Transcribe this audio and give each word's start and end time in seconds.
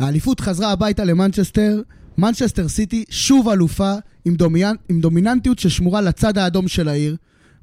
האליפות 0.00 0.40
חזרה 0.40 0.72
הביתה 0.72 1.04
למנצ'סטר, 1.04 1.82
מנצ'סטר 2.18 2.68
סיטי 2.68 3.04
שוב 3.10 3.48
אלופה 3.48 3.94
עם, 4.24 4.34
דומיאנ... 4.34 4.74
עם 4.88 5.00
דומיננטיות 5.00 5.58
ששמורה 5.58 6.00
לצד 6.00 6.38
האדום 6.38 6.68
של 6.68 6.88
העיר. 6.88 7.16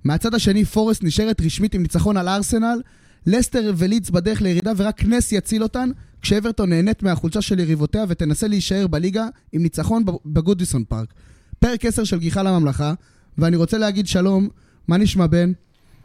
מהצד 0.04 0.34
השני 0.34 0.65
פורסט 0.65 1.04
נשארת 1.04 1.42
רשמית 1.42 1.73
עם 1.73 1.81
ניצחון 1.81 2.18
על 2.18 2.28
ארסנל, 2.28 2.81
לסטר 3.26 3.73
ולידס 3.78 4.10
בדרך 4.10 4.42
לירידה 4.42 4.71
ורק 4.78 5.05
נס 5.05 5.31
יציל 5.31 5.63
אותן, 5.63 5.89
כשאברטון 6.21 6.70
נהנית 6.70 7.04
מהחולשה 7.04 7.42
של 7.42 7.60
יריבותיה 7.60 8.05
ותנסה 8.08 8.48
להישאר 8.48 8.88
בליגה 8.88 9.28
עם 9.52 9.64
ניצחון 9.64 10.04
בגודיסון 10.26 10.84
פארק. 10.84 11.14
פרק 11.60 11.86
10 11.86 12.04
של 12.04 12.20
גיחה 12.20 12.44
לממלכה, 12.44 12.94
ואני 13.38 13.56
רוצה 13.56 13.78
להגיד 13.78 14.08
שלום, 14.08 14.48
מה 14.88 14.98
נשמע 14.98 15.28
בן? 15.28 15.52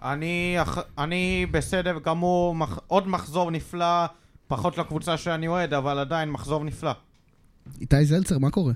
אני, 0.02 0.56
אני 0.98 1.46
בסדר 1.50 1.98
גמור, 2.04 2.54
מח, 2.54 2.78
עוד 2.86 3.08
מחזור 3.08 3.50
נפלא, 3.50 4.06
פחות 4.46 4.78
לקבוצה 4.78 5.16
שאני 5.16 5.48
אוהד, 5.48 5.74
אבל 5.74 5.98
עדיין 5.98 6.30
מחזור 6.30 6.64
נפלא. 6.64 6.92
איתי 7.80 8.04
זלצר, 8.04 8.38
מה 8.38 8.50
קורה? 8.50 8.72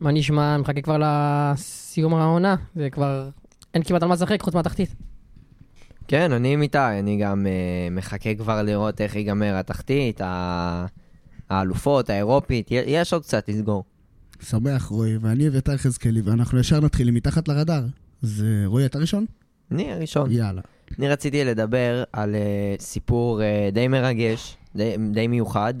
מה 0.00 0.12
נשמע? 0.12 0.54
אני 0.54 0.62
מחכה 0.62 0.80
כבר 0.80 0.96
לסיום 1.00 2.14
העונה, 2.14 2.56
זה 2.76 2.90
כבר... 2.90 3.28
אין 3.74 3.82
כמעט 3.82 4.02
על 4.02 4.08
מה 4.08 4.14
לשחק 4.14 4.42
חוץ 4.42 4.54
מהתחתית. 4.54 4.94
כן, 6.08 6.32
אני 6.32 6.52
עם 6.52 6.62
איתי, 6.62 6.78
אני 6.78 7.16
גם 7.16 7.46
uh, 7.46 7.94
מחכה 7.94 8.34
כבר 8.34 8.62
לראות 8.62 9.00
איך 9.00 9.16
ייגמר 9.16 9.56
התחתית, 9.56 10.20
האלופות, 11.50 12.10
האירופית, 12.10 12.68
יש 12.70 13.12
עוד 13.12 13.22
קצת 13.22 13.48
לסגור. 13.48 13.84
שמח, 14.40 14.84
רועי, 14.84 15.16
ואני 15.16 15.48
אביתר 15.48 15.76
חזקאלי, 15.76 16.20
ואנחנו 16.20 16.58
ישר 16.58 16.80
נתחיל 16.80 17.08
עם 17.08 17.14
מתחת 17.14 17.48
לרדאר. 17.48 17.84
אז 18.22 18.44
רועי, 18.66 18.86
אתה 18.86 18.98
ראשון? 18.98 19.26
אני 19.70 19.92
הראשון. 19.92 20.30
יאללה. 20.32 20.60
אני 20.98 21.08
רציתי 21.08 21.44
לדבר 21.44 22.04
על 22.12 22.34
uh, 22.34 22.82
סיפור 22.82 23.40
uh, 23.40 23.74
די 23.74 23.88
מרגש, 23.88 24.56
די, 24.76 24.96
די 25.12 25.26
מיוחד, 25.26 25.74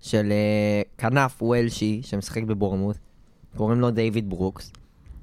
של 0.00 0.32
uh, 0.32 1.00
כנף 1.00 1.42
וולשי 1.42 2.00
שמשחק 2.04 2.42
בבורמוט, 2.42 2.96
קוראים 3.56 3.80
לו 3.80 3.90
דיוויד 3.90 4.30
ברוקס. 4.30 4.72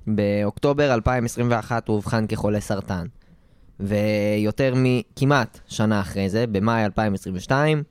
באוקטובר 0.07 0.93
2021 0.93 1.87
הוא 1.87 1.95
אובחן 1.95 2.27
כחולה 2.27 2.61
סרטן. 2.61 3.05
ויותר 3.79 4.73
מכמעט 4.77 5.59
שנה 5.67 5.99
אחרי 6.01 6.29
זה, 6.29 6.47
במאי 6.47 6.85
2022, 6.85 7.83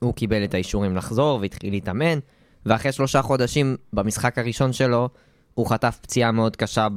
הוא 0.00 0.14
קיבל 0.14 0.44
את 0.44 0.54
האישורים 0.54 0.96
לחזור 0.96 1.38
והתחיל 1.40 1.70
להתאמן, 1.70 2.18
ואחרי 2.66 2.92
שלושה 2.92 3.22
חודשים 3.22 3.76
במשחק 3.92 4.38
הראשון 4.38 4.72
שלו, 4.72 5.08
הוא 5.54 5.66
חטף 5.66 5.98
פציעה 6.02 6.32
מאוד 6.32 6.56
קשה 6.56 6.88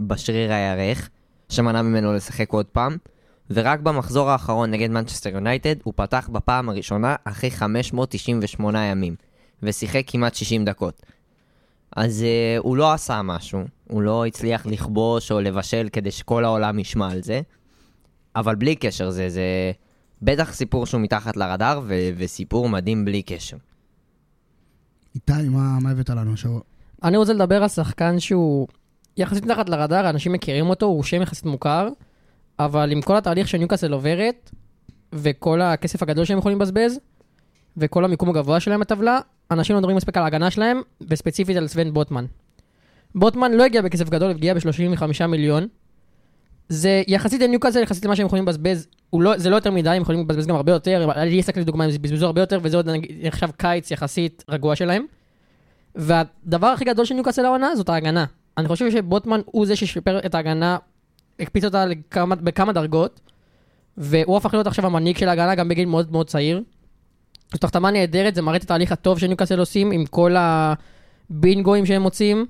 בשריר 0.00 0.52
הירך, 0.52 1.10
שמנע 1.48 1.82
ממנו 1.82 2.12
לשחק 2.12 2.52
עוד 2.52 2.66
פעם, 2.66 2.96
ורק 3.50 3.80
במחזור 3.80 4.30
האחרון 4.30 4.70
נגד 4.70 4.90
מנצ'סטר 4.90 5.30
יונייטד 5.30 5.74
הוא 5.82 5.92
פתח 5.96 6.28
בפעם 6.32 6.68
הראשונה 6.68 7.16
אחרי 7.24 7.50
598 7.50 8.84
ימים, 8.84 9.14
ושיחק 9.62 10.04
כמעט 10.06 10.34
60 10.34 10.64
דקות. 10.64 11.02
אז 11.96 12.22
uh, 12.22 12.62
הוא 12.62 12.76
לא 12.76 12.92
עשה 12.92 13.22
משהו, 13.22 13.60
הוא 13.88 14.02
לא 14.02 14.26
הצליח 14.26 14.66
לכבוש 14.66 15.32
או 15.32 15.40
לבשל 15.40 15.88
כדי 15.92 16.10
שכל 16.10 16.44
העולם 16.44 16.78
ישמע 16.78 17.10
על 17.10 17.22
זה, 17.22 17.40
אבל 18.36 18.54
בלי 18.54 18.76
קשר, 18.76 19.10
זה, 19.10 19.28
זה 19.28 19.72
בטח 20.22 20.52
סיפור 20.52 20.86
שהוא 20.86 21.00
מתחת 21.00 21.36
לרדאר, 21.36 21.80
ו- 21.86 22.10
וסיפור 22.16 22.68
מדהים 22.68 23.04
בלי 23.04 23.22
קשר. 23.22 23.56
איתי, 25.14 25.48
מה, 25.48 25.78
מה 25.80 25.90
הבאת 25.90 26.10
לנו 26.10 26.32
השבוע? 26.32 26.60
אני 27.04 27.16
רוצה 27.16 27.32
לדבר 27.32 27.62
על 27.62 27.68
שחקן 27.68 28.20
שהוא 28.20 28.68
יחסית 29.16 29.44
מתחת 29.44 29.68
לרדאר, 29.68 30.10
אנשים 30.10 30.32
מכירים 30.32 30.66
אותו, 30.66 30.86
הוא 30.86 31.02
שם 31.02 31.22
יחסית 31.22 31.44
מוכר, 31.44 31.88
אבל 32.58 32.92
עם 32.92 33.02
כל 33.02 33.16
התהליך 33.16 33.48
שניוקאסל 33.48 33.92
עוברת, 33.92 34.50
וכל 35.12 35.60
הכסף 35.60 36.02
הגדול 36.02 36.24
שהם 36.24 36.38
יכולים 36.38 36.58
לבזבז, 36.58 36.98
וכל 37.76 38.04
המיקום 38.04 38.28
הגבוה 38.28 38.60
שלהם 38.60 38.80
בטבלה, 38.80 39.18
אנשים 39.50 39.74
לא 39.74 39.80
מדברים 39.80 39.96
מספיק 39.96 40.16
על 40.16 40.22
ההגנה 40.22 40.50
שלהם, 40.50 40.80
וספציפית 41.08 41.56
על 41.56 41.68
סוון 41.68 41.92
בוטמן. 41.92 42.24
בוטמן 43.14 43.52
לא 43.52 43.64
הגיע 43.64 43.82
בכסף 43.82 44.08
גדול, 44.08 44.30
הגיע 44.30 44.54
ב-35 44.54 45.26
מיליון. 45.26 45.66
זה 46.68 47.02
יחסית 47.08 47.40
לניוקאסל, 47.40 47.82
יחסית 47.82 48.04
למה 48.04 48.16
שהם 48.16 48.26
יכולים 48.26 48.44
לבזבז, 48.44 48.88
לא, 49.12 49.38
זה 49.38 49.50
לא 49.50 49.54
יותר 49.54 49.70
מדי, 49.70 49.90
הם 49.90 50.02
יכולים 50.02 50.20
לבזבז 50.20 50.46
גם 50.46 50.56
הרבה 50.56 50.72
יותר, 50.72 51.10
על 51.14 51.28
איסק 51.28 51.56
לדוגמה 51.56 51.84
הם 51.84 51.90
בזבזו 51.90 52.26
הרבה 52.26 52.40
יותר, 52.40 52.58
וזה 52.62 52.76
עוד 52.76 52.88
נחשב 53.22 53.50
קיץ 53.56 53.90
יחסית 53.90 54.44
רגוע 54.48 54.76
שלהם. 54.76 55.04
והדבר 55.94 56.66
הכי 56.66 56.84
גדול 56.84 57.04
של 57.04 57.14
ניוקאסל 57.14 57.44
העונה 57.44 57.76
זאת 57.76 57.88
ההגנה. 57.88 58.24
אני 58.58 58.68
חושב 58.68 58.90
שבוטמן 58.90 59.40
הוא 59.46 59.66
זה 59.66 59.76
ששיפר 59.76 60.18
את 60.26 60.34
ההגנה, 60.34 60.76
הקפיץ 61.40 61.64
אותה 61.64 61.86
לכמה, 61.86 62.34
בכמה 62.34 62.72
דרגות, 62.72 63.20
והוא 63.96 64.36
הפך 64.36 64.54
להיות 64.54 64.66
עכשיו 64.66 64.86
המנהיג 64.86 65.16
של 65.16 65.28
ההגנה 65.28 65.54
גם 65.54 65.68
בגיל 65.68 65.88
מאוד 65.88 66.12
מאוד 66.12 66.28
צעיר. 66.28 66.62
זאת 67.52 67.64
החתמה 67.64 67.90
נהדרת, 67.90 68.34
זה 68.34 68.42
מראה 68.42 68.56
את 68.56 68.62
התהליך 68.62 68.92
הטוב 68.92 69.18
שניוקאסל 69.18 69.58
עושים 69.58 69.90
עם 69.90 70.06
כל 70.06 70.34
הבינגואים 70.38 71.86
שהם 71.86 72.02
מוצאים. 72.02 72.46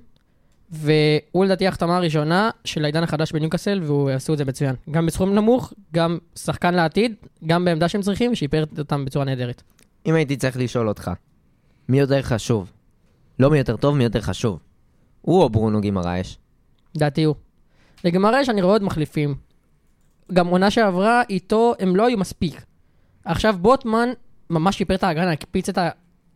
והוא 0.73 1.45
לדעתי 1.45 1.67
ההחתמה 1.67 1.97
הראשונה 1.97 2.51
של 2.65 2.85
העידן 2.85 3.03
החדש 3.03 3.33
בניוקאסל, 3.33 3.81
והוא 3.83 4.11
יעשו 4.11 4.33
את 4.33 4.39
זה 4.39 4.45
מצוין. 4.45 4.75
גם 4.91 5.07
בסכום 5.07 5.35
נמוך, 5.35 5.73
גם 5.95 6.19
שחקן 6.39 6.75
לעתיד, 6.75 7.15
גם 7.47 7.65
בעמדה 7.65 7.89
שהם 7.89 8.03
צריכים, 8.03 8.35
שיפר 8.35 8.65
אותם 8.79 9.05
בצורה 9.05 9.25
נהדרת. 9.25 9.63
אם 10.07 10.15
הייתי 10.15 10.37
צריך 10.37 10.57
לשאול 10.57 10.89
אותך, 10.89 11.11
מי 11.89 11.99
יותר 11.99 12.23
חשוב? 12.23 12.73
לא 13.39 13.51
מי 13.51 13.59
יותר 13.59 13.77
טוב, 13.77 13.97
מי 13.97 14.05
יותר 14.05 14.21
חשוב? 14.21 14.59
הוא 15.23 15.43
או 15.43 15.51
ברונו 15.51 15.81
גימרייש? 15.81 16.39
לדעתי 16.95 17.25
הוא. 17.25 17.35
לגימרייש 18.05 18.49
אני 18.49 18.63
רואה 18.63 18.75
עוד 18.75 18.83
מחליפים. 18.83 19.35
גם 20.33 20.47
עונה 20.47 20.71
שעברה, 20.71 21.23
איתו 21.31 21.75
הם 21.81 21.97
לא 21.97 22.07
היו 22.07 22.19
מספיק. 22.19 22.65
עכשיו 23.25 23.55
בוטמן 23.61 24.09
ממש 24.51 24.79
שיפר 24.79 24.95
את 24.95 25.05
ההגנה, 25.05 25.33
הקפיץ 25.33 25.69
את 25.69 25.79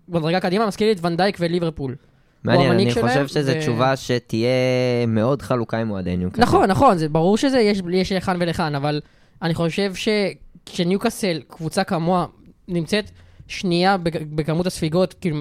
המדרגה 0.08 0.40
קדימה, 0.40 0.66
מזכיר 0.66 0.86
לי 0.86 0.92
את 0.92 1.04
ונדייק 1.04 1.36
וליברפול. 1.40 1.96
מעניין, 2.44 2.72
אני 2.72 2.94
חושב 2.94 3.26
שזו 3.26 3.52
ו... 3.56 3.60
תשובה 3.60 3.96
שתהיה 3.96 5.06
מאוד 5.08 5.42
חלוקה 5.42 5.78
עם 5.78 5.90
אוהדי 5.90 6.16
ניוקאסל. 6.16 6.42
נכון, 6.42 6.70
נכון, 6.70 6.98
זה 6.98 7.08
ברור 7.08 7.36
שזה, 7.36 7.60
יש, 7.60 7.82
יש 7.92 8.12
לכאן 8.12 8.36
ולכאן, 8.40 8.74
אבל 8.74 9.00
אני 9.42 9.54
חושב 9.54 9.92
שכשניוקאסל, 9.94 11.40
קבוצה 11.48 11.84
כמוה, 11.84 12.26
נמצאת 12.68 13.10
שנייה 13.48 13.96
בכמות 14.04 14.66
הספיגות, 14.66 15.14
כאילו, 15.20 15.40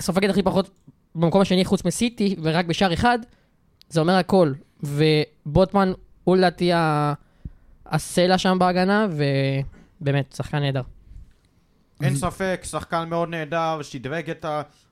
סופגת 0.00 0.30
הכי 0.30 0.42
פחות 0.42 0.70
במקום 1.14 1.40
השני 1.40 1.64
חוץ 1.64 1.84
מסיטי, 1.84 2.36
ורק 2.42 2.64
בשער 2.66 2.92
אחד, 2.92 3.18
זה 3.88 4.00
אומר 4.00 4.14
הכל. 4.14 4.52
ובוטמן 4.82 5.92
הוא 6.24 6.36
לדעתי 6.36 6.70
הסלע 7.86 8.38
שם 8.38 8.56
בהגנה, 8.58 9.06
ובאמת, 10.00 10.32
שחקן 10.36 10.58
נהדר. 10.58 10.82
אין 12.02 12.16
ספק, 12.16 12.60
שחקן 12.64 13.08
מאוד 13.08 13.28
נהדר, 13.28 13.82
שדרג 13.82 14.30
את 14.30 14.46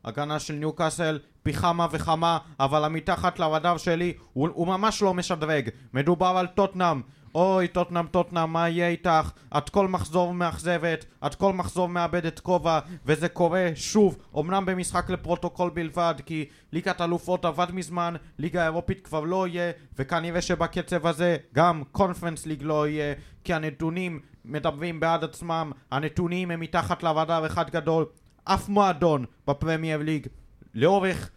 ההגנה 0.04 0.38
של 0.38 0.54
ניוקאסל 0.54 1.18
פי 1.42 1.52
כמה 1.52 1.86
וכמה, 1.90 2.38
אבל 2.60 2.84
המתחת 2.84 3.38
לרדאר 3.38 3.76
שלי 3.76 4.12
הוא, 4.32 4.48
הוא 4.54 4.66
ממש 4.66 5.02
לא 5.02 5.14
משדרג. 5.14 5.68
מדובר 5.94 6.26
על 6.26 6.46
טוטנאם. 6.46 7.00
אוי, 7.36 7.68
טוטנאם, 7.68 8.06
טוטנאם, 8.06 8.52
מה 8.52 8.68
יהיה 8.68 8.88
איתך? 8.88 9.30
את 9.58 9.68
כל 9.68 9.88
מחזור 9.88 10.34
מאכזבת, 10.34 11.04
את 11.26 11.34
כל 11.34 11.52
מחזור 11.52 11.88
מאבדת 11.88 12.40
כובע, 12.40 12.78
וזה 13.06 13.28
קורה 13.28 13.70
שוב, 13.74 14.18
אמנם 14.38 14.66
במשחק 14.66 15.10
לפרוטוקול 15.10 15.70
בלבד, 15.70 16.14
כי 16.26 16.44
ליגת 16.72 17.00
אלופות 17.00 17.44
עבד 17.44 17.66
מזמן, 17.72 18.14
ליגה 18.38 18.64
אירופית 18.64 19.06
כבר 19.06 19.20
לא 19.20 19.48
יהיה, 19.48 19.72
וכנראה 19.98 20.42
שבקצב 20.42 21.06
הזה 21.06 21.36
גם 21.54 21.82
קונפרנס 21.92 22.46
ליג 22.46 22.62
לא 22.62 22.88
יהיה, 22.88 23.14
כי 23.44 23.54
הנתונים 23.54 24.20
מדברים 24.44 25.00
בעד 25.00 25.24
עצמם, 25.24 25.72
הנתונים 25.90 26.50
הם 26.50 26.60
מתחת 26.60 27.02
לרדאר 27.02 27.46
אחד 27.46 27.70
גדול, 27.70 28.06
אף 28.44 28.68
מועדון 28.68 29.24
בפרמייר 29.48 29.98
ליג 30.02 30.26
לאורך 30.74 31.30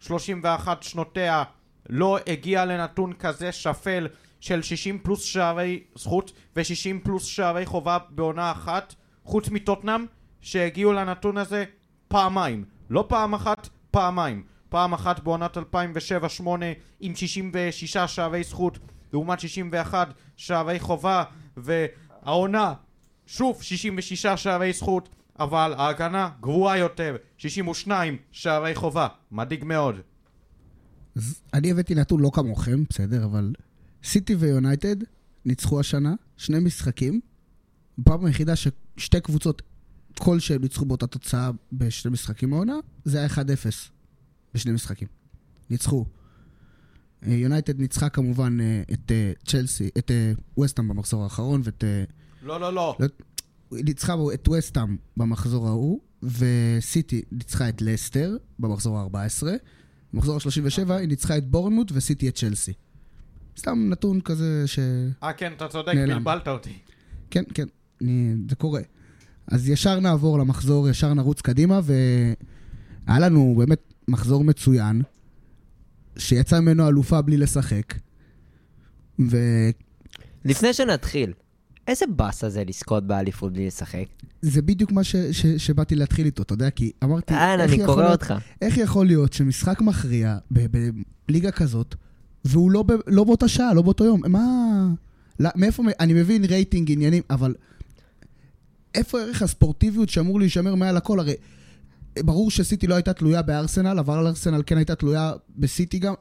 31 0.00 0.82
שנותיה 0.82 1.42
לא 1.88 2.18
הגיע 2.26 2.64
לנתון 2.64 3.12
כזה 3.12 3.52
שפל 3.52 4.08
של 4.44 4.62
60 4.62 4.98
פלוס 4.98 5.22
שערי 5.22 5.82
זכות 5.94 6.32
ו-60 6.56 7.04
פלוס 7.04 7.24
שערי 7.24 7.66
חובה 7.66 7.98
בעונה 8.10 8.50
אחת 8.50 8.94
חוץ 9.24 9.48
מטוטנאם 9.48 10.06
שהגיעו 10.40 10.92
לנתון 10.92 11.36
הזה 11.36 11.64
פעמיים. 12.08 12.64
לא 12.90 13.04
פעם 13.08 13.34
אחת, 13.34 13.68
פעמיים. 13.90 14.44
פעם 14.68 14.92
אחת 14.92 15.20
בעונת 15.20 15.56
2007-2008 15.56 15.60
עם 17.00 17.14
66 17.14 17.96
שערי 17.96 18.44
זכות 18.44 18.78
לעומת 19.12 19.40
61 19.40 20.08
שערי 20.36 20.80
חובה 20.80 21.24
והעונה 21.56 22.74
שוב 23.26 23.62
66 23.62 24.26
שערי 24.26 24.72
זכות 24.72 25.08
אבל 25.38 25.74
ההגנה 25.76 26.30
גרועה 26.40 26.78
יותר 26.78 27.16
62 27.38 28.16
שערי 28.30 28.74
חובה. 28.74 29.08
מדאיג 29.32 29.64
מאוד. 29.64 29.96
אני 31.54 31.70
הבאתי 31.70 31.94
נתון 31.94 32.20
לא 32.20 32.30
כמוכם, 32.34 32.84
בסדר, 32.90 33.24
אבל 33.24 33.52
סיטי 34.04 34.34
ויונייטד 34.34 34.96
ניצחו 35.44 35.80
השנה 35.80 36.14
שני 36.36 36.58
משחקים, 36.58 37.20
בפעם 37.98 38.24
היחידה 38.24 38.52
ששתי 38.56 39.20
קבוצות 39.20 39.62
כלשהם 40.18 40.62
ניצחו 40.62 40.84
באותה 40.84 41.06
תוצאה 41.06 41.50
בשני 41.72 42.10
משחקים 42.10 42.50
מהעונה, 42.50 42.76
זה 43.04 43.18
היה 43.18 43.28
1-0 43.28 43.38
בשני 44.54 44.72
משחקים. 44.72 45.08
ניצחו. 45.70 46.04
אה, 47.26 47.32
יונייטד 47.32 47.80
ניצחה 47.80 48.08
כמובן 48.08 48.60
אה, 48.60 48.82
את 48.92 49.12
אה, 49.12 49.32
צ'לסי, 49.46 49.90
את 49.98 50.10
ווסטהאם 50.56 50.88
במחזור 50.88 51.22
האחרון 51.22 51.60
ואת... 51.64 51.84
לא, 52.42 52.60
לא, 52.60 52.74
לא. 52.74 52.96
ניצחה 53.72 54.14
את 54.34 54.48
ווסטהאם 54.48 54.96
במחזור 55.16 55.68
ההוא, 55.68 56.00
וסיטי 56.22 57.22
ניצחה 57.32 57.68
את 57.68 57.82
לסטר 57.82 58.36
במחזור 58.58 58.98
ה-14. 58.98 59.46
במחזור 60.12 60.36
ה-37 60.36 60.92
היא 60.92 61.08
ניצחה 61.08 61.38
את 61.38 61.50
בורנמוט 61.50 61.92
וסיטי 61.94 62.28
את 62.28 62.34
צ'לסי. 62.34 62.72
סתם 63.58 63.88
נתון 63.90 64.20
כזה 64.20 64.62
ש... 64.66 64.78
אה, 65.22 65.32
כן, 65.32 65.52
אתה 65.56 65.68
צודק. 65.68 65.92
בלבלת 66.08 66.48
אותי. 66.48 66.78
כן, 67.30 67.42
כן, 67.54 67.66
אני, 68.02 68.34
זה 68.48 68.56
קורה. 68.56 68.80
אז 69.48 69.68
ישר 69.68 70.00
נעבור 70.00 70.38
למחזור, 70.38 70.88
ישר 70.88 71.14
נרוץ 71.14 71.40
קדימה, 71.40 71.80
והיה 71.84 73.18
לנו 73.18 73.54
באמת 73.58 73.92
מחזור 74.08 74.44
מצוין, 74.44 75.02
שיצא 76.18 76.60
ממנו 76.60 76.88
אלופה 76.88 77.22
בלי 77.22 77.36
לשחק. 77.36 77.94
וזה 79.18 79.70
לפני 80.44 80.72
שנתחיל, 80.72 81.32
איזה 81.88 82.04
באסה 82.16 82.48
זה 82.50 82.64
לזכות 82.64 83.06
באליפות 83.06 83.52
בלי 83.52 83.66
לשחק? 83.66 84.04
בדיוק 84.44 84.92
מה 84.92 85.04
ש, 85.04 85.16
ש, 85.16 85.46
שבאתי 85.46 85.94
להתחיל 85.94 86.26
איתו, 86.26 86.42
אתה 86.42 86.54
יודע, 86.54 86.70
כי 86.70 86.92
אמרתי, 87.04 87.34
אין, 87.34 87.60
איך 87.60 87.72
אני 87.72 87.84
קורא 87.86 88.02
להיות- 88.02 88.12
אותך. 88.12 88.34
איך 88.62 88.76
יכול 88.78 89.06
להיות 89.06 89.32
שמשחק 89.32 89.80
מכריע 89.80 90.38
ב- 90.52 90.66
בליגה 91.28 91.50
כזאת, 91.50 91.94
והוא 92.44 92.70
לא, 92.70 92.82
ב, 92.82 92.92
לא 93.06 93.24
באותה 93.24 93.48
שעה, 93.48 93.74
לא 93.74 93.82
באותו 93.82 94.04
יום? 94.04 94.20
מה... 94.28 94.88
לא, 95.40 95.50
מאיפה... 95.56 95.82
אני 96.00 96.12
מבין 96.12 96.44
רייטינג, 96.44 96.92
עניינים, 96.92 97.22
אבל 97.30 97.54
איפה 98.94 99.20
ערך 99.20 99.42
הספורטיביות 99.42 100.08
שאמור 100.08 100.40
להישמר 100.40 100.74
מעל 100.74 100.96
הכל? 100.96 101.20
הרי 101.20 101.34
ברור 102.18 102.50
שסיטי 102.50 102.86
לא 102.86 102.94
הייתה 102.94 103.12
תלויה 103.12 103.42
בארסנל, 103.42 103.98
אבל 103.98 104.26
ארסנל 104.26 104.62
כן 104.66 104.76
הייתה 104.76 104.94
תלויה 104.94 105.32
בסיטי 105.56 105.98
גם. 105.98 106.14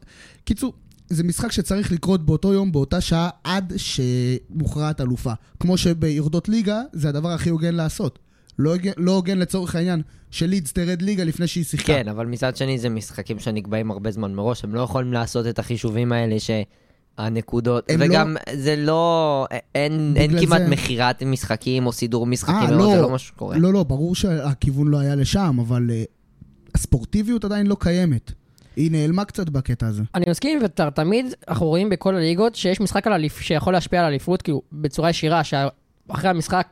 קיצור, 0.43 0.73
זה 1.09 1.23
משחק 1.23 1.51
שצריך 1.51 1.91
לקרות 1.91 2.25
באותו 2.25 2.53
יום, 2.53 2.71
באותה 2.71 3.01
שעה, 3.01 3.29
עד 3.43 3.73
שמוכרעת 3.77 5.01
אלופה. 5.01 5.33
כמו 5.59 5.77
שביורדות 5.77 6.49
ליגה, 6.49 6.81
זה 6.93 7.09
הדבר 7.09 7.29
הכי 7.29 7.49
הוגן 7.49 7.75
לעשות. 7.75 8.19
לא 8.59 8.73
הוגן, 8.73 8.91
לא 8.97 9.11
הוגן 9.11 9.37
לצורך 9.37 9.75
העניין 9.75 10.01
שלידס 10.31 10.73
תרד 10.73 11.01
ליגה 11.01 11.23
לפני 11.23 11.47
שהיא 11.47 11.63
שיחקה. 11.63 11.87
כן, 11.87 12.07
אבל 12.07 12.25
מצד 12.25 12.55
שני 12.55 12.77
זה 12.77 12.89
משחקים 12.89 13.39
שנקבעים 13.39 13.91
הרבה 13.91 14.11
זמן 14.11 14.33
מראש, 14.33 14.63
הם 14.63 14.75
לא 14.75 14.81
יכולים 14.81 15.13
לעשות 15.13 15.47
את 15.47 15.59
החישובים 15.59 16.11
האלה 16.11 16.35
שהנקודות, 16.39 17.89
וגם 17.99 18.35
זה 18.53 18.75
לא, 18.75 19.47
אין, 19.75 20.13
אין 20.15 20.39
כמעט 20.45 20.61
זה- 20.61 20.69
מכירת 20.69 21.23
משחקים 21.23 21.85
או 21.85 21.91
סידור 21.91 22.25
משחקים, 22.25 22.55
אה, 22.55 22.71
לא, 22.71 22.77
לא. 22.77 22.95
זה 22.95 23.01
לא 23.01 23.09
מה 23.09 23.17
שקורה. 23.17 23.57
לא, 23.57 23.73
לא, 23.73 23.83
ברור 23.83 24.15
שהכיוון 24.15 24.87
לא 24.87 24.99
היה 24.99 25.15
לשם, 25.15 25.57
אבל 25.61 25.89
uh, 25.89 26.07
הספורטיביות 26.75 27.45
עדיין 27.45 27.67
לא 27.67 27.77
קיימת. 27.79 28.31
היא 28.75 28.91
נעלמה 28.91 29.25
קצת 29.25 29.49
בקטע 29.49 29.87
הזה. 29.87 30.03
אני 30.15 30.25
מסכים, 30.29 30.59
ותמיד 30.63 31.25
אנחנו 31.47 31.65
רואים 31.67 31.89
בכל 31.89 32.15
הליגות 32.15 32.55
שיש 32.55 32.81
משחק 32.81 33.07
על 33.07 33.13
אליפ... 33.13 33.39
שיכול 33.41 33.73
להשפיע 33.73 33.99
על 33.99 34.05
אליפות, 34.05 34.41
כאילו, 34.41 34.61
בצורה 34.71 35.09
ישירה, 35.09 35.41
שאחרי 35.43 36.29
המשחק 36.29 36.67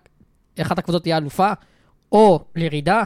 אחת 0.62 0.80
הקבוצות 0.80 1.02
תהיה 1.04 1.18
אלופה, 1.18 1.52
או 2.12 2.40
לירידה, 2.56 3.04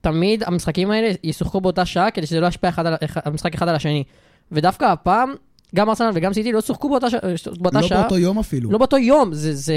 תמיד 0.00 0.42
המשחקים 0.46 0.90
האלה 0.90 1.10
ישוחקו 1.24 1.60
באותה 1.60 1.84
שעה, 1.86 2.10
כדי 2.10 2.26
שזה 2.26 2.40
לא 2.40 2.46
ישפיע 2.46 2.70
אחד 2.70 2.86
על... 2.86 2.94
אחד- 3.04 3.20
המשחק 3.24 3.54
אחד 3.54 3.68
על 3.68 3.74
השני. 3.74 4.04
ודווקא 4.52 4.84
הפעם, 4.84 5.34
גם 5.74 5.88
ארסנל 5.88 6.10
וגם 6.14 6.32
סיטי 6.32 6.52
לא 6.52 6.60
שוחקו 6.60 6.88
באותה, 6.88 7.10
ש... 7.10 7.14
באותה 7.60 7.80
לא 7.80 7.86
שעה. 7.88 8.00
באותו 8.02 8.18
יום 8.18 8.38
אפילו. 8.38 8.70
לא 8.70 8.78
באותו 8.78 8.98
יום, 8.98 9.34
זה, 9.34 9.54
זה... 9.54 9.74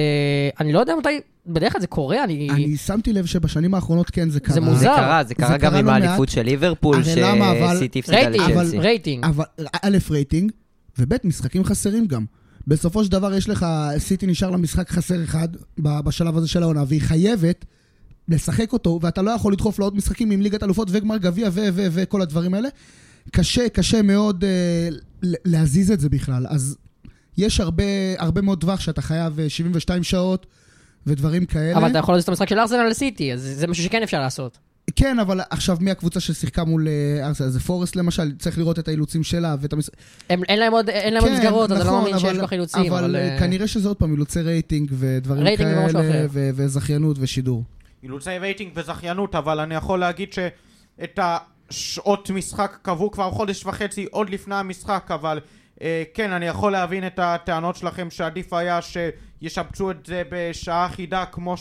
אני 0.59 0.73
לא 0.73 0.79
יודע 0.79 0.93
מתי... 0.99 1.09
בדרך 1.47 1.71
כלל 1.73 1.81
זה 1.81 1.87
קורה, 1.87 2.23
אני... 2.23 2.49
אני 2.49 2.77
שמתי 2.77 3.13
לב 3.13 3.25
שבשנים 3.25 3.73
האחרונות 3.73 4.09
כן 4.09 4.29
זה 4.29 4.39
קרה. 4.39 4.53
זה 4.55 4.61
זה 4.61 4.65
מוזר. 4.67 4.95
קרה, 4.95 5.23
זה 5.23 5.35
קרה 5.35 5.47
זה 5.47 5.57
גם 5.57 5.69
קרה 5.71 5.79
עם 5.79 5.85
לא 5.85 5.91
האליפות 5.91 6.19
מעט. 6.19 6.29
של 6.29 6.41
ליברפול, 6.41 7.03
שסיטי 7.03 7.99
הפסידה 7.99 8.17
רייטינג, 8.17 8.41
אבל- 8.51 8.61
לצ'לסי. 8.61 8.79
רייטינג. 8.79 9.25
אבל 9.25 9.45
א', 9.81 9.97
רייטינג, 10.11 10.51
וב', 10.99 11.13
משחקים 11.23 11.63
חסרים 11.63 12.05
גם. 12.07 12.25
בסופו 12.69 13.03
של 13.03 13.11
דבר 13.11 13.33
יש 13.33 13.49
לך, 13.49 13.65
סיטי 13.97 14.27
נשאר 14.27 14.49
לה 14.49 14.57
משחק 14.57 14.89
חסר 14.89 15.23
אחד 15.23 15.47
בשלב 15.79 16.37
הזה 16.37 16.47
של 16.47 16.63
העונה, 16.63 16.83
והיא 16.87 17.01
חייבת 17.01 17.65
לשחק 18.27 18.73
אותו, 18.73 18.99
ואתה 19.01 19.21
לא 19.21 19.31
יכול 19.31 19.53
לדחוף 19.53 19.79
לעוד 19.79 19.95
משחקים 19.95 20.31
עם 20.31 20.41
ליגת 20.41 20.63
אלופות 20.63 20.87
וגמר 20.91 21.17
גביע 21.17 21.49
וכל 21.73 22.21
הדברים 22.21 22.53
האלה. 22.53 22.69
קשה, 23.31 23.69
קשה 23.69 24.01
מאוד 24.01 24.43
אה, 24.43 24.89
ל- 25.21 25.35
להזיז 25.45 25.91
את 25.91 25.99
זה 25.99 26.09
בכלל. 26.09 26.45
אז 26.49 26.77
יש 27.37 27.59
הרבה, 27.59 27.83
הרבה 28.17 28.41
מאוד 28.41 28.61
טווח 28.61 28.79
שאתה 28.79 29.01
חייב 29.01 29.39
אה, 29.39 29.49
72 29.49 30.03
שעות 30.03 30.45
ודברים 31.07 31.45
כאלה. 31.45 31.77
אבל 31.77 31.89
אתה 31.89 31.97
יכול 31.97 32.15
לעשות 32.15 32.23
את 32.23 32.29
המשחק 32.29 32.49
של 32.49 32.59
ארסנל 32.59 32.87
לסיטי, 32.89 33.33
אז 33.33 33.41
זה 33.41 33.67
משהו 33.67 33.83
שכן 33.83 34.03
אפשר 34.03 34.19
לעשות. 34.19 34.57
כן, 34.95 35.19
אבל 35.19 35.39
עכשיו 35.49 35.77
מי 35.81 35.91
הקבוצה 35.91 36.19
ששיחקה 36.19 36.63
מול 36.63 36.87
אה, 36.87 37.27
ארסנל? 37.27 37.47
זה 37.47 37.59
פורסט 37.59 37.95
למשל, 37.95 38.31
צריך 38.37 38.57
לראות 38.57 38.79
את 38.79 38.87
האילוצים 38.87 39.23
שלה 39.23 39.55
ואת 39.61 39.73
המש... 39.73 39.89
הם, 40.29 40.43
אין 40.43 40.59
להם 40.59 40.71
עוד, 40.73 40.89
אין 40.89 41.13
להם 41.13 41.23
עוד 41.23 41.31
מסגרות, 41.31 41.71
אז 41.71 41.77
אני 41.77 41.85
לא 41.87 41.91
נכון, 41.91 42.03
מאמין 42.03 42.19
שיש 42.19 42.29
אבל- 42.29 42.39
כל 42.39 42.47
כך 42.47 42.53
אילוצים, 42.53 42.93
אבל 42.93 43.03
אבל... 43.03 43.15
אה, 43.15 43.33
אה, 43.33 43.39
כנראה 43.39 43.67
שזה 43.67 43.87
עוד 43.87 43.97
פעם 43.97 44.11
אילוצי 44.11 44.41
רייטינג 44.41 44.89
ודברים 44.93 45.43
רייטינג 45.43 45.69
כאלה, 45.69 45.99
אחר. 45.99 46.27
ו- 46.31 46.49
וזכיינות 46.55 47.17
ושידור. 47.19 47.63
אילוצי 48.03 48.37
רייטינג 48.37 48.71
וזכיינות, 48.75 49.35
אבל 49.35 49.59
אני 49.59 49.75
יכול 49.75 49.99
להגיד 49.99 50.33
שאת 50.33 51.19
השעות 51.21 52.29
משחק 52.29 52.77
קבעו 52.81 53.11
כבר 53.11 53.31
חודש 53.31 53.65
וחצי 53.65 54.05
עוד 54.11 54.29
לפני 54.29 54.55
המשחק, 54.55 55.09
אבל 55.13 55.39
אה, 55.81 56.03
כן, 56.13 56.31
אני 56.31 56.45
יכול 56.45 56.71
להבין 56.71 57.07
את 57.07 57.19
הטענות 57.23 57.75
שלכם 57.75 58.09
שעדיף 58.09 58.53
היה 58.53 58.79
שישבצו 58.81 59.91
את 59.91 60.05
זה 60.05 60.23
בשעה 60.31 60.85
אחידה 60.85 61.25
כמו 61.25 61.55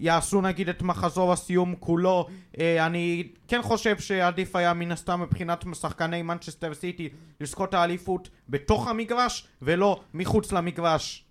שיעשו 0.00 0.40
נגיד 0.40 0.68
את 0.68 0.82
מחזור 0.82 1.32
הסיום 1.32 1.74
כולו. 1.80 2.26
אה, 2.60 2.86
אני 2.86 3.28
כן 3.48 3.60
חושב 3.62 3.98
שעדיף 3.98 4.56
היה 4.56 4.74
מן 4.74 4.92
הסתם 4.92 5.20
מבחינת 5.20 5.64
שחקני 5.80 6.22
מנצ'סטר 6.22 6.74
סיטי 6.74 7.08
לזכות 7.40 7.74
האליפות 7.74 8.28
בתוך 8.48 8.88
המגרש 8.88 9.46
ולא 9.62 10.00
מחוץ 10.14 10.52
למגרש. 10.52 11.24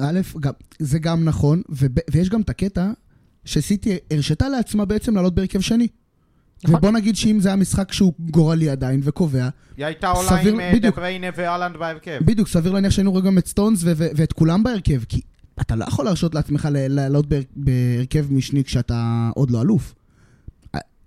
א', 0.00 0.20
גם, 0.40 0.52
זה 0.78 0.98
גם 0.98 1.24
נכון, 1.24 1.62
וב- 1.68 1.86
ויש 2.10 2.28
גם 2.28 2.40
את 2.40 2.50
הקטע 2.50 2.90
שסיטי 3.44 3.96
הרשתה 4.10 4.48
לעצמה 4.48 4.84
בעצם 4.84 5.14
לעלות 5.16 5.34
בהרכב 5.34 5.60
שני. 5.60 5.88
נכון. 6.64 6.76
ובוא 6.76 6.90
נגיד 6.90 7.16
שאם 7.16 7.40
זה 7.40 7.48
היה 7.48 7.56
משחק 7.56 7.92
שהוא 7.92 8.12
גורלי 8.18 8.70
עדיין 8.70 9.00
וקובע, 9.04 9.48
היא 9.76 9.86
הייתה 9.86 10.08
עולה 10.08 10.28
סביר- 10.28 10.52
עם 10.54 10.60
אה, 10.60 10.72
בדיוק. 10.74 10.94
דה 10.94 11.00
בריינה 11.00 11.26
ואלנד 11.36 11.76
בהרכב. 11.76 12.18
בדיוק, 12.24 12.48
סביר 12.48 12.72
להניח 12.72 12.90
שהיינו 12.90 13.10
רואים 13.10 13.26
גם 13.26 13.38
את 13.38 13.46
סטונס 13.46 13.80
ו- 13.84 13.92
ו- 13.96 14.06
ואת 14.16 14.32
כולם 14.32 14.62
בהרכב, 14.62 15.04
כי 15.08 15.20
אתה 15.60 15.76
לא 15.76 15.84
יכול 15.84 16.04
להרשות 16.04 16.34
לעצמך 16.34 16.68
לעלות 16.72 17.26
בהר- 17.26 17.42
בהרכב 17.56 18.26
משני 18.32 18.64
כשאתה 18.64 19.30
עוד 19.34 19.50
לא 19.50 19.62
אלוף. 19.62 19.94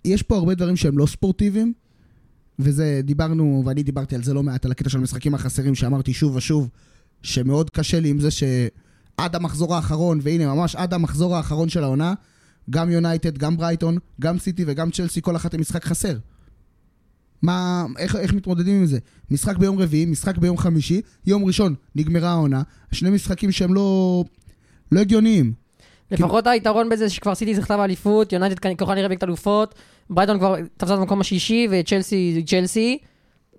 יש 0.06 0.24
פה 0.24 0.38
הרבה 0.38 0.56
דברים 0.56 0.76
שהם 0.76 0.98
לא 0.98 1.06
ספורטיביים, 1.06 1.74
וזה, 2.60 3.02
דיברנו, 3.04 3.64
ואני 3.66 3.84
דיברתי 3.84 4.16
על 4.16 4.24
זה 4.24 4.34
לא 4.34 4.44
מעט, 4.44 4.66
על 4.66 4.72
הקטע 4.72 4.90
של 4.90 4.98
המשחקים 4.98 5.36
החסרים, 5.36 5.76
שאמרתי 5.76 6.14
שוב 6.14 6.36
ושוב, 6.36 6.70
שמאוד 7.24 7.70
קשה 7.70 8.00
לי 8.00 8.10
עם 8.10 8.20
זה 8.20 8.30
שעד 8.32 9.36
המחזור 9.36 9.76
האחרון, 9.76 10.20
והנה 10.22 10.56
ממש 10.56 10.76
עד 10.76 10.94
המחזור 10.94 11.36
האחרון 11.36 11.70
של 11.70 11.84
העונה, 11.84 12.14
גם 12.70 12.90
יונייטד, 12.90 13.38
גם 13.38 13.58
ברייטון, 13.58 13.98
גם 14.22 14.40
סיטי 14.40 14.64
וגם 14.68 14.92
צ'לסי, 14.92 15.22
כל 15.22 15.36
אחת 15.36 15.54
עם 15.54 15.62
משחק 15.62 15.86
חסר. 15.86 16.18
מה, 17.42 17.86
איך, 17.98 18.16
איך 18.16 18.34
מתמודדים 18.34 18.76
עם 18.76 18.86
זה? 18.86 19.00
משחק 19.32 19.58
ביום 19.58 19.80
רביעי, 19.80 20.06
משחק 20.06 20.38
ביום 20.38 20.58
חמישי, 20.58 21.02
יום 21.26 21.46
ראשון 21.46 21.76
נגמרה 21.96 22.30
העונה, 22.30 22.62
שני 22.92 23.10
משחקים 23.10 23.52
שהם 23.52 23.74
לא, 23.74 24.24
לא 24.92 25.00
הגיוניים. 25.00 25.54
לפחות 26.12 26.48
היתרון 26.48 26.90
בזה 26.90 27.10
שכבר 27.10 27.36
סיטי 27.36 27.56
זכתה 27.56 27.78
באליפות, 27.78 28.34
יונייטד 28.34 28.60
ככל 28.60 28.92
הנראה 28.92 29.08
בליגת 29.08 29.24
אלופות, 29.24 29.76
ברייטון 30.10 30.40
כבר 30.40 30.56
תפסה 30.78 30.94
את 30.94 31.00
המקום 31.00 31.22
השישי, 31.22 31.68
וצ'לסי 31.72 32.32
זה 32.36 32.42
צ'לסי. 32.48 32.98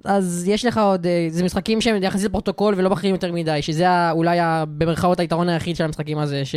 אז 0.04 0.44
יש 0.48 0.64
לך 0.64 0.78
עוד, 0.78 1.06
אה, 1.06 1.26
זה 1.30 1.44
משחקים 1.44 1.80
שהם 1.80 2.02
יחסית 2.02 2.26
לפרוטוקול 2.26 2.74
ולא 2.76 2.90
מכריעים 2.90 3.14
יותר 3.14 3.32
מדי, 3.32 3.62
שזה 3.62 4.10
אולי 4.10 4.40
ה- 4.40 4.64
במרכאות 4.78 5.20
היתרון 5.20 5.48
היחיד 5.48 5.76
של 5.76 5.84
המשחקים 5.84 6.18
הזה, 6.18 6.44
ש... 6.44 6.54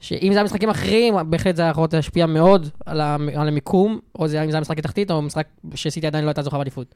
שאם 0.00 0.32
זה 0.32 0.38
היה 0.38 0.44
משחקים 0.44 0.70
אחרים, 0.70 1.14
בהחלט 1.26 1.56
זה 1.56 1.62
היה 1.62 1.70
יכול 1.70 1.86
להשפיע 1.92 2.26
מאוד 2.26 2.68
על, 2.86 3.00
המ... 3.00 3.28
על 3.34 3.48
המיקום, 3.48 3.98
או 4.18 4.28
זה, 4.28 4.42
אם 4.42 4.50
זה 4.50 4.56
היה 4.56 4.60
משחק 4.60 4.80
תחתית, 4.80 5.10
או 5.10 5.22
משחק 5.22 5.46
שסיטי 5.74 6.06
עדיין 6.06 6.24
לא 6.24 6.30
הייתה 6.30 6.42
זוכה 6.42 6.58
באליפות. 6.58 6.94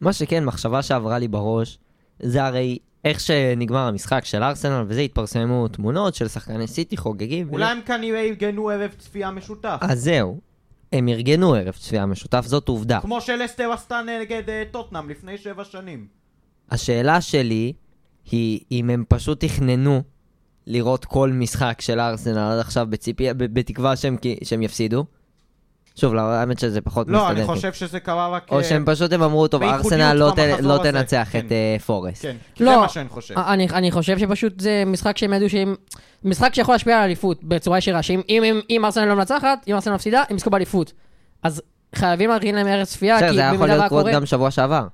מה 0.00 0.12
שכן, 0.12 0.44
מחשבה 0.44 0.82
שעברה 0.82 1.18
לי 1.18 1.28
בראש, 1.28 1.78
זה 2.22 2.44
הרי 2.44 2.78
איך 3.04 3.20
שנגמר 3.20 3.78
המשחק 3.78 4.24
של 4.24 4.42
ארסנל, 4.42 4.84
וזה 4.88 5.00
התפרסמו 5.00 5.68
תמונות 5.68 6.14
של 6.14 6.28
שחקני 6.28 6.66
סיטי 6.66 6.96
חוגגים. 6.96 7.48
אולי 7.52 7.64
הם 7.64 7.80
כנראה 7.86 8.20
ארגנו 8.20 8.68
ערב 8.68 8.90
צפייה 8.98 9.30
משותף. 9.30 9.78
אז 9.80 10.00
זהו, 10.00 10.40
הם 10.92 11.08
ארגנו 11.08 11.54
ערב 11.54 11.74
צפייה 11.74 12.06
משותף, 12.06 12.44
זאת 12.46 12.68
עובדה. 12.68 13.00
כמו 13.00 13.20
שלסטר 13.20 13.72
עשתה 13.72 14.00
נגד 14.06 14.50
אה, 14.50 14.62
טוטנאם 14.70 15.10
לפני 15.10 15.38
שבע 15.38 15.64
שנים. 15.64 16.06
השאלה 16.70 17.20
שלי 17.20 17.72
היא 18.30 18.60
אם 18.72 18.90
הם 18.90 19.04
פשוט 19.08 19.44
תכננו 19.44 20.02
לראות 20.66 21.04
כל 21.04 21.32
משחק 21.32 21.80
של 21.80 22.00
ארסנל 22.00 22.38
עד 22.38 22.58
עכשיו 22.58 22.86
בציפייה, 22.90 23.34
בתקווה 23.34 23.94
שהם 24.42 24.62
יפסידו. 24.62 25.04
שוב, 25.96 26.14
לא, 26.14 26.20
האמת 26.20 26.58
שזה 26.58 26.80
פחות 26.80 27.08
לא, 27.08 27.18
מסתדר. 27.18 27.30
אני 27.30 27.40
לי. 27.40 27.46
חושב 27.46 27.72
שזה 27.72 28.00
קרה 28.00 28.28
רק... 28.28 28.46
או 28.50 28.58
אה, 28.58 28.64
שהם 28.64 28.84
פשוט 28.86 29.12
הם 29.12 29.22
אמרו, 29.22 29.48
טוב, 29.48 29.62
ארסנל 29.62 30.12
לא, 30.12 30.32
ת, 30.36 30.38
לא 30.60 30.80
הזה." 30.80 30.92
תנצח 30.92 31.28
כן. 31.32 31.38
את 31.38 31.52
אה, 31.52 31.76
פורסט. 31.86 32.22
כן, 32.22 32.36
זה 32.58 32.64
לא. 32.64 32.80
מה 32.80 32.88
שאני 32.88 33.08
חושב. 33.08 33.38
אני, 33.38 33.68
אני 33.72 33.90
חושב 33.90 34.18
שפשוט 34.18 34.60
זה 34.60 34.82
משחק 34.86 35.18
שהם 35.18 35.32
ידעו 35.32 35.50
שהם... 35.50 35.74
משחק 36.24 36.54
שיכול 36.54 36.74
להשפיע 36.74 36.96
על 36.96 37.02
האליפות 37.02 37.44
בצורה 37.44 37.78
ישירה, 37.78 38.02
שאם 38.02 38.20
אם, 38.28 38.42
אם, 38.44 38.60
אם 38.70 38.84
ארסנל 38.84 39.04
לא 39.04 39.14
מנצחת, 39.14 39.58
אם 39.68 39.74
ארסנל 39.74 39.94
מפסידה, 39.94 40.22
הם 40.30 40.36
יזכו 40.36 40.50
באליפות. 40.50 40.92
אז 41.42 41.62
חייבים 41.94 42.30
להכין 42.30 42.54
להם 42.54 42.66
ארץ 42.66 42.90
צפייה, 42.90 43.16
בסדר, 43.16 43.28
כי 43.28 43.34
זה 43.34 43.40
היה 43.40 43.48
יכול 43.48 43.58
במידה 43.58 43.72
להיות 43.74 43.82
מה 43.82 43.88
קרות 43.88 44.00
קורה... 44.00 44.12
גם 44.12 44.26
שבוע 44.26 44.50
שעבר. 44.50 44.86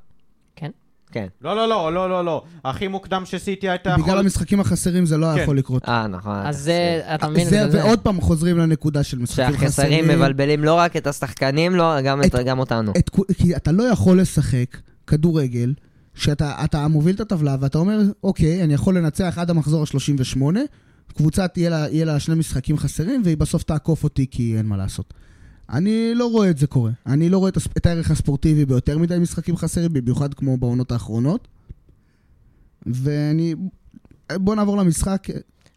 כן. 1.13 1.27
לא, 1.43 1.57
לא, 1.57 1.69
לא, 1.69 1.93
לא, 1.93 2.09
לא, 2.11 2.25
לא. 2.25 2.43
הכי 2.65 2.89
מוקדם 2.89 3.23
שסיטי 3.25 3.69
הייתה 3.69 3.91
יכול... 3.91 4.03
בגלל 4.05 4.19
המשחקים 4.19 4.61
החסרים 4.61 5.07
זה 5.07 5.17
לא 5.17 5.27
היה 5.27 5.37
כן. 5.37 5.43
יכול 5.43 5.59
לקרות. 5.59 5.89
אה, 5.89 6.07
נכון. 6.07 6.37
אז 6.47 6.59
זה, 6.59 7.01
אתה 7.15 7.29
מבין? 7.29 7.49
זה, 7.49 7.69
ועוד 7.73 7.99
פעם 8.01 8.21
חוזרים 8.21 8.59
לנקודה 8.59 9.03
של 9.03 9.19
משחקים 9.19 9.45
שהחסרים 9.61 9.69
חסרים. 10.05 10.09
מבלבלים 10.19 10.65
לא 10.65 10.75
רק 10.75 10.97
את 10.97 11.07
השחקנים, 11.07 11.75
לא, 11.75 12.01
גם 12.01 12.23
את- 12.23 12.35
את- 12.35 12.47
גם 12.47 12.59
אותנו. 12.59 12.93
את, 12.99 13.11
כי 13.39 13.57
אתה 13.57 13.73
לא 13.73 13.83
יכול 13.83 14.21
לשחק 14.21 14.77
כדורגל, 15.07 15.75
שאתה 16.15 16.65
אתה 16.65 16.89
מוביל 16.89 17.15
את 17.15 17.21
הטבלה 17.21 17.57
ואתה 17.61 17.79
אומר, 17.79 17.99
אוקיי, 18.25 18.65
אני 18.65 18.75
יכול 18.75 18.99
לנצח 18.99 19.35
עד 19.39 19.51
המחזור 19.51 19.83
ה-38, 19.83 20.43
קבוצה 21.17 21.49
תהיה 21.49 21.71
לה 22.05 22.21
שני 22.21 22.35
משחקים 22.35 22.79
חסרים, 22.79 23.23
והיא 23.25 23.37
בסוף 23.37 23.63
תעקוף 23.63 24.05
אותי 24.05 24.27
כי 24.31 24.55
אין 24.57 24.67
מה 24.67 24.77
לעשות. 24.77 25.15
אני 25.71 26.11
לא 26.15 26.27
רואה 26.31 26.51
את 26.51 26.59
זה 26.59 26.67
קורה. 26.67 26.91
אני 27.07 27.29
לא 27.29 27.39
רואה 27.39 27.49
את, 27.49 27.57
הס- 27.57 27.69
את 27.77 27.87
הערך 27.87 28.11
הספורטיבי 28.11 28.65
ביותר 28.65 28.99
מדי 28.99 29.19
משחקים 29.19 29.57
חסרים, 29.57 29.93
במיוחד 29.93 30.35
כמו 30.35 30.57
בעונות 30.57 30.93
האחרונות. 30.93 31.49
ואני... 32.87 33.55
בוא 34.33 34.55
נעבור 34.55 34.77
למשחק. 34.77 35.23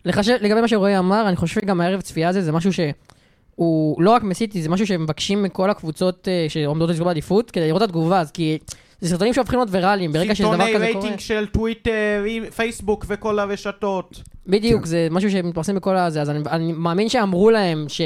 לחשב, 0.06 0.38
לגבי 0.42 0.62
מה 0.62 0.68
שרועי 0.68 0.98
אמר, 1.00 1.28
אני 1.28 1.36
חושב 1.36 1.62
שגם 1.62 1.82
הערב 1.82 2.02
צפייה 2.02 2.30
הזה 2.30 2.42
זה 2.42 2.52
משהו 2.52 2.74
שהוא 2.74 4.02
לא 4.02 4.12
רק 4.12 4.24
מסיטי, 4.24 4.62
זה 4.62 4.70
משהו 4.70 4.88
שמבקשים 4.88 5.44
מכל 5.44 5.70
הקבוצות 5.70 6.28
אה, 6.28 6.46
שעומדות 6.50 6.90
לסגור 6.90 7.08
בעדיפות, 7.08 7.52
כדי 7.52 7.68
לראות 7.68 7.82
את 7.84 7.88
התגובה, 7.88 8.20
אז 8.20 8.32
כי 8.32 8.58
זה 9.02 9.10
סרטונים 9.10 9.34
שהופכים 9.34 9.60
להיות 9.60 9.70
ויראליים, 9.72 10.12
ברגע 10.12 10.36
שזה 10.36 10.48
דבר 10.48 10.58
סרטוני 10.58 10.76
כזה 10.76 10.88
קורה. 10.94 11.00
רייטינג 11.00 11.20
של 11.20 11.46
טוויטר, 11.52 12.24
פייסבוק 12.56 13.06
וכל 13.08 13.40
הרשתות. 13.40 14.22
בדיוק, 14.48 14.82
כן. 14.82 14.88
זה 14.88 15.08
משהו 15.12 15.32
שמתפרסם 15.32 15.76
בכל 15.76 15.98
הזה, 15.98 16.22
אז 16.22 16.30
אני, 16.30 16.40
אני 16.50 16.74
מאמין 16.74 17.10
שאמרו 17.10 17.50
להם 17.50 17.86
ש... 17.88 18.02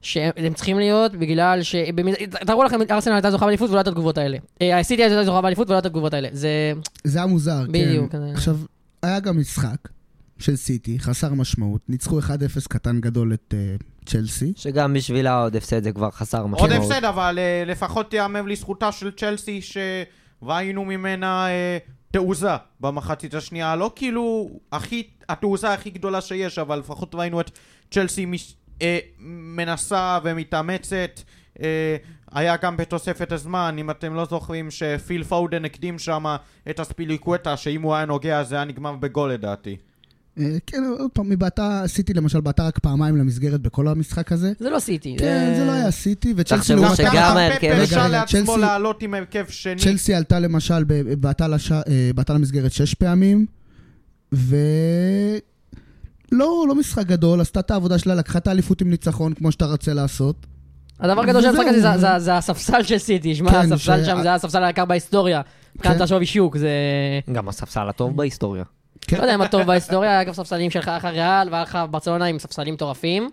שהם 0.00 0.54
צריכים 0.54 0.78
להיות 0.78 1.12
בגלל 1.12 1.62
ש... 1.62 1.74
תארו 2.46 2.64
לכם, 2.64 2.78
ארסנל 2.90 3.12
הייתה 3.14 3.30
זוכה 3.30 3.44
באליפות 3.46 3.70
ולא 3.70 3.78
הייתה 3.78 3.90
התגובות 3.90 4.18
האלה. 4.18 4.38
אה, 4.62 4.78
הסיטי 4.78 5.02
הייתה 5.02 5.24
זוכה 5.24 5.40
באליפות 5.40 5.68
ולא 5.68 5.76
הייתה 5.76 5.88
התגובות 5.88 6.14
האלה. 6.14 6.28
זה... 6.32 6.72
זה 7.04 7.18
היה 7.18 7.26
מוזר, 7.26 7.62
בדיוק, 7.68 8.12
כן. 8.12 8.18
זה- 8.18 8.32
עכשיו, 8.34 8.56
היה 9.02 9.20
גם 9.20 9.38
משחק 9.40 9.88
של 10.38 10.56
סיטי, 10.56 10.98
חסר 10.98 11.34
משמעות. 11.34 11.80
ניצחו 11.88 12.18
1-0 12.20 12.22
קטן 12.68 13.00
גדול 13.00 13.34
את 13.34 13.54
אה, 13.56 13.76
צ'לסי. 14.06 14.52
שגם 14.56 14.94
בשבילה 14.94 15.42
עוד 15.42 15.56
הפסד 15.56 15.82
זה 15.84 15.92
כבר 15.92 16.10
חסר 16.10 16.40
עוד 16.40 16.50
משמעות. 16.50 16.72
הפסד, 16.72 17.04
אבל 17.04 17.38
אה, 17.38 17.62
לפחות 17.66 18.10
תיאמר 18.10 18.42
לזכותה 18.42 18.92
של 18.92 19.10
צ'לסי 19.10 19.60
שראינו 20.42 20.84
ממנה 20.84 21.48
אה, 21.48 21.78
תעוזה 22.10 22.50
במחצית 22.80 23.34
השנייה. 23.34 23.76
לא 23.76 23.92
כאילו 23.96 24.50
הכי, 24.72 25.02
התעוזה 25.28 25.72
הכי 25.72 25.90
גדולה 25.90 26.20
שיש, 26.20 26.58
אבל 26.58 26.78
לפחות 26.78 27.14
ראינו 27.14 27.40
את 27.40 27.50
צ'לסי 27.90 28.26
מש, 28.26 28.54
אה, 28.82 28.98
מנסה 29.56 30.18
ומתאמצת. 30.24 31.20
אה, 31.62 31.96
היה 32.32 32.56
גם 32.62 32.76
בתוספת 32.76 33.32
הזמן, 33.32 33.76
אם 33.78 33.90
אתם 33.90 34.14
לא 34.14 34.24
זוכרים, 34.24 34.70
שפיל 34.70 35.24
פאודן 35.24 35.64
הקדים 35.64 35.98
שם 35.98 36.24
את 36.70 36.80
אספיליקווטה, 36.80 37.56
שאם 37.56 37.82
הוא 37.82 37.94
היה 37.94 38.04
נוגע 38.04 38.42
זה 38.44 38.54
היה 38.56 38.64
נגמר 38.64 38.92
בגול 38.96 39.32
לדעתי. 39.32 39.76
אה, 40.38 40.56
כן, 40.66 40.82
עוד 40.98 41.10
פעם, 41.12 41.30
היא 41.30 41.38
בעטה, 41.38 41.82
סיטי 41.86 42.14
למשל 42.14 42.40
בעטה 42.40 42.66
רק 42.66 42.78
פעמיים 42.78 43.16
למסגרת 43.16 43.60
בכל 43.60 43.88
המשחק 43.88 44.32
הזה. 44.32 44.52
זה 44.58 44.70
לא 44.70 44.78
סיטי. 44.78 45.16
כן, 45.18 45.52
זה 45.56 45.64
לא 45.64 45.72
היה 45.72 45.90
סיטי, 45.90 46.34
וצ'לסי 46.36 46.60
תחשבו 46.60 46.82
לעומתה- 46.82 46.96
שגם 46.96 47.36
ההרכב- 47.36 47.64
הרשה 47.70 47.96
רגע, 47.98 48.08
לעצמו 48.08 48.52
צ'לסי- 48.54 48.60
לעלות 48.60 49.02
עם 49.02 49.14
הרכב 49.14 49.44
שני. 49.48 49.80
צ'לסי 49.80 50.14
עלתה 50.14 50.38
למשל, 50.38 50.84
אה, 50.90 51.02
בעטה 52.14 52.34
למסגרת 52.34 52.72
שש 52.72 52.94
פעמים, 52.94 53.46
ו... 54.34 54.56
לא, 56.32 56.64
לא 56.68 56.74
משחק 56.74 57.06
גדול, 57.06 57.40
עשתה 57.40 57.60
את 57.60 57.70
העבודה 57.70 57.98
שלה, 57.98 58.14
לקחה 58.14 58.38
את 58.38 58.46
האליפות 58.46 58.80
עם 58.80 58.90
ניצחון, 58.90 59.32
כמו 59.32 59.52
שאתה 59.52 59.66
רוצה 59.66 59.94
לעשות. 59.94 60.46
הדבר 61.00 61.20
הגדול 61.20 61.42
של 61.42 61.48
המשחק 61.48 61.64
הזה. 61.68 61.80
זה- 61.80 61.98
זה- 61.98 62.18
זה 62.18 62.36
הספסל 62.36 62.82
של 62.82 62.98
סיטי, 62.98 63.34
שמע, 63.34 63.50
כן, 63.50 63.72
הספסל 63.72 64.02
ש- 64.04 64.06
שם 64.06 64.22
זה 64.22 64.34
הספסל 64.34 64.64
היקר 64.64 64.84
בהיסטוריה. 64.84 65.40
מבחינת 65.76 65.96
כן. 65.96 66.02
השווי 66.02 66.26
שוק, 66.26 66.56
זה... 66.56 66.68
גם 67.32 67.48
הספסל 67.48 67.88
הטוב 67.88 68.16
בהיסטוריה. 68.16 68.64
כן. 69.00 69.16
לא 69.16 69.22
יודע 69.22 69.34
אם 69.34 69.40
הטוב 69.42 69.62
בהיסטוריה, 69.62 70.10
היה 70.10 70.24
גם 70.24 70.32
ספסלים 70.32 70.70
שלך 70.70 70.88
אחר 70.88 71.08
ריאל, 71.08 71.48
והיה 71.50 71.62
לך 71.62 71.78
ברצלונה 71.90 72.24
עם 72.24 72.38
ספסלים 72.38 72.74
מטורפים. 72.74 73.30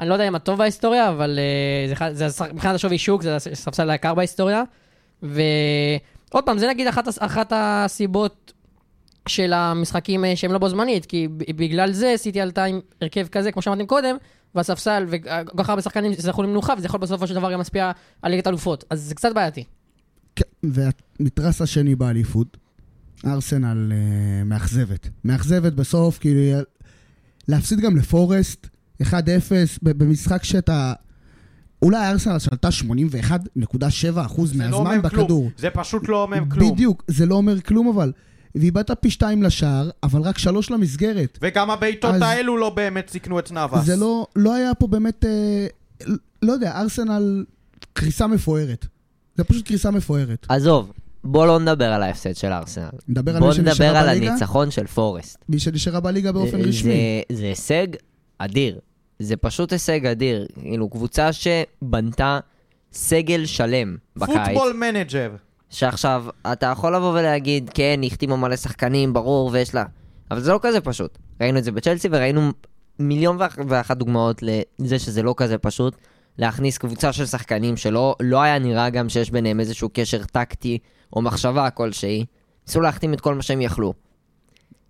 אני 0.00 0.08
לא 0.08 0.14
יודע 0.14 0.28
אם 0.28 0.34
הטוב 0.34 0.58
בהיסטוריה, 0.58 1.08
אבל 1.08 1.38
אה, 1.38 2.08
מבחינת 2.52 2.74
השווי 2.74 2.98
שוק, 2.98 3.22
זה 3.22 3.36
הספסל 3.36 3.90
היקר 3.90 4.14
בהיסטוריה. 4.14 4.62
ועוד 5.22 6.44
פעם, 6.44 6.58
זה 6.58 6.68
נגיד 6.68 6.86
אחת 7.18 7.52
הסיבות 7.52 8.52
של 9.28 9.52
המשחקים 9.52 10.24
אה, 10.24 10.36
שהם 10.36 10.52
לא 10.52 10.58
בו 10.58 10.68
זמנית, 10.68 11.06
כי 11.06 11.28
בגלל 11.56 11.92
זה 11.92 12.14
סיטי 12.16 12.40
עלתה 12.40 12.64
עם 12.64 12.80
הרכב 13.00 13.26
כזה, 13.26 13.52
כמו 13.52 13.62
שאמרתם 13.62 13.86
קודם, 13.86 14.16
והספסל 14.54 15.06
וכל 15.08 15.58
כך 15.58 15.68
הרבה 15.68 15.82
שחקנים 15.82 16.12
זכו 16.14 16.42
למנוחה, 16.42 16.74
וזה 16.78 16.86
יכול 16.86 17.00
בסופו 17.00 17.26
של 17.26 17.34
דבר 17.34 17.52
גם 17.52 17.58
להשפיע 17.58 17.90
על 18.22 18.30
ליגת 18.30 18.46
אלופות. 18.46 18.84
אז 18.90 19.00
זה 19.02 19.14
קצת 19.14 19.34
בעייתי. 19.34 19.64
כן, 20.36 20.44
והמתרס 20.62 21.62
השני 21.62 21.94
באליפות, 21.94 22.56
ארסנל 23.26 23.92
אה, 23.92 24.44
מאכזבת. 24.44 25.08
מאכזבת 25.24 25.72
בסוף, 25.72 26.18
כאילו, 26.18 26.62
להפסיד 27.48 27.80
גם 27.80 27.96
לפורסט, 27.96 28.68
1-0, 29.02 29.06
ב- 29.82 29.90
במשחק 29.90 30.44
שאתה... 30.44 30.92
אולי 31.82 32.10
ארסנל 32.10 32.38
שלטה 32.38 32.68
81.7% 32.68 32.74
זה 34.02 34.08
לא 34.10 34.24
מהזמן 34.58 34.72
אומר 34.72 35.10
כלום. 35.10 35.24
בכדור. 35.24 35.50
זה 35.56 35.70
פשוט 35.70 36.08
לא 36.08 36.22
אומר 36.22 36.38
כלום. 36.50 36.72
בדיוק, 36.72 37.04
זה 37.08 37.26
לא 37.26 37.34
אומר 37.34 37.60
כלום 37.60 37.88
אבל. 37.88 38.12
ואיבדת 38.54 38.90
פי 39.00 39.10
שתיים 39.10 39.42
לשער, 39.42 39.90
אבל 40.02 40.20
רק 40.22 40.38
שלוש 40.38 40.70
למסגרת. 40.70 41.38
וגם 41.42 41.70
הבעיטות 41.70 42.14
אז- 42.14 42.22
האלו 42.22 42.56
לא 42.56 42.70
באמת 42.70 43.08
סיכנו 43.10 43.38
את 43.38 43.52
נאבאס. 43.52 43.84
זה 43.84 43.96
לא, 43.96 44.26
לא 44.36 44.54
היה 44.54 44.74
פה 44.74 44.86
באמת, 44.86 45.24
אה, 45.24 45.66
לא 46.42 46.52
יודע, 46.52 46.80
ארסנל 46.80 47.44
קריסה 47.92 48.26
מפוארת. 48.26 48.86
זה 49.36 49.44
פשוט 49.44 49.66
קריסה 49.66 49.90
מפוארת. 49.90 50.46
עזוב, 50.48 50.92
בוא 51.24 51.46
לא 51.46 51.58
נדבר 51.58 51.84
על 51.92 52.02
ההפסד 52.02 52.34
של 52.36 52.52
ארסנל. 52.52 52.88
נדבר 53.08 53.34
על 53.36 53.40
בוא 53.40 53.54
נדבר 53.54 53.96
על 53.96 54.06
בליגה, 54.06 54.30
הניצחון 54.30 54.70
של 54.70 54.86
פורסט. 54.86 55.38
מי 55.48 55.58
שנשארה 55.58 56.00
בליגה 56.00 56.32
באופן 56.32 56.62
זה- 56.62 56.68
רשמי. 56.68 57.22
זה- 57.30 57.36
זה 57.36 57.44
הישג 57.44 57.86
אדיר. 58.38 58.78
זה 59.18 59.36
פשוט 59.36 59.72
הישג 59.72 60.06
אדיר. 60.06 60.46
כאילו, 60.60 60.88
קבוצה 60.88 61.30
שבנתה 61.32 62.40
סגל 62.92 63.46
שלם 63.46 63.96
בקיץ. 64.16 64.36
football 64.36 64.72
manager. 64.72 65.30
שעכשיו, 65.74 66.24
אתה 66.52 66.66
יכול 66.66 66.96
לבוא 66.96 67.10
ולהגיד, 67.10 67.70
כן, 67.74 67.98
היא 68.02 68.10
החתימה 68.10 68.36
מלא 68.36 68.56
שחקנים, 68.56 69.12
ברור, 69.12 69.50
ויש 69.52 69.74
לה... 69.74 69.84
אבל 70.30 70.40
זה 70.40 70.52
לא 70.52 70.58
כזה 70.62 70.80
פשוט. 70.80 71.18
ראינו 71.40 71.58
את 71.58 71.64
זה 71.64 71.72
בצ'לסי 71.72 72.08
וראינו 72.10 72.50
מיליון 72.98 73.36
ואח- 73.40 73.58
ואחת 73.68 73.96
דוגמאות 73.96 74.42
לזה 74.42 74.98
שזה 74.98 75.22
לא 75.22 75.34
כזה 75.36 75.58
פשוט. 75.58 75.96
להכניס 76.38 76.78
קבוצה 76.78 77.12
של 77.12 77.26
שחקנים 77.26 77.76
שלא 77.76 78.14
לא 78.20 78.42
היה 78.42 78.58
נראה 78.58 78.90
גם 78.90 79.08
שיש 79.08 79.30
ביניהם 79.30 79.60
איזשהו 79.60 79.88
קשר 79.92 80.24
טקטי 80.24 80.78
או 81.12 81.22
מחשבה 81.22 81.70
כלשהי. 81.70 82.24
ניסו 82.66 82.80
להחתים 82.80 83.14
את 83.14 83.20
כל 83.20 83.34
מה 83.34 83.42
שהם 83.42 83.60
יכלו. 83.60 83.94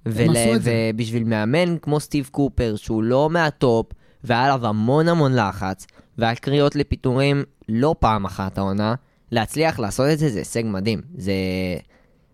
ול... 0.06 0.26
ובשביל 0.62 1.24
מאמן 1.24 1.78
כמו 1.78 2.00
סטיב 2.00 2.28
קופר, 2.32 2.76
שהוא 2.76 3.02
לא 3.02 3.30
מהטופ, 3.30 3.86
והיה 4.24 4.44
עליו 4.44 4.66
המון 4.66 5.08
המון 5.08 5.34
לחץ, 5.34 5.86
והיה 6.18 6.34
קריאות 6.34 6.76
לפיטורים 6.76 7.42
לא 7.68 7.94
פעם 7.98 8.24
אחת 8.24 8.58
העונה, 8.58 8.94
להצליח 9.34 9.78
לעשות 9.78 10.06
את 10.12 10.18
זה 10.18 10.28
זה 10.28 10.38
הישג 10.38 10.62
מדהים. 10.64 11.02
זה, 11.14 11.32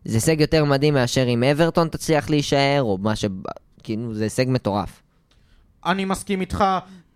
זה 0.04 0.16
הישג 0.16 0.40
יותר 0.40 0.64
מדהים 0.64 0.94
מאשר 0.94 1.28
אם 1.28 1.44
אברטון 1.44 1.88
תצליח 1.88 2.30
להישאר, 2.30 2.82
או 2.82 2.98
מה 2.98 3.16
ש... 3.16 3.24
כאילו, 3.82 4.14
זה 4.14 4.24
הישג 4.24 4.44
מטורף. 4.48 5.02
אני 5.86 6.04
מסכים 6.04 6.40
איתך, 6.40 6.64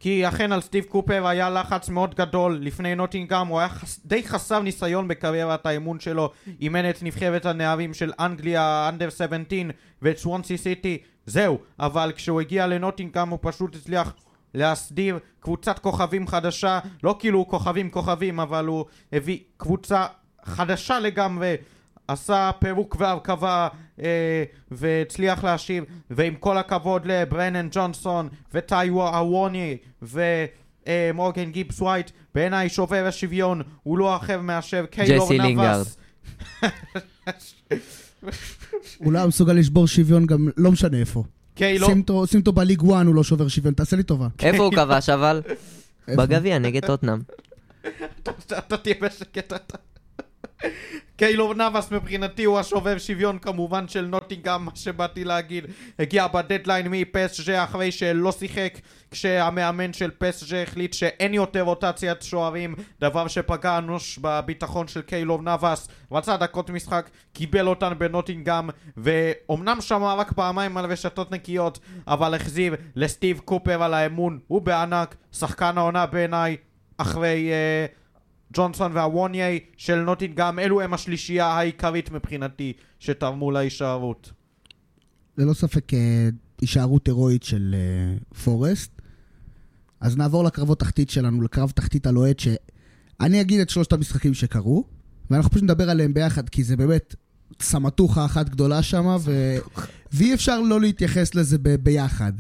כי 0.00 0.28
אכן 0.28 0.52
על 0.52 0.60
סטיב 0.60 0.84
קופר 0.84 1.26
היה 1.26 1.50
לחץ 1.50 1.88
מאוד 1.88 2.14
גדול 2.14 2.58
לפני 2.62 2.94
נוטינגאם, 2.94 3.46
הוא 3.46 3.58
היה 3.58 3.68
חס... 3.68 4.00
די 4.04 4.22
חסר 4.22 4.60
ניסיון 4.62 5.08
בקריירת 5.08 5.66
האמון 5.66 6.00
שלו, 6.00 6.30
אימן 6.60 6.90
את 6.90 7.02
נבחרת 7.02 7.46
הנערים 7.46 7.94
של 7.94 8.12
אנגליה, 8.20 8.88
אנדר 8.88 9.10
17 9.10 9.58
ואת 10.02 10.18
סוונסי 10.18 10.58
סיטי, 10.58 10.98
זהו, 11.26 11.58
אבל 11.80 12.12
כשהוא 12.16 12.40
הגיע 12.40 12.66
לנוטינגאם 12.66 13.28
הוא 13.28 13.38
פשוט 13.42 13.76
הצליח 13.76 14.14
להסדיר 14.54 15.18
קבוצת 15.40 15.78
כוכבים 15.78 16.26
חדשה, 16.26 16.78
לא 17.02 17.16
כאילו 17.18 17.48
כוכבים 17.48 17.90
כוכבים, 17.90 18.40
אבל 18.40 18.66
הוא 18.66 18.84
הביא 19.12 19.38
קבוצה 19.56 20.06
חדשה 20.44 21.00
לגמרי, 21.00 21.56
עשה 22.08 22.50
פירוק 22.58 22.96
והרכבה 22.98 23.68
אה, 24.02 24.44
והצליח 24.70 25.44
להשיב 25.44 25.84
ועם 26.10 26.34
כל 26.34 26.58
הכבוד 26.58 27.06
לברנן 27.06 27.68
ג'ונסון 27.70 28.28
וטאיוו 28.54 29.02
אווניי 29.02 29.76
ומורגן 30.02 31.50
גיבס 31.50 31.80
ווייט 31.80 32.10
בעיניי 32.34 32.68
שובר 32.68 33.06
השוויון 33.06 33.62
הוא 33.82 33.98
לא 33.98 34.16
אחר 34.16 34.40
מאשר 34.40 34.86
קיילור 34.86 35.26
ג'סי 35.26 35.38
לינגארד. 35.38 35.76
נאבאס 35.76 35.96
הוא 38.98 39.12
לא 39.12 39.28
מסוגל 39.28 39.52
לשבור 39.52 39.86
שוויון 39.86 40.26
גם, 40.26 40.48
לא 40.56 40.72
משנה 40.72 40.98
איפה. 40.98 41.24
קיילור 41.54 41.88
שים 41.90 42.00
אותו- 42.00 42.26
שים 42.26 42.40
אותו 42.40 42.52
בליג 42.52 42.80
1, 42.80 43.06
הוא 43.06 43.14
לא 43.14 43.24
שובר 43.24 43.48
שוויון, 43.48 43.74
תעשה 43.74 43.96
לי 43.96 44.02
טובה. 44.02 44.28
איפה 44.42 44.62
הוא 44.64 44.72
כבש 44.72 45.08
אבל? 45.08 45.42
בגביע 46.08 46.58
נגד 46.58 46.86
טוטנאם. 46.86 47.18
אתה 48.58 48.76
תהיה 48.76 48.94
בשקט 49.02 49.52
אתה 49.52 49.76
קיילו 51.16 51.52
נאבס 51.52 51.90
מבחינתי 51.90 52.44
הוא 52.44 52.58
השובב 52.58 52.98
שוויון 52.98 53.38
כמובן 53.38 53.88
של 53.88 54.06
נוטינגאם, 54.06 54.64
מה 54.64 54.70
שבאתי 54.74 55.24
להגיד. 55.24 55.64
הגיע 55.98 56.26
בדדליין 56.26 56.86
מפסג'ה 56.90 57.64
אחרי 57.64 57.92
שלא 57.92 58.32
שיחק, 58.32 58.78
כשהמאמן 59.10 59.92
של 59.92 60.10
פסג'ה 60.18 60.62
החליט 60.62 60.92
שאין 60.92 61.34
יותר 61.34 61.62
רוטציית 61.62 62.22
שוערים, 62.22 62.74
דבר 63.00 63.28
שפגע 63.28 63.78
אנוש 63.78 64.18
בביטחון 64.22 64.88
של 64.88 65.02
קיילו 65.02 65.42
נאבס. 65.42 65.88
רצה 66.12 66.36
דקות 66.36 66.70
משחק, 66.70 67.10
קיבל 67.32 67.68
אותן 67.68 67.92
בנוטינגאם, 67.98 68.68
ואומנם 68.96 69.80
שמע 69.80 70.14
רק 70.14 70.32
פעמיים 70.32 70.76
על 70.76 70.84
רשתות 70.84 71.30
נקיות, 71.30 71.78
אבל 72.06 72.34
החזיר 72.34 72.76
לסטיב 72.96 73.40
קופר 73.44 73.82
על 73.82 73.94
האמון, 73.94 74.38
הוא 74.46 74.62
בענק, 74.62 75.14
שחקן 75.32 75.78
העונה 75.78 76.06
בעיניי, 76.06 76.56
אחרי... 76.98 77.50
Uh, 77.50 78.03
ג'ונסון 78.54 78.92
והווניי 78.94 79.60
של 79.76 79.94
נוטינגאם, 80.00 80.58
אלו 80.58 80.80
הם 80.80 80.94
השלישייה 80.94 81.46
העיקרית 81.46 82.10
מבחינתי 82.10 82.72
שתרמו 82.98 83.50
להישארות. 83.50 84.32
ללא 85.38 85.54
ספק 85.54 85.94
אה, 85.94 86.28
הישארות 86.60 87.06
הירואית 87.06 87.42
של 87.42 87.74
אה, 87.74 88.36
פורסט. 88.44 88.90
אז 90.00 90.16
נעבור 90.16 90.44
לקרבות 90.44 90.80
תחתית 90.80 91.10
שלנו, 91.10 91.42
לקרב 91.42 91.70
תחתית 91.70 92.06
הלוהט, 92.06 92.38
שאני 92.38 93.40
אגיד 93.40 93.60
את 93.60 93.70
שלושת 93.70 93.92
המשחקים 93.92 94.34
שקרו, 94.34 94.84
ואנחנו 95.30 95.50
פשוט 95.50 95.62
נדבר 95.62 95.90
עליהם 95.90 96.14
ביחד, 96.14 96.48
כי 96.48 96.64
זה 96.64 96.76
באמת 96.76 97.14
סמטוחה 97.62 98.24
אחת 98.24 98.48
גדולה 98.48 98.82
שם, 98.82 99.16
ו... 99.20 99.56
ואי 100.12 100.34
אפשר 100.34 100.60
לא 100.60 100.80
להתייחס 100.80 101.34
לזה 101.34 101.58
ב- 101.58 101.74
ביחד. 101.74 102.32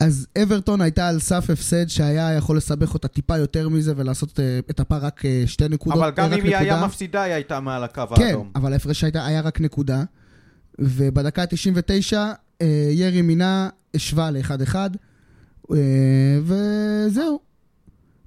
אז 0.00 0.26
אברטון 0.42 0.80
הייתה 0.80 1.08
על 1.08 1.18
סף 1.20 1.50
הפסד 1.50 1.88
שהיה 1.88 2.32
יכול 2.34 2.56
לסבך 2.56 2.94
אותה 2.94 3.08
טיפה 3.08 3.38
יותר 3.38 3.68
מזה 3.68 3.92
ולעשות 3.96 4.38
uh, 4.38 4.42
את 4.70 4.80
הפער 4.80 5.04
רק 5.04 5.20
uh, 5.20 5.24
שתי 5.46 5.68
נקודות. 5.68 5.98
אבל 5.98 6.10
גם 6.10 6.26
רק 6.30 6.38
אם 6.38 6.44
היא 6.44 6.56
היה 6.56 6.72
נקודה. 6.72 6.86
מפסידה, 6.86 7.22
היא 7.22 7.34
הייתה 7.34 7.60
מעל 7.60 7.84
הקו 7.84 8.02
כן, 8.16 8.22
האדום. 8.22 8.50
אבל 8.54 8.72
ההפרש 8.72 9.04
הייתה- 9.04 9.26
היה 9.26 9.40
רק 9.40 9.60
נקודה. 9.60 10.04
ובדקה 10.78 11.42
ה-99, 11.42 12.12
uh, 12.12 12.64
ירי 12.92 13.22
מינה 13.22 13.68
השווה 13.94 14.30
ל-1-1, 14.30 14.74
uh, 14.74 15.74
וזהו. 16.42 17.40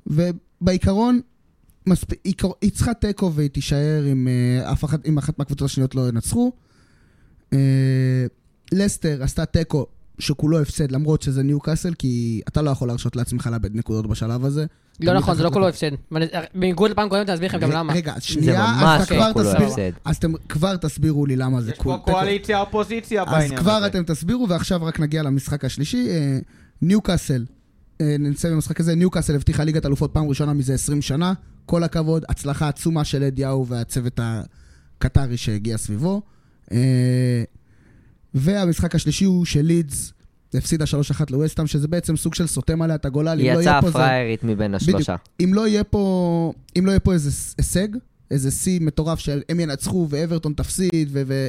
ובעיקרון, 0.08 1.22
מספ... 1.88 2.08
היא 2.62 2.72
צריכה 2.72 2.94
תיקו 2.94 3.34
והיא 3.34 3.50
תישאר 3.50 4.04
אם, 4.12 4.28
uh, 4.66 4.72
אף 4.72 4.86
אחת, 4.86 5.06
אם 5.06 5.18
אחת 5.18 5.40
מהקבוצות 5.40 5.66
השניות 5.66 5.96
לא 5.96 6.08
ינצחו. 6.10 6.52
לסטר 8.72 9.24
עשתה 9.24 9.46
תיקו 9.46 9.88
שכולו 10.20 10.62
הפסד, 10.62 10.92
למרות 10.92 11.22
שזה 11.22 11.44
ניו 11.44 11.60
קאסל, 11.60 11.94
כי 11.94 12.42
אתה 12.48 12.62
לא 12.62 12.70
יכול 12.70 12.88
להרשות 12.88 13.16
לעצמך 13.16 13.50
לאבד 13.52 13.76
נקודות 13.76 14.08
בשלב 14.08 14.46
הזה. 14.46 14.66
לא 15.00 15.14
נכון, 15.14 15.36
זה 15.36 15.44
לא 15.44 15.50
כולו 15.50 15.68
הפסד. 15.68 15.92
בניגוד 16.56 16.92
לפעם 16.92 17.10
קודמת, 17.10 17.28
אני 17.30 17.34
אסביר 17.36 17.48
לכם 17.50 17.60
גם 17.60 17.72
למה. 17.72 17.94
רגע, 17.94 18.14
שנייה, 18.20 18.66
אז 18.86 19.04
אתה 19.04 19.16
כבר 19.16 19.34
כולו 19.34 19.54
תסביר. 19.54 19.92
אז 20.06 20.16
אתם 20.16 20.34
כבר 20.50 20.76
תסבירו 20.76 21.26
לי 21.26 21.36
למה 21.36 21.62
זה 21.62 21.72
יש 21.72 21.78
כול- 21.78 21.98
פה. 22.06 22.12
קואליציה 22.12 22.60
אופוזיציה 22.62 23.24
אז 23.24 23.30
בעניין 23.32 23.56
כבר 23.60 23.72
הזה. 23.72 23.86
אתם 23.88 24.04
תסבירו, 24.04 24.50
ועכשיו 24.50 24.84
רק 24.86 25.00
נגיע 25.00 25.24
למשחק 25.24 25.66
השלישי. 25.66 26.08
אה, 26.10 26.40
ניוקאסל, 26.82 27.46
אה, 28.02 28.16
ננסה 28.20 28.50
במשחק 28.50 28.80
הזה, 28.80 28.96
ניוקאסל 28.96 29.36
הבטיחה 29.36 29.64
ליגת 29.64 29.86
אלופות 29.86 30.12
פעם 30.14 30.28
ראשונה 30.30 30.54
מזה 30.54 30.74
20 30.74 31.02
שנה. 31.02 31.34
כל 31.66 31.84
הכבוד, 31.84 32.24
הצלחה 32.30 32.68
עצומה 32.68 33.04
של 33.04 33.24
אד 33.24 33.40
יאו 33.40 33.68
והצוות 33.68 34.20
הקטרי 34.24 35.38
שהגיע 35.38 35.78
סביבו. 35.78 36.22
והמשחק 38.36 38.96
השלישי 38.96 39.26
הוא 39.26 39.46
של 39.46 39.62
לידס 39.62 40.14
הפסידה 40.54 40.86
3-1 40.86 40.88
לווסטהאם, 41.30 41.68
שזה 41.68 41.88
בעצם 41.88 42.16
סוג 42.18 42.34
של 42.36 42.48
סותם 42.48 42.82
עליה 42.82 42.96
את 42.96 43.06
הגולל. 43.06 43.40
היא 43.40 43.54
לא 43.54 43.60
יצאה 43.62 43.72
יהיה 43.72 43.82
פה 43.82 43.88
זה- 43.88 43.94
פריירית 43.94 44.44
מבין 44.44 44.76
השלושה. 44.76 45.16
אם 45.44 45.54
לא 45.54 45.68
יהיה 45.68 45.84
פה, 45.84 46.54
אם 46.80 46.86
לא 46.86 46.92
יהיה 46.92 47.00
פה 47.00 47.14
איזה 47.14 47.30
הישג, 47.58 47.88
איזה 48.32 48.52
שיא 48.52 48.80
מטורף 48.82 49.20
שהם 49.20 49.60
ינצחו 49.60 50.08
ואברטון 50.10 50.54
תפסיד 50.54 51.10
ו- 51.12 51.22
ו- 51.28 51.48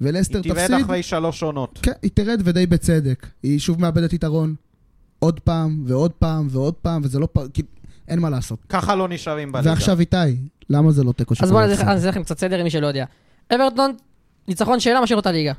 ולסטר 0.00 0.40
היא 0.44 0.52
תפסיד, 0.52 0.66
תרד 0.68 0.80
אחרי 0.80 1.02
שלוש 1.02 1.42
עונות. 1.42 1.78
כן, 1.82 1.92
היא 2.02 2.10
תרד 2.14 2.40
ודי 2.44 2.66
בצדק. 2.66 3.26
היא 3.42 3.58
שוב 3.58 3.80
מאבדת 3.80 4.12
יתרון. 4.12 4.54
עוד 5.18 5.40
פעם, 5.40 5.82
ועוד 5.86 6.10
פעם, 6.12 6.48
ועוד 6.50 6.74
פעם, 6.74 7.00
וזה 7.04 7.18
לא 7.18 7.28
פעם, 7.32 7.46
כאילו, 7.54 7.68
אין 8.08 8.18
מה 8.18 8.30
לעשות. 8.30 8.58
ככה 8.68 8.94
לא 8.94 9.08
נשארים 9.08 9.52
בליגה. 9.52 9.70
ועכשיו 9.70 10.00
איתי, 10.00 10.16
למה 10.70 10.92
זה 10.92 11.04
לא 11.04 11.12
תיקו 11.12 11.34
אז 11.34 11.38
שכולם 11.38 11.52
בואו? 11.52 11.66
נעשה 11.94 12.08
לכם 12.08 12.22
קצת 12.22 12.38
סדר 12.38 12.60
למי 12.60 12.70
שלא 12.70 12.86
יודע. 12.86 13.04
אברטון, 13.54 13.92
ניצחון 14.48 14.80
שאלה 14.80 15.00
משאיר 15.00 15.16
אותה 15.16 15.32
ליגה. 15.32 15.52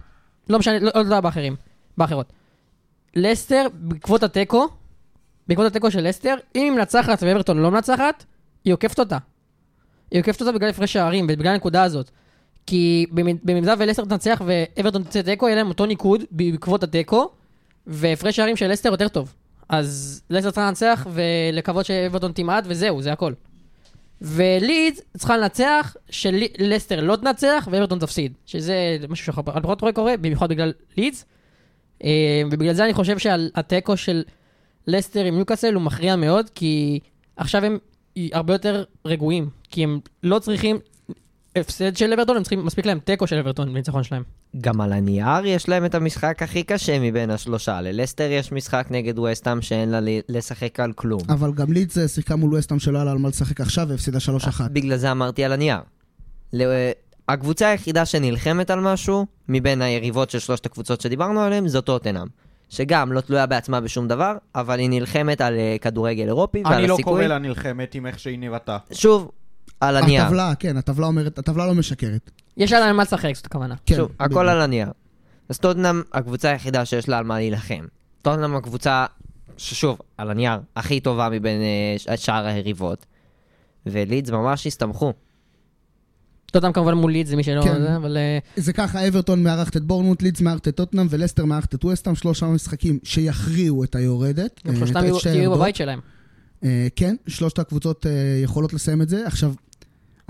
לא 0.49 0.59
משנה, 0.59 0.79
לא 0.79 0.91
לא 0.95 0.99
יודע 0.99 1.21
באחרים, 1.21 1.55
באחרות. 1.97 2.33
לסטר, 3.15 3.67
בעקבות 3.73 4.23
התיקו, 4.23 4.67
בעקבות 5.47 5.67
התיקו 5.67 5.91
של 5.91 6.07
לסטר, 6.07 6.35
אם 6.55 6.61
היא 6.61 6.71
מנצחת 6.71 7.23
ואברטון 7.23 7.57
לא 7.57 7.71
מנצחת, 7.71 8.25
היא 8.65 8.73
עוקפת 8.73 8.99
אותה. 8.99 9.17
היא 10.11 10.19
עוקפת 10.19 10.41
אותה 10.41 10.51
בגלל 10.51 10.69
הפרש 10.69 10.93
שערים, 10.93 11.27
בגלל 11.27 11.53
הנקודה 11.53 11.83
הזאת. 11.83 12.09
כי 12.65 13.05
במ- 13.11 13.37
במידה 13.43 13.73
ולסטר 13.77 14.05
תנצח 14.05 14.41
ואברטון 14.45 15.03
תצא 15.03 15.21
תיקו, 15.21 15.47
יהיה 15.47 15.55
להם 15.55 15.67
אותו 15.67 15.85
ניקוד 15.85 16.23
בעקבות 16.31 16.83
התיקו, 16.83 17.29
והפרש 17.87 18.35
שערים 18.35 18.55
של 18.55 18.67
לסטר 18.71 18.89
יותר 18.89 19.07
טוב. 19.07 19.33
אז 19.69 20.21
לסטר 20.29 20.51
צריכה 20.51 20.67
לנצח 20.67 21.07
ולקוות 21.11 21.85
שאברטון 21.85 22.31
תמעט, 22.31 22.63
וזהו, 22.67 23.01
זה 23.01 23.11
הכל. 23.13 23.33
ולידס 24.21 25.01
צריכה 25.17 25.37
לנצח, 25.37 25.95
שלסטר 26.09 27.01
לא 27.01 27.15
תנצח 27.15 27.67
ואברטון 27.71 27.99
תפסיד. 27.99 28.33
שזה 28.45 28.97
משהו 29.09 29.25
שאני 29.25 29.45
פחות 29.61 29.81
רואה 29.81 29.93
קורה, 29.93 30.17
במיוחד 30.17 30.49
בגלל 30.49 30.73
לידס. 30.97 31.25
אה, 32.03 32.41
ובגלל 32.51 32.73
זה 32.73 32.85
אני 32.85 32.93
חושב 32.93 33.17
שהתיקו 33.17 33.97
של 33.97 34.23
לסטר 34.87 35.25
עם 35.25 35.35
ניוקאסל 35.35 35.73
הוא 35.73 35.83
מכריע 35.83 36.15
מאוד, 36.15 36.49
כי 36.55 36.99
עכשיו 37.37 37.65
הם 37.65 37.77
הרבה 38.33 38.53
יותר 38.53 38.83
רגועים. 39.05 39.49
כי 39.69 39.83
הם 39.83 39.99
לא 40.23 40.39
צריכים 40.39 40.79
הפסד 41.59 41.97
של 41.97 42.13
אברטון, 42.13 42.37
הם 42.37 42.43
צריכים, 42.43 42.65
מספיק 42.65 42.85
להם 42.85 42.99
תיקו 42.99 43.27
של 43.27 43.37
אברטון 43.37 43.73
בניצחון 43.73 44.03
שלהם. 44.03 44.23
גם 44.61 44.81
על 44.81 44.93
הנייר 44.93 45.45
יש 45.45 45.69
להם 45.69 45.85
את 45.85 45.95
המשחק 45.95 46.43
הכי 46.43 46.63
קשה 46.63 46.99
מבין 46.99 47.29
השלושה. 47.29 47.81
ללסטר 47.81 48.27
יש 48.31 48.51
משחק 48.51 48.87
נגד 48.89 49.19
וסטאם 49.19 49.61
שאין 49.61 49.89
לה 49.89 49.99
לשחק 50.29 50.79
על 50.79 50.93
כלום. 50.93 51.21
אבל 51.29 51.51
גם 51.53 51.71
לידס 51.73 51.97
אה, 51.97 52.07
שיחקה 52.07 52.35
מול 52.35 52.55
וסטהאם 52.55 52.79
שלא 52.79 52.97
היה 52.97 53.05
לה 53.05 53.11
על 53.11 53.17
מה 53.17 53.29
לשחק 53.29 53.61
עכשיו 53.61 53.87
והפסידה 53.89 54.17
3-1. 54.59 54.61
בגלל 54.73 54.97
זה 54.97 55.11
אמרתי 55.11 55.43
על 55.43 55.51
הנייר. 55.51 55.79
ל- 56.53 56.91
הקבוצה 57.29 57.69
היחידה 57.69 58.05
שנלחמת 58.05 58.69
על 58.69 58.79
משהו, 58.79 59.25
מבין 59.49 59.81
היריבות 59.81 60.29
של 60.29 60.39
שלושת 60.39 60.65
הקבוצות 60.65 61.01
שדיברנו 61.01 61.39
עליהן, 61.41 61.67
זו 61.67 61.81
טוטנאם. 61.81 62.27
שגם 62.69 63.11
לא 63.11 63.21
תלויה 63.21 63.45
בעצמה 63.45 63.81
בשום 63.81 64.07
דבר, 64.07 64.33
אבל 64.55 64.79
היא 64.79 64.89
נלחמת 64.89 65.41
על 65.41 65.53
אה, 65.53 65.75
כדורגל 65.81 66.27
אירופי 66.27 66.61
ועל 66.65 66.73
אני 66.73 66.87
לא 66.87 66.93
הסיכוי. 66.93 67.13
קורא 67.13 67.23
לה 67.23 67.37
נלחמת 67.39 67.95
עם 67.95 68.05
איך 68.05 68.19
שהיא 68.19 68.39
נראתה. 68.39 68.77
שוב, 68.91 69.31
על 69.79 69.97
הנייר. 69.97 70.23
הטבלה, 70.23 70.55
כן, 70.55 70.77
הטבלה 70.77 71.07
אומרת, 71.07 71.39
הטבלה 71.39 71.67
לא 71.67 71.75
משקרת. 71.75 72.31
יש 72.57 72.73
עליהם 72.73 72.97
מה 72.97 73.03
לשחק, 73.03 73.31
זאת 73.35 73.45
הכוונה. 73.45 73.75
כן, 73.85 73.95
שוב, 73.95 74.11
הכל 74.19 74.25
בדיוק. 74.25 74.47
על 74.47 74.61
הנייר. 74.61 74.87
אז 75.49 75.57
טוטנאם 75.57 76.01
הקבוצה 76.13 76.49
היחידה 76.49 76.85
שיש 76.85 77.09
לה 77.09 77.17
על 77.17 77.23
מה 77.23 77.37
להילחם. 77.37 77.85
טוטנאם 78.21 78.55
הקבוצה, 78.55 79.05
ששוב, 79.57 79.97
על 80.17 80.31
הנייר, 80.31 80.59
הכי 80.75 80.99
טובה 80.99 81.29
מבין 81.29 81.61
אה, 82.09 82.17
שאר 82.17 82.45
היריבות. 82.45 83.05
ולידס 83.85 84.29
ממש 84.29 84.67
הסתמכו. 84.67 85.13
טוטנאם 86.51 86.73
כמובן 86.73 86.93
מול 86.93 87.11
לידס, 87.11 87.31
למי 87.31 87.43
שלא... 87.43 87.61
כן. 87.63 87.81
זה, 87.81 87.95
אבל... 87.95 88.17
אה, 88.17 88.39
זה 88.55 88.73
ככה, 88.73 89.07
אברטון 89.07 89.43
מארחת 89.43 89.77
את 89.77 89.83
בורנמוט, 89.83 90.21
לידס 90.21 90.41
מארחת 90.41 90.67
את 90.67 90.75
טוטנאם 90.75 91.07
ולסטר 91.09 91.45
מארחת 91.45 91.75
את 91.75 91.85
וסטהאם, 91.85 92.15
שלושה 92.15 92.45
משחקים 92.45 92.99
שיכריעו 93.03 93.83
את 93.83 93.95
היורדת. 93.95 94.61
גם 94.67 94.73
אה, 94.73 94.79
שלושתם 94.79 94.99
את 94.99 95.25
יהיו. 95.25 95.51
בבית 95.51 95.75
שלהם. 95.75 95.99
אה, 96.63 96.87
כן, 96.95 97.15
שלושת 97.27 97.59
הקבוצות 97.59 98.05
אה, 98.05 98.11
יכולות 98.43 98.73
לסיים 98.73 99.01
את 99.01 99.09
זה. 99.09 99.27
עכשיו, 99.27 99.53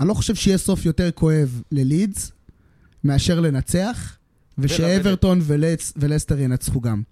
אני 0.00 0.08
לא 0.08 0.14
חושב 0.14 0.34
שיהיה 0.34 0.58
סוף 0.58 0.84
יותר 0.86 1.10
כואב 1.10 1.62
ללידס 1.72 2.32
מאשר 3.04 3.40
לנצח, 3.40 4.16
ושאברטון 4.58 5.40
ולס- 5.42 5.92
ולסטר 5.96 6.40
ינצחו 6.40 6.80
גם. 6.80 7.02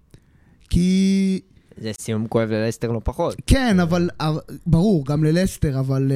כי... 0.69 1.39
זה 1.81 1.91
סיום 2.01 2.27
כואב 2.27 2.49
ללסטר 2.49 2.91
לא 2.91 3.01
פחות. 3.03 3.35
כן, 3.47 3.79
אבל... 3.79 4.09
ברור, 4.65 5.05
גם 5.05 5.23
ללסטר, 5.23 5.79
אבל... 5.79 6.11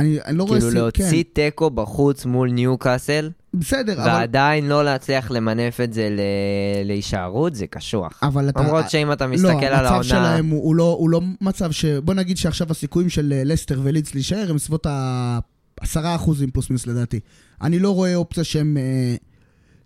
אני, 0.00 0.18
אני 0.26 0.38
לא 0.38 0.44
רואה... 0.44 0.60
כאילו 0.60 0.72
להוציא 0.72 1.24
תיקו 1.32 1.70
בחוץ 1.70 2.24
מול 2.24 2.50
ניוקאסל, 2.50 3.30
כן, 3.52 3.58
בסדר, 3.58 4.02
אבל... 4.02 4.10
ועדיין 4.10 4.68
לא 4.68 4.84
להצליח 4.84 5.30
למנף 5.30 5.80
את 5.80 5.92
זה 5.92 6.08
ל- 6.10 6.86
להישארות, 6.86 7.54
זה 7.54 7.66
קשוח. 7.66 8.20
אבל 8.22 8.48
אתה... 8.48 8.60
למרות 8.60 8.90
שאם 8.90 9.12
אתה 9.12 9.26
לא, 9.26 9.32
מסתכל 9.32 9.48
על 9.50 9.74
המצב 9.74 9.92
העונה... 9.92 10.02
שלהם 10.02 10.46
הוא, 10.46 10.64
הוא, 10.64 10.74
לא, 10.74 10.96
הוא 10.98 11.10
לא 11.10 11.20
מצב 11.40 11.72
ש... 11.72 11.84
בוא 11.84 12.14
נגיד 12.14 12.36
שעכשיו 12.36 12.70
הסיכויים 12.70 13.08
של 13.08 13.32
אה, 13.36 13.44
לסטר 13.44 13.80
ולידס 13.82 14.14
להישאר 14.14 14.50
הם 14.50 14.58
סביבות 14.58 14.86
ה-10 14.86 16.00
אחוזים 16.04 16.50
פלוס 16.50 16.70
מינוס 16.70 16.86
לדעתי. 16.86 17.20
אני 17.62 17.78
לא 17.78 17.94
רואה 17.94 18.14
אופציה 18.14 18.44
שהם... 18.44 18.76
אה, 18.76 19.16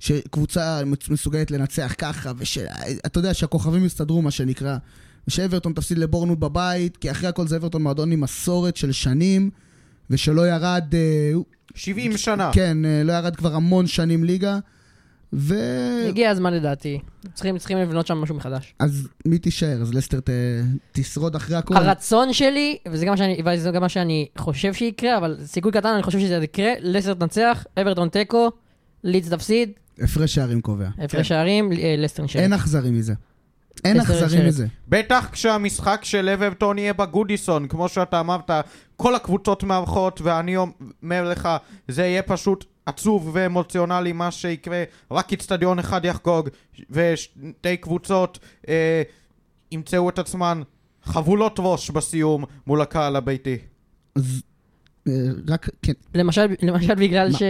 שקבוצה 0.00 0.80
מסוגלת 1.10 1.50
לנצח 1.50 1.94
ככה, 1.98 2.32
ואתה 2.36 3.18
יודע 3.18 3.34
שהכוכבים 3.34 3.84
יסתדרו, 3.84 4.22
מה 4.22 4.30
שנקרא. 4.30 4.76
ושאברטון 5.28 5.72
תפסיד 5.72 5.98
לבורנות 5.98 6.38
בבית, 6.38 6.96
כי 6.96 7.10
אחרי 7.10 7.28
הכל 7.28 7.46
זה 7.46 7.56
אברטון 7.56 7.82
מועדון 7.82 8.12
עם 8.12 8.20
מסורת 8.20 8.76
של 8.76 8.92
שנים, 8.92 9.50
ושלא 10.10 10.48
ירד... 10.48 10.94
אה, 10.94 11.32
70 11.74 12.16
שנה. 12.16 12.50
כן, 12.52 12.84
אה, 12.84 13.02
לא 13.04 13.12
ירד 13.12 13.36
כבר 13.36 13.54
המון 13.54 13.86
שנים 13.86 14.24
ליגה, 14.24 14.58
ו... 15.32 15.54
הגיע 16.08 16.30
הזמן 16.30 16.54
לדעתי. 16.54 16.98
צריכים 17.34 17.58
צריכים 17.58 17.78
לבנות 17.78 18.06
שם 18.06 18.18
משהו 18.18 18.34
מחדש. 18.34 18.74
אז 18.78 19.08
מי 19.26 19.38
תישאר? 19.38 19.82
אז 19.82 19.94
לסטר 19.94 20.20
ת... 20.20 20.30
תשרוד 20.92 21.34
אחרי 21.36 21.56
הכל? 21.56 21.76
הרצון 21.76 22.32
שלי, 22.32 22.76
וזה 22.88 23.06
גם 23.06 23.16
שאני- 23.16 23.42
וזה 23.46 23.70
גם 23.70 23.80
מה 23.82 23.88
שאני 23.88 24.26
חושב 24.38 24.72
שיקרה, 24.74 25.18
אבל 25.18 25.36
סיכוי 25.44 25.72
קטן, 25.72 25.88
אני 25.88 26.02
חושב 26.02 26.18
שזה 26.20 26.34
יקרה, 26.42 26.72
לסטר 26.80 27.14
תנצח, 27.14 27.64
אברטון 27.80 28.08
תיקו, 28.08 28.50
לידס 29.04 29.28
תפסיד, 29.28 29.70
הפרש 30.00 30.34
שערים 30.34 30.60
קובע. 30.60 30.88
הפרש 30.98 31.28
שערים, 31.28 31.72
אה, 31.72 31.94
לסטר 31.98 32.22
נשאר. 32.24 32.40
אין 32.40 32.52
אחזרי 32.52 32.90
מזה. 32.90 33.14
אין 33.84 34.00
אכזרי. 34.00 34.46
מזה. 34.46 34.66
בטח 34.88 35.28
כשהמשחק 35.32 36.00
של 36.02 36.28
אברטון 36.28 36.78
יהיה 36.78 36.92
בגודיסון, 36.92 37.68
כמו 37.68 37.88
שאתה 37.88 38.20
אמרת, 38.20 38.50
כל 38.96 39.14
הקבוצות 39.14 39.64
מארחות, 39.64 40.20
ואני 40.20 40.56
אומר 40.56 41.28
לך, 41.28 41.48
זה 41.88 42.02
יהיה 42.02 42.22
פשוט 42.22 42.64
עצוב 42.86 43.30
ואמוציונלי 43.32 44.12
מה 44.12 44.30
שיקרה, 44.30 44.84
רק 45.10 45.32
איצטדיון 45.32 45.78
אחד 45.78 46.04
יחגוג, 46.04 46.48
ושתי 46.90 47.76
קבוצות 47.76 48.38
אה, 48.68 49.02
ימצאו 49.72 50.08
את 50.08 50.18
עצמן 50.18 50.62
חבולות 51.04 51.56
ראש 51.58 51.90
בסיום 51.90 52.44
מול 52.66 52.80
הקהל 52.80 53.16
הביתי. 53.16 53.58
אה, 55.08 55.12
רק, 55.48 55.68
כן, 55.82 55.92
למשל, 56.14 56.46
למשל 56.62 56.94
בגלל 56.94 57.28
מה? 57.32 57.38
ש... 57.38 57.42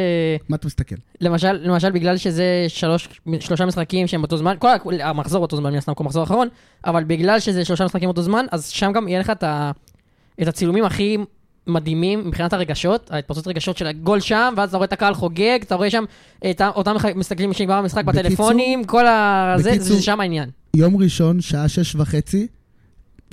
מה 0.48 0.56
אתה 0.56 0.66
מסתכל? 0.66 0.94
למשל, 1.20 1.52
למשל 1.52 1.90
בגלל 1.90 2.16
שזה 2.16 2.44
שלוש, 2.68 3.08
שלושה 3.40 3.66
משחקים 3.66 4.06
שהם 4.06 4.20
באותו 4.22 4.36
זמן, 4.36 4.54
כל 4.58 4.68
המחזור 5.00 5.40
באותו 5.40 5.56
זמן, 5.56 5.70
מן 5.72 5.78
הסתם 5.78 5.94
כמו 5.94 6.06
מחזור 6.06 6.22
אחרון, 6.24 6.48
אבל 6.84 7.04
בגלל 7.04 7.40
שזה 7.40 7.64
שלושה 7.64 7.84
משחקים 7.84 8.06
באותו 8.08 8.22
זמן, 8.22 8.46
אז 8.52 8.68
שם 8.68 8.92
גם 8.92 9.08
יהיה 9.08 9.20
לך 9.20 9.30
את, 9.30 9.42
ה, 9.42 9.70
את 10.42 10.48
הצילומים 10.48 10.84
הכי 10.84 11.16
מדהימים 11.66 12.28
מבחינת 12.28 12.52
הרגשות, 12.52 13.10
ההתפרצות 13.10 13.46
רגשות 13.48 13.76
של 13.76 13.86
הגול 13.86 14.20
שם, 14.20 14.54
ואז 14.56 14.68
אתה 14.68 14.76
רואה 14.76 14.86
את 14.86 14.92
הקהל 14.92 15.14
חוגג, 15.14 15.58
אתה 15.62 15.74
רואה 15.74 15.90
שם 15.90 16.04
את 16.50 16.60
אותם 16.74 16.94
מסתכלים 17.16 17.52
שנגמר 17.52 17.74
המשחק 17.74 18.04
בקיצור- 18.04 18.22
בטלפונים, 18.24 18.84
כל 18.84 19.06
ה... 19.06 19.54
זה, 19.58 19.70
בקיצור- 19.70 19.96
זה 19.96 20.02
שם 20.02 20.20
העניין. 20.20 20.48
יום 20.76 20.96
ראשון, 20.96 21.40
שעה 21.40 21.68
שש 21.68 21.94
וחצי, 21.94 22.46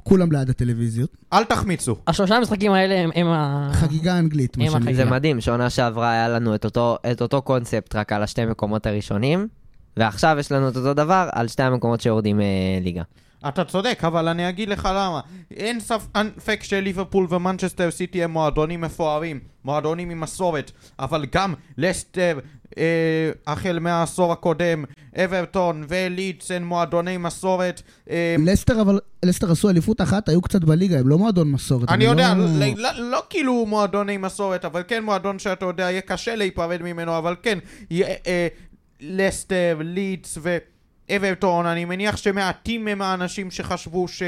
כולם 0.04 0.32
ליד 0.32 0.50
הטלוויזיות. 0.50 1.18
אל 1.34 1.44
תחמיצו. 1.44 1.96
השלושה 2.08 2.36
המשחקים 2.36 2.72
האלה 2.72 3.00
הם, 3.00 3.10
הם 3.16 3.28
ה... 3.28 3.70
חגיגה 3.74 4.20
אנגלית, 4.20 4.58
מה 4.58 4.64
הם 4.64 4.70
שנקרא. 4.70 4.84
החגיגה. 4.84 5.06
זה 5.06 5.12
מדהים, 5.12 5.42
שעונה 5.42 5.70
שעברה 5.70 6.12
היה 6.12 6.30
לנו 6.30 6.56
את 6.56 6.66
אותו, 6.66 6.98
את 7.12 7.22
אותו 7.22 7.42
קונספט 7.42 7.96
רק 7.96 8.12
על 8.14 8.24
השתי 8.24 8.46
מקומות 8.46 8.86
הראשונים, 8.86 9.48
ועכשיו 9.98 10.36
יש 10.40 10.52
לנו 10.52 10.70
את 10.70 10.78
אותו 10.78 10.94
דבר 10.94 11.30
על 11.32 11.48
שתי 11.48 11.64
המקומות 11.64 12.02
שיורדים 12.02 12.42
אה, 12.42 12.46
ליגה. 12.82 13.04
אתה 13.48 13.64
צודק, 13.64 14.02
אבל 14.04 14.28
אני 14.28 14.50
אגיד 14.50 14.70
לך 14.70 14.90
למה. 14.92 15.20
אין 15.52 15.80
ספק 15.80 16.64
שליברפול 16.64 17.28
ומנצ'סטר 17.30 17.92
סיטי 17.92 18.24
הם 18.24 18.32
מועדונים 18.32 18.82
מפוארים, 18.82 19.40
מועדונים 19.66 20.10
עם 20.10 20.20
מסורת, 20.20 20.72
אבל 21.00 21.26
גם 21.32 21.54
לסטר, 21.78 22.40
אה, 22.78 23.32
החל 23.48 23.80
מהעשור 23.80 24.32
הקודם, 24.32 24.84
אברטון 25.16 25.86
ולידס 25.88 26.52
הם 26.52 26.64
מועדוני 26.64 27.18
מסורת. 27.18 27.82
אה, 28.10 28.36
לסטר, 28.40 28.82
אבל, 28.82 29.00
לסטר 29.26 29.52
עשו 29.52 29.70
אליפות 29.70 30.02
אחת, 30.02 30.30
היו 30.30 30.42
קצת 30.42 30.64
בליגה, 30.64 31.00
הם 31.00 31.08
לא 31.08 31.18
מועדון 31.18 31.52
מסורת. 31.52 31.90
אני 31.90 32.06
יודע, 32.06 32.34
לא... 32.34 32.46
לא, 32.46 32.66
לא, 32.76 33.12
לא 33.12 33.24
כאילו 33.30 33.66
מועדוני 33.66 34.18
מסורת, 34.18 34.66
אבל 34.66 34.84
כן 34.88 35.04
מועדון 35.04 35.40
שאתה 35.40 35.66
יודע, 35.66 35.84
יהיה 35.84 36.02
קשה 36.02 36.36
להיפרד 36.36 36.82
ממנו, 36.82 37.18
אבל 37.18 37.36
כן, 37.44 37.60
יהיה, 37.90 38.16
אה, 38.28 38.48
לסטר, 39.02 39.78
לידס 39.80 40.38
ואברטון, 41.12 41.66
אני 41.66 41.86
מניח 41.86 42.18
שמעטים 42.18 42.88
הם 42.88 43.02
האנשים 43.02 43.52
שחשבו 43.52 44.08
ש... 44.08 44.24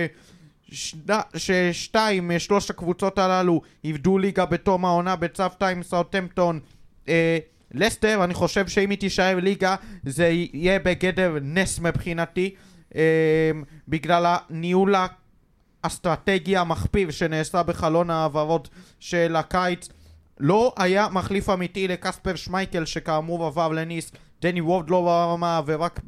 ששתיים 1.35 2.31
משלוש 2.35 2.69
הקבוצות 2.69 3.19
הללו 3.19 3.61
איבדו 3.83 4.17
ליגה 4.17 4.45
בתום 4.45 4.85
העונה 4.85 5.15
בצוותא 5.15 5.65
עם 5.65 5.83
סאוטמפטון. 5.83 6.59
אה, 7.07 7.37
לסטר, 7.73 8.23
אני 8.23 8.33
חושב 8.33 8.67
שאם 8.67 8.89
היא 8.89 8.97
תישאר 8.97 9.39
ליגה 9.39 9.75
זה 10.03 10.27
יהיה 10.27 10.79
בגדר 10.79 11.37
נס 11.41 11.79
מבחינתי 11.79 12.55
אה, 12.95 13.51
בגלל 13.87 14.25
הניהול 14.49 14.95
האסטרטגי 15.83 16.57
המכפיל 16.57 17.11
שנעשה 17.11 17.63
בחלון 17.63 18.09
ההעברות 18.09 18.69
של 18.99 19.35
הקיץ 19.35 19.89
לא 20.39 20.73
היה 20.77 21.07
מחליף 21.11 21.49
אמיתי 21.49 21.87
לקספר 21.87 22.35
שמייקל 22.35 22.85
שכאמור 22.85 23.45
עבר 23.45 23.69
לניס 23.69 24.11
דני 24.41 24.61
ווד 24.61 24.89
לא 24.89 25.01
ברמה 25.01 25.61
ורק 25.65 25.99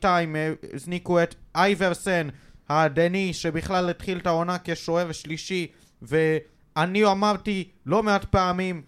טיים 0.00 0.36
אה, 0.36 0.52
הזניקו 0.72 1.22
את 1.22 1.34
אייברסן 1.54 2.28
הדני 2.68 3.32
שבכלל 3.32 3.90
התחיל 3.90 4.18
את 4.18 4.26
העונה 4.26 4.56
כשוער 4.64 5.12
שלישי 5.12 5.66
ואני 6.02 7.04
אמרתי 7.04 7.68
לא 7.86 8.02
מעט 8.02 8.24
פעמים 8.24 8.82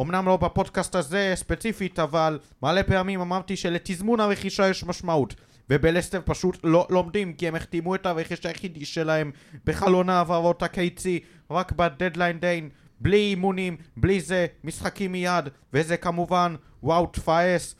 אמנם 0.00 0.26
לא 0.26 0.36
בפודקאסט 0.36 0.94
הזה 0.94 1.32
ספציפית 1.34 1.98
אבל 1.98 2.38
מלא 2.62 2.82
פעמים 2.82 3.20
אמרתי 3.20 3.56
שלתזמון 3.56 4.20
הרכישה 4.20 4.68
יש 4.68 4.84
משמעות 4.84 5.34
ובלסטר 5.70 6.20
פשוט 6.24 6.58
לא 6.64 6.86
לומדים 6.90 7.32
כי 7.32 7.48
הם 7.48 7.54
החתימו 7.54 7.94
את 7.94 8.06
הרכש 8.06 8.46
היחידי 8.46 8.84
שלהם 8.84 9.30
בחלון 9.64 10.08
העברות 10.10 10.62
הקיצי 10.62 11.20
רק 11.50 11.72
בדדליין 11.72 12.40
דיין 12.40 12.68
בלי 13.00 13.16
אימונים, 13.16 13.76
בלי 13.96 14.20
זה, 14.20 14.46
משחקים 14.64 15.12
מיד 15.12 15.48
וזה 15.72 15.96
כמובן 15.96 16.54
וואו 16.82 17.06
תפאס. 17.06 17.74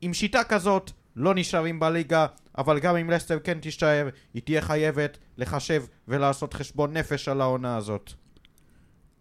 עם 0.00 0.14
שיטה 0.14 0.44
כזאת 0.44 0.90
לא 1.16 1.34
נשארים 1.34 1.80
בליגה 1.80 2.26
אבל 2.58 2.78
גם 2.78 2.96
אם 2.96 3.10
לסטר 3.10 3.38
כן 3.44 3.58
תישאר 3.60 4.08
היא 4.34 4.42
תהיה 4.42 4.62
חייבת 4.62 5.18
לחשב 5.38 5.82
ולעשות 6.08 6.54
חשבון 6.54 6.96
נפש 6.96 7.28
על 7.28 7.40
העונה 7.40 7.76
הזאת 7.76 8.12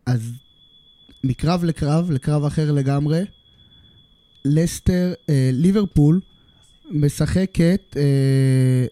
אז 0.06 0.32
מקרב 1.23 1.63
לקרב, 1.63 2.12
לקרב 2.12 2.45
אחר 2.45 2.71
לגמרי, 2.71 3.21
לסטר, 4.45 5.13
אה, 5.30 5.49
ליברפול 5.54 6.21
משחקת 6.91 7.82
אה, 7.97 8.86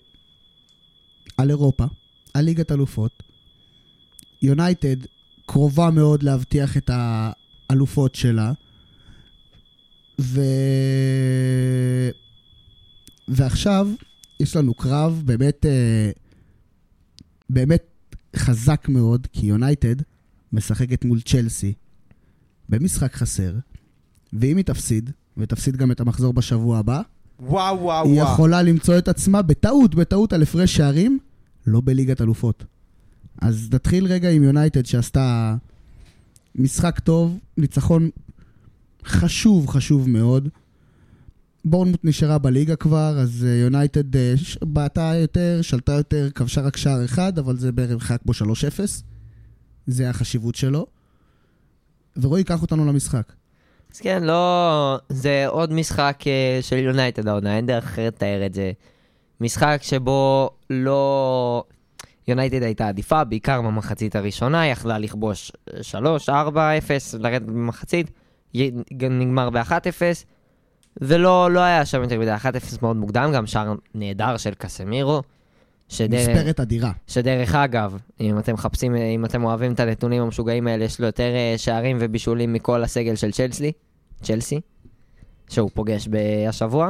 על 1.37 1.49
אירופה, 1.49 1.85
על 2.33 2.45
ליגת 2.45 2.71
אלופות. 2.71 3.23
יונייטד 4.41 4.95
קרובה 5.45 5.89
מאוד 5.89 6.23
להבטיח 6.23 6.77
את 6.77 6.89
האלופות 6.93 8.15
שלה. 8.15 8.51
ו... 10.21 10.41
ועכשיו 13.29 13.87
יש 14.39 14.55
לנו 14.55 14.73
קרב 14.73 15.21
באמת, 15.25 15.65
אה, 15.65 16.11
באמת 17.49 18.15
חזק 18.35 18.85
מאוד, 18.89 19.27
כי 19.33 19.45
יונייטד 19.45 19.95
משחקת 20.53 21.05
מול 21.05 21.21
צ'לסי 21.21 21.73
במשחק 22.69 23.15
חסר, 23.15 23.53
ואם 24.33 24.57
היא 24.57 24.65
תפסיד, 24.65 25.11
ותפסיד 25.37 25.77
גם 25.77 25.91
את 25.91 25.99
המחזור 25.99 26.33
בשבוע 26.33 26.77
הבא, 26.77 27.01
וואו 27.39 27.79
וואו 27.81 28.05
היא 28.07 28.21
וואו 28.21 28.33
יכולה 28.33 28.61
למצוא 28.61 28.97
את 28.97 29.07
עצמה 29.07 29.41
בטעות, 29.41 29.95
בטעות 29.95 30.33
על 30.33 30.41
הפרש 30.41 30.75
שערים, 30.75 31.19
לא 31.67 31.81
בליגת 31.85 32.21
אלופות. 32.21 32.63
אז 33.41 33.69
נתחיל 33.73 34.05
רגע 34.05 34.29
עם 34.29 34.43
יונייטד 34.43 34.85
שעשתה 34.85 35.55
משחק 36.55 36.99
טוב, 36.99 37.39
ניצחון 37.57 38.09
חשוב, 39.05 39.67
חשוב 39.67 40.09
מאוד. 40.09 40.49
בורנמוט 41.65 41.99
נשארה 42.03 42.37
בליגה 42.37 42.75
כבר, 42.75 43.15
אז 43.19 43.45
אה, 43.49 43.55
יונייטד 43.55 44.35
ש- 44.35 44.57
בעטה 44.61 45.11
יותר, 45.15 45.59
שלטה 45.61 45.91
יותר, 45.91 46.29
כבשה 46.35 46.61
רק 46.61 46.77
שער 46.77 47.05
אחד, 47.05 47.39
אבל 47.39 47.57
זה 47.57 47.71
בערך 47.71 48.11
היה 48.11 48.17
כמו 48.17 48.33
3-0. 48.33 48.79
זה 49.87 50.09
החשיבות 50.09 50.55
שלו. 50.55 50.85
ורועי, 52.17 52.43
קח 52.43 52.61
אותנו 52.61 52.85
למשחק. 52.85 53.33
אז 53.93 53.99
כן, 53.99 54.23
לא... 54.23 54.97
זה 55.09 55.47
עוד 55.47 55.73
משחק 55.73 56.23
אה, 56.27 56.59
של 56.61 56.77
יונייטד 56.77 57.27
העונה, 57.27 57.57
אין 57.57 57.65
דרך 57.65 57.83
אחרת 57.83 58.13
לתאר 58.13 58.45
את 58.45 58.53
זה. 58.53 58.71
משחק 59.41 59.79
שבו 59.81 60.49
לא... 60.69 61.63
יונייטד 62.27 62.63
הייתה 62.63 62.87
עדיפה, 62.87 63.23
בעיקר 63.23 63.61
במחצית 63.61 64.15
הראשונה, 64.15 64.67
יכלה 64.67 64.97
לכבוש 64.97 65.51
3, 65.81 66.29
4, 66.29 66.77
0, 66.77 67.15
לרדת 67.19 67.41
במחצית, 67.45 68.11
נגמר 69.01 69.49
ב-1-0, 69.49 70.01
ולא 71.01 71.51
לא 71.51 71.59
היה 71.59 71.85
שם 71.85 72.01
יותר 72.03 72.19
מדי, 72.19 72.35
1-0 72.35 72.45
מאוד 72.81 72.97
מוקדם, 72.97 73.31
גם 73.35 73.45
שער 73.47 73.73
נהדר 73.95 74.37
של 74.37 74.53
קסמירו. 74.57 75.21
שדרך- 75.91 76.29
מספרת 76.29 76.59
אדירה. 76.59 76.91
שדרך 77.07 77.55
אגב, 77.55 77.97
אם 78.19 78.39
אתם 78.39 78.53
מחפשים, 78.53 78.95
אם 78.95 79.25
אתם 79.25 79.43
אוהבים 79.43 79.73
את 79.73 79.79
הנתונים 79.79 80.21
המשוגעים 80.21 80.67
האלה, 80.67 80.85
יש 80.85 80.99
לו 80.99 81.05
יותר 81.05 81.23
אה, 81.35 81.53
שערים 81.57 81.97
ובישולים 81.99 82.53
מכל 82.53 82.83
הסגל 82.83 83.15
של 83.15 83.31
צ'לסי, 83.31 83.71
צ'לסי, 84.21 84.61
שהוא 85.49 85.69
פוגש 85.73 86.07
השבוע. 86.49 86.89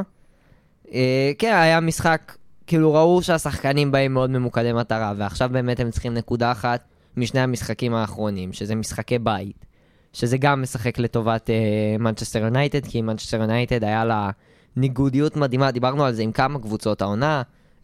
אה, 0.92 1.32
כן, 1.38 1.52
היה 1.54 1.80
משחק, 1.80 2.36
כאילו 2.66 2.94
ראו 2.94 3.22
שהשחקנים 3.22 3.92
באים 3.92 4.14
מאוד 4.14 4.30
ממוקדי 4.30 4.72
מטרה, 4.72 5.12
ועכשיו 5.16 5.48
באמת 5.52 5.80
הם 5.80 5.90
צריכים 5.90 6.14
נקודה 6.14 6.52
אחת 6.52 6.84
משני 7.16 7.40
המשחקים 7.40 7.94
האחרונים, 7.94 8.52
שזה 8.52 8.74
משחקי 8.74 9.18
בית. 9.18 9.64
שזה 10.12 10.38
גם 10.38 10.62
משחק 10.62 10.98
לטובת 10.98 11.50
מנצ'סטר 11.98 12.38
יונייטד, 12.38 12.86
כי 12.86 13.02
מנצ'סטר 13.02 13.40
יונייטד 13.40 13.84
היה 13.84 14.04
לה 14.04 14.30
ניגודיות 14.76 15.36
מדהימה, 15.36 15.70
דיברנו 15.70 16.04
על 16.04 16.12
זה 16.12 16.22
עם 16.22 16.32
כמה 16.32 16.58
קבוצות 16.58 17.02
העונה, 17.02 17.42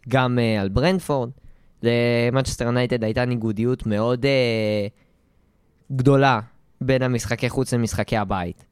גם 0.09 0.37
uh, 0.37 0.61
על 0.61 0.69
ברנדפורד. 0.69 1.29
למנצ'סטר 1.83 2.65
יונייטד 2.65 3.03
הייתה 3.03 3.25
ניגודיות 3.25 3.85
מאוד 3.85 4.25
uh, 4.25 5.95
גדולה 5.95 6.39
בין 6.81 7.01
המשחקי 7.01 7.49
חוץ 7.49 7.73
למשחקי 7.73 8.17
הבית. 8.17 8.65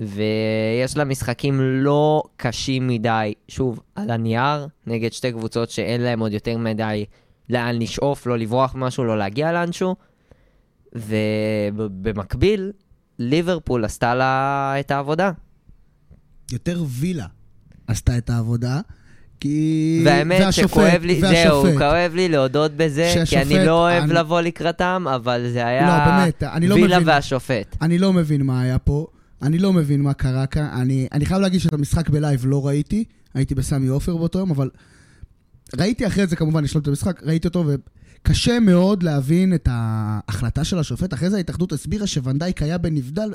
ויש 0.00 0.96
לה 0.96 1.04
משחקים 1.04 1.60
לא 1.60 2.22
קשים 2.36 2.86
מדי, 2.86 3.34
שוב, 3.48 3.80
על 3.94 4.10
הנייר, 4.10 4.66
נגד 4.86 5.12
שתי 5.12 5.32
קבוצות 5.32 5.70
שאין 5.70 6.00
להם 6.00 6.20
עוד 6.20 6.32
יותר 6.32 6.58
מדי 6.58 7.04
לאן 7.50 7.78
לשאוף, 7.78 8.26
לא 8.26 8.38
לברוח 8.38 8.74
משהו, 8.76 9.04
לא 9.04 9.18
להגיע 9.18 9.52
לאנשהו. 9.52 9.94
ובמקביל, 10.94 12.72
ליברפול 13.18 13.84
עשתה 13.84 14.14
לה 14.14 14.74
את 14.80 14.90
העבודה. 14.90 15.30
יותר 16.52 16.84
וילה 16.88 17.26
עשתה 17.86 18.18
את 18.18 18.30
העבודה, 18.30 18.80
כי... 19.40 20.02
והאמת 20.06 20.40
והשופט- 20.40 20.52
שכואב 20.68 21.02
לי, 21.02 21.20
זהו, 21.20 21.30
והשופט. 21.32 21.78
כואב 21.78 22.12
לי 22.14 22.28
להודות 22.28 22.72
בזה, 22.76 23.10
כי 23.14 23.26
שהשופט- 23.26 23.46
אני 23.46 23.66
לא 23.66 23.72
אוהב 23.72 24.02
אני- 24.04 24.12
לבוא 24.14 24.40
לקראתם, 24.40 25.04
אבל 25.14 25.46
זה 25.52 25.66
היה 25.66 25.86
לא, 25.86 26.04
באמת, 26.04 26.42
אני 26.42 26.68
לא 26.68 26.74
וילה 26.74 26.96
מבין. 26.96 27.08
והשופט. 27.08 27.76
אני 27.82 27.98
לא 27.98 28.12
מבין 28.12 28.42
מה 28.42 28.60
היה 28.60 28.78
פה, 28.78 29.06
אני 29.42 29.58
לא 29.58 29.72
מבין 29.72 30.00
מה 30.02 30.12
קרה 30.14 30.46
כאן. 30.46 30.64
אני, 30.80 31.08
אני 31.12 31.26
חייב 31.26 31.40
להגיד 31.40 31.60
שאת 31.60 31.72
המשחק 31.72 32.08
בלייב 32.08 32.40
לא 32.46 32.66
ראיתי, 32.66 33.04
הייתי 33.34 33.54
בסמי 33.54 33.86
עופר 33.88 34.16
באותו 34.16 34.38
יום, 34.38 34.50
אבל 34.50 34.70
ראיתי 35.78 36.06
אחרי 36.06 36.26
זה 36.26 36.36
כמובן 36.36 36.64
לשלוט 36.64 36.82
את 36.84 36.88
המשחק, 36.88 37.20
ראיתי 37.24 37.48
אותו, 37.48 37.64
וקשה 38.24 38.60
מאוד 38.60 39.02
להבין 39.02 39.54
את 39.54 39.68
ההחלטה 39.70 40.64
של 40.64 40.78
השופט. 40.78 41.14
אחרי 41.14 41.30
זה 41.30 41.36
ההתאחדות 41.36 41.72
הסבירה 41.72 42.06
שוונדייק 42.06 42.62
היה 42.62 42.78
בנבדל, 42.78 43.32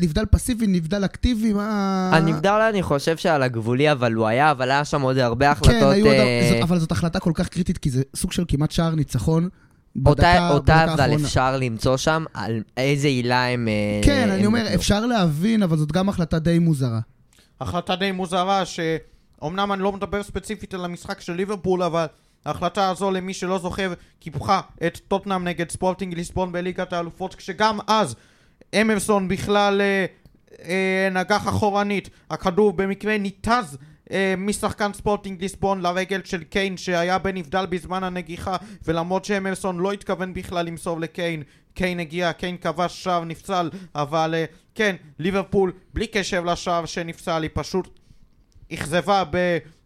נבדל 0.00 0.24
פסיבי, 0.30 0.66
נבדל 0.66 1.04
אקטיבי, 1.04 1.52
מה... 1.52 2.10
הנבדל 2.14 2.50
אני 2.70 2.82
חושב 2.82 3.16
שעל 3.16 3.42
הגבולי, 3.42 3.92
אבל 3.92 4.12
הוא 4.14 4.26
היה, 4.26 4.50
אבל 4.50 4.70
היה 4.70 4.84
שם 4.84 5.02
עוד 5.02 5.18
הרבה 5.18 5.46
כן, 5.46 5.50
החלטות. 5.50 5.92
היו 5.92 6.06
עוד... 6.06 6.14
אה, 6.14 6.48
זאת- 6.52 6.62
אבל 6.62 6.78
זאת 6.78 6.92
החלטה 6.92 7.20
כל 7.20 7.32
כך 7.34 7.48
קריטית, 7.48 7.78
כי 7.78 7.90
זה 7.90 8.02
סוג 8.16 8.32
של 8.32 8.44
כמעט 8.48 8.70
שער 8.70 8.94
ניצחון. 8.94 9.48
אותה, 10.06 10.22
בדקה- 10.22 10.50
אותה 10.50 10.86
בדקה 10.88 10.94
אבל. 10.94 11.14
אפשר 11.14 11.56
למצוא 11.56 11.96
שם 11.96 12.24
על 12.34 12.62
איזה 12.76 13.08
עילה 13.08 13.46
הם... 13.46 13.68
אה, 13.68 14.00
כן, 14.04 14.28
הם 14.28 14.34
אני 14.34 14.46
אומר. 14.46 14.74
אפשר 14.74 15.06
להבין, 15.06 15.62
אבל 15.62 15.76
זאת 15.76 15.92
גם 15.92 16.08
החלטה 16.08 16.38
די 16.38 16.58
מוזרה. 16.58 17.00
החלטה 17.60 17.96
די 17.96 18.12
מוזרה 18.12 18.62
שאומנם 18.66 19.72
אני 19.72 19.82
לא 19.82 19.92
מדבר 19.92 20.22
ספציפית 20.22 20.74
על 20.74 20.84
המשחק 20.84 21.20
של 21.20 21.32
ליברפול 21.32 21.82
אבל 21.82 22.06
ההחלטה 22.44 22.90
הזו 22.90 23.10
למי 23.10 23.34
שלא 23.34 23.58
זוכר 23.58 23.92
קיפחה 24.20 24.60
את 24.86 24.98
טוטנאם 25.08 25.44
נגד 25.44 25.70
ספורטינג 25.70 26.14
ליסבון 26.14 26.52
בליגת 26.52 26.92
האלופות 26.92 27.34
כשגם 27.34 27.78
אז 27.86 28.16
אמרסון 28.80 29.28
בכלל 29.28 29.80
אה, 29.80 30.06
אה, 30.64 31.08
נגח 31.12 31.48
אחורנית. 31.48 32.10
הכדור 32.30 32.72
במקרה 32.72 33.18
ניתז 33.18 33.78
אה, 34.10 34.34
משחקן 34.38 34.92
ספורטינג 34.92 35.42
ליסבון 35.42 35.80
לרגל 35.80 36.20
של 36.24 36.44
קיין 36.44 36.76
שהיה 36.76 37.18
בנבדל 37.18 37.66
בזמן 37.66 38.04
הנגיחה 38.04 38.56
ולמרות 38.84 39.24
שאמרסון 39.24 39.78
לא 39.78 39.92
התכוון 39.92 40.34
בכלל 40.34 40.66
למסור 40.66 41.00
לקיין 41.00 41.42
קיין 41.74 42.00
הגיע, 42.00 42.32
קיין 42.32 42.56
כבש 42.56 43.04
שער 43.04 43.24
נפסל 43.24 43.70
אבל 43.94 44.34
אה, 44.34 44.44
כן, 44.74 44.96
ליברפול 45.18 45.72
בלי 45.94 46.06
קשר 46.06 46.40
לשער 46.40 46.84
שנפסל 46.84 47.42
היא 47.42 47.50
פשוט 47.54 47.88
אכזבה 48.72 49.22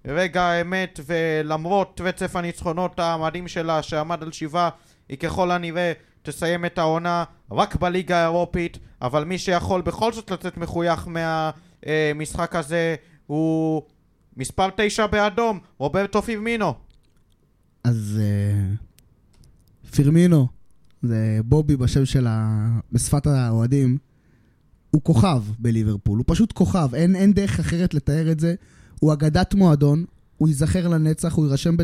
ברגע 0.05 0.43
האמת 0.43 1.01
ולמרות 1.07 2.01
רצף 2.05 2.37
הניצחונות 2.37 2.99
המדהים 2.99 3.49
שלה 3.49 3.83
שעמד 3.83 4.23
על 4.23 4.33
שבעה 4.33 4.69
היא 5.09 5.19
ככל 5.19 5.51
הנראה 5.51 5.93
תסיים 6.23 6.65
את 6.65 6.79
העונה 6.79 7.25
רק 7.51 7.77
בליגה 7.77 8.19
האירופית 8.19 8.79
אבל 9.03 9.25
מי 9.25 9.39
שיכול 9.39 9.81
בכל 9.81 10.13
זאת 10.13 10.31
לצאת 10.31 10.57
מחוייך 10.57 11.09
מהמשחק 11.09 12.57
הזה 12.57 12.95
הוא 13.27 13.83
מספר 14.37 14.69
תשע 14.77 15.07
באדום 15.07 15.59
רוברטו 15.79 16.23
פירמינו. 16.23 16.75
אז 17.85 18.21
אה, 18.23 18.75
פירמינו, 19.91 20.47
זה 21.03 21.39
בובי 21.45 21.77
בשם 21.77 22.05
של 22.05 22.27
ה... 22.27 22.67
בשפת 22.93 23.27
האוהדים, 23.27 23.99
הוא 24.93 25.03
כוכב 25.03 25.43
בליברפול, 25.59 26.19
הוא 26.19 26.25
פשוט 26.29 26.53
כוכב, 26.53 26.89
אין, 26.95 27.17
אין 27.17 27.33
דרך 27.33 27.61
אחרת 27.61 27.95
לתאר 27.95 28.33
את 28.33 28.41
זה. 28.41 28.55
הוא 29.01 29.13
אגדת 29.13 29.55
מועדון, 29.55 30.05
הוא 30.37 30.49
ייזכר 30.49 30.89
לנצח, 30.89 31.35
הוא 31.35 31.47
יירשם. 31.47 31.77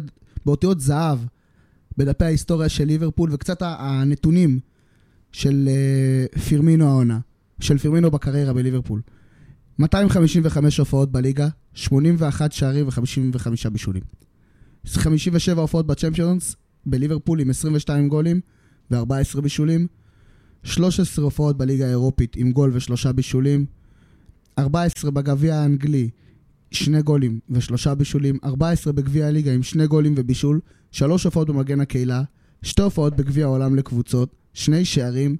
באותיות 0.47 0.81
זהב 0.81 1.18
בדפי 1.97 2.25
ההיסטוריה 2.25 2.68
של 2.68 2.85
ליברפול, 2.85 3.31
וקצת 3.33 3.59
הנתונים 3.62 4.61
של 5.33 5.68
אה, 5.68 6.40
פירמינו 6.40 6.88
העונה, 6.88 7.18
של 7.61 7.79
פירמינו 7.79 8.11
בקריירה 8.11 8.53
בליברפול. 8.53 9.01
255 9.79 10.79
הופעות 10.79 11.12
בליגה, 11.12 11.49
81 11.75 12.53
שערים 12.53 12.87
ו-55 12.87 13.71
בישולים. 13.73 14.03
57 14.87 15.61
הופעות 15.61 15.87
בצ'מפיונס, 15.87 16.57
בליברפול 16.87 17.40
עם 17.40 17.51
22 17.51 18.09
גולים 18.09 18.40
ו-14 18.90 19.40
בישולים. 19.40 19.87
13 20.62 21.25
הופעות 21.25 21.57
בליגה 21.57 21.87
האירופית 21.87 22.37
עם 22.37 22.53
גול 22.53 22.71
ושלושה 22.75 23.12
בישולים. 23.12 23.66
14 24.59 25.11
בגביע 25.11 25.55
האנגלי, 25.55 26.11
שני 26.71 27.03
גולים 27.03 27.40
ושלושה 27.51 27.94
בישולים. 27.94 28.38
14 28.44 28.92
בגביע 28.92 29.27
הליגה 29.27 29.53
עם 29.53 29.62
שני 29.62 29.87
גולים 29.87 30.14
ובישול. 30.16 30.61
שלוש 30.92 31.25
הופעות 31.25 31.49
במגן 31.49 31.81
הקהילה. 31.81 32.23
שתי 32.62 32.83
הופעות 32.83 33.16
בגביע 33.16 33.44
העולם 33.44 33.77
לקבוצות. 33.77 34.35
שני 34.55 34.85
שערים. 34.85 35.37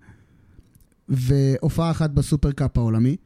והופעה 1.09 1.91
אחת 1.91 2.11
בסופרקאפ 2.11 2.79
העולמי. 2.79 3.17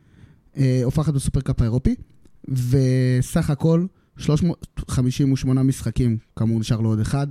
אה, 0.57 0.81
הופעה 0.85 1.05
אחת 1.05 1.15
בסופרקאפ 1.15 1.61
האירופי. 1.61 1.95
וסך 2.49 3.51
הכל 3.51 3.87
358 4.17 5.63
משחקים, 5.63 6.19
כאמור 6.39 6.61
נשאר 6.61 6.81
לו 6.81 6.89
עוד 6.89 7.01
אחד, 7.01 7.27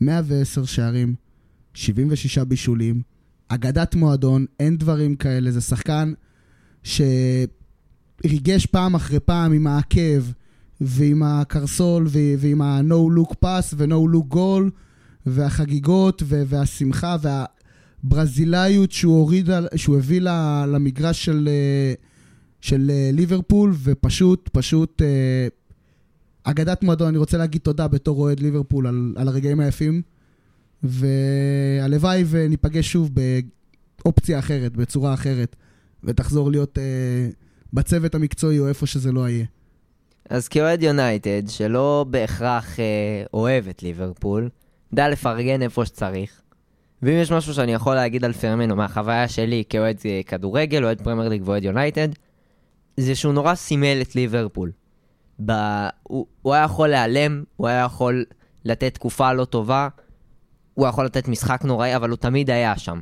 110 0.00 0.64
שערים, 0.64 1.14
76 1.74 2.38
בישולים, 2.38 3.02
אגדת 3.48 3.94
מועדון, 3.94 4.46
אין 4.60 4.76
דברים 4.76 5.16
כאלה, 5.16 5.50
זה 5.50 5.60
שחקן 5.60 6.12
שריגש 6.82 8.66
פעם 8.66 8.94
אחרי 8.94 9.20
פעם 9.20 9.52
עם 9.52 9.66
העקב 9.66 10.22
ועם 10.80 11.22
הקרסול 11.22 12.06
ועם 12.38 12.62
ה-no 12.62 13.18
look 13.18 13.32
pass 13.44 13.74
ו-no 13.74 14.14
look 14.14 14.34
goal 14.34 14.70
והחגיגות 15.26 16.22
והשמחה 16.26 17.16
והברזילאיות 18.04 18.92
שהוא 18.92 19.18
הוריד, 19.18 19.48
שהוא 19.76 19.96
הביא 19.96 20.20
למגרש 20.66 21.24
של, 21.24 21.48
של 22.60 22.90
ליברפול 23.12 23.74
ופשוט, 23.82 24.48
פשוט 24.52 25.02
אה, 25.02 25.48
אגדת 26.44 26.82
מועדון, 26.82 27.08
אני 27.08 27.18
רוצה 27.18 27.38
להגיד 27.38 27.60
תודה 27.60 27.88
בתור 27.88 28.20
אוהד 28.20 28.40
ליברפול 28.40 28.86
על, 28.86 29.14
על 29.16 29.28
הרגעים 29.28 29.60
היפים, 29.60 30.02
והלוואי 30.84 32.24
וניפגש 32.26 32.92
שוב 32.92 33.10
באופציה 34.04 34.38
אחרת, 34.38 34.76
בצורה 34.76 35.14
אחרת, 35.14 35.56
ותחזור 36.04 36.50
להיות 36.50 36.78
אה, 36.78 37.28
בצוות 37.72 38.14
המקצועי 38.14 38.58
או 38.58 38.68
איפה 38.68 38.86
שזה 38.86 39.12
לא 39.12 39.28
יהיה. 39.28 39.44
אז 40.30 40.48
כאוהד 40.48 40.82
יונייטד, 40.82 41.42
שלא 41.48 42.06
בהכרח 42.10 42.80
אה, 42.80 42.84
אוהב 43.34 43.68
את 43.68 43.82
ליברפול, 43.82 44.48
דע 44.94 45.08
לפרגן 45.08 45.62
איפה 45.62 45.84
שצריך. 45.84 46.40
ואם 47.02 47.14
יש 47.14 47.32
משהו 47.32 47.54
שאני 47.54 47.72
יכול 47.72 47.94
להגיד 47.94 48.24
על 48.24 48.32
פירמינו 48.32 48.76
מהחוויה 48.76 49.28
שלי 49.28 49.64
כאוהד 49.68 49.96
אה, 50.04 50.20
כדורגל, 50.26 50.84
אוהד 50.84 51.02
פרמייר 51.02 51.28
ליג 51.28 51.42
ואוהד 51.44 51.64
יונייטד, 51.64 52.08
זה 52.96 53.14
שהוא 53.14 53.32
נורא 53.32 53.54
סימל 53.54 53.98
את 54.02 54.14
ליברפול. 54.14 54.72
ב... 55.46 55.52
הוא, 56.02 56.26
הוא 56.42 56.54
היה 56.54 56.64
יכול 56.64 56.88
להיעלם, 56.88 57.44
הוא 57.56 57.68
היה 57.68 57.84
יכול 57.84 58.24
לתת 58.64 58.94
תקופה 58.94 59.32
לא 59.32 59.44
טובה, 59.44 59.88
הוא 60.74 60.86
יכול 60.86 61.04
לתת 61.04 61.28
משחק 61.28 61.60
נוראי, 61.64 61.96
אבל 61.96 62.10
הוא 62.10 62.16
תמיד 62.16 62.50
היה 62.50 62.78
שם. 62.78 63.00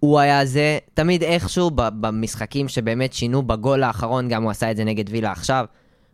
הוא 0.00 0.18
היה 0.18 0.46
זה, 0.46 0.78
תמיד 0.94 1.22
איכשהו 1.22 1.70
ב- 1.74 1.88
במשחקים 2.00 2.68
שבאמת 2.68 3.12
שינו 3.12 3.42
בגול 3.42 3.82
האחרון, 3.82 4.28
גם 4.28 4.42
הוא 4.42 4.50
עשה 4.50 4.70
את 4.70 4.76
זה 4.76 4.84
נגד 4.84 5.04
וילה 5.10 5.32
עכשיו, 5.32 5.64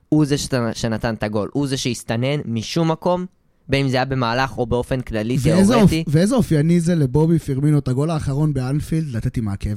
הוא 0.09 0.25
זה 0.25 0.39
שת- 0.39 0.55
שנתן 0.73 1.15
את 1.15 1.23
הגול, 1.23 1.49
הוא 1.53 1.67
זה 1.67 1.77
שהסתנן 1.77 2.41
משום 2.45 2.91
מקום, 2.91 3.27
בין 3.69 3.85
אם 3.85 3.91
זה 3.91 3.97
היה 3.97 4.05
במהלך 4.05 4.59
או 4.59 4.67
באופן 4.67 5.01
כללי 5.01 5.37
ואיזה, 5.41 5.73
תיאורטי, 5.75 6.01
אופ... 6.07 6.15
ואיזה 6.15 6.35
אופייני 6.35 6.81
זה 6.81 6.95
לבובי 6.95 7.39
פירמינו, 7.39 7.79
את 7.79 7.89
הגול 7.89 8.11
האחרון 8.11 8.55
באנפילד, 8.55 9.17
לתת 9.17 9.37
עם 9.37 9.49
העקב. 9.49 9.77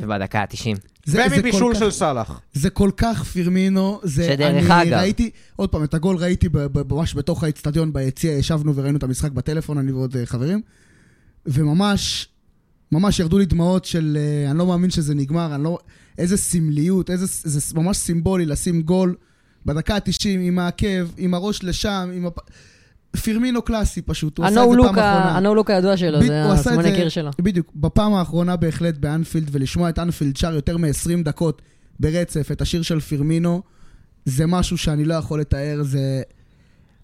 ובדקה 0.00 0.40
ה-90. 0.40 0.76
זה, 1.04 1.12
זה 1.12 1.36
ומבישול 1.36 1.74
של 1.74 1.90
סאלח. 1.90 2.40
זה 2.52 2.70
כל 2.70 2.90
כך 2.96 3.22
פירמינו, 3.22 4.00
זה... 4.02 4.24
שדרך 4.24 4.70
אני 4.70 4.82
אגב- 4.82 4.98
ראיתי, 4.98 5.30
עוד 5.56 5.68
פעם, 5.68 5.84
את 5.84 5.94
הגול 5.94 6.16
ראיתי 6.16 6.48
ממש 6.90 7.14
בתוך 7.14 7.44
האצטדיון 7.44 7.92
ביציע, 7.92 8.32
ישבנו 8.32 8.76
וראינו 8.76 8.98
את 8.98 9.02
המשחק 9.02 9.32
בטלפון, 9.32 9.78
אני 9.78 9.92
ועוד 9.92 10.16
אה, 10.16 10.26
חברים, 10.26 10.60
וממש, 11.46 12.28
ממש 12.92 13.20
ירדו 13.20 13.38
לי 13.38 13.46
דמעות 13.46 13.84
של, 13.84 14.18
אה, 14.20 14.50
אני 14.50 14.58
לא 14.58 14.66
מאמין 14.66 14.90
שזה 14.90 15.14
נגמר, 15.14 15.54
אני 15.54 15.64
לא... 15.64 15.78
איזה 16.18 16.36
סמליות, 16.36 17.10
איזה... 17.10 17.26
זה 17.28 17.74
ממש 17.74 17.96
סימבולי 17.96 18.46
לשים 18.46 18.82
גול 18.82 19.14
בדקה 19.66 19.94
ה-90 19.94 20.28
עם 20.28 20.58
העקב, 20.58 21.06
עם 21.16 21.34
הראש 21.34 21.64
לשם, 21.64 22.10
עם 22.14 22.26
הפ... 22.26 22.38
פירמינו 23.22 23.62
קלאסי 23.62 24.02
פשוט, 24.02 24.38
הוא 24.38 24.46
עשה 24.46 24.64
את 24.64 24.70
זה 24.70 24.76
פעם 24.76 24.88
אחרונה. 24.88 25.36
הנו-לוק 25.36 25.70
הידוע 25.70 25.96
שלו, 25.96 26.20
ב- 26.20 26.26
זה 26.26 26.44
הסימני 26.44 26.94
קיר 26.94 27.08
שלו. 27.08 27.30
בדיוק, 27.38 27.72
בפעם 27.76 28.14
האחרונה 28.14 28.56
בהחלט 28.56 28.98
באנפילד, 28.98 29.48
ולשמוע 29.52 29.88
את 29.88 29.98
אנפילד 29.98 30.36
שר 30.36 30.54
יותר 30.54 30.76
מ-20 30.76 31.22
דקות 31.24 31.62
ברצף, 32.00 32.52
את 32.52 32.60
השיר 32.60 32.82
של 32.82 33.00
פירמינו, 33.00 33.62
זה 34.24 34.46
משהו 34.46 34.78
שאני 34.78 35.04
לא 35.04 35.14
יכול 35.14 35.40
לתאר, 35.40 35.78
זה 35.82 36.22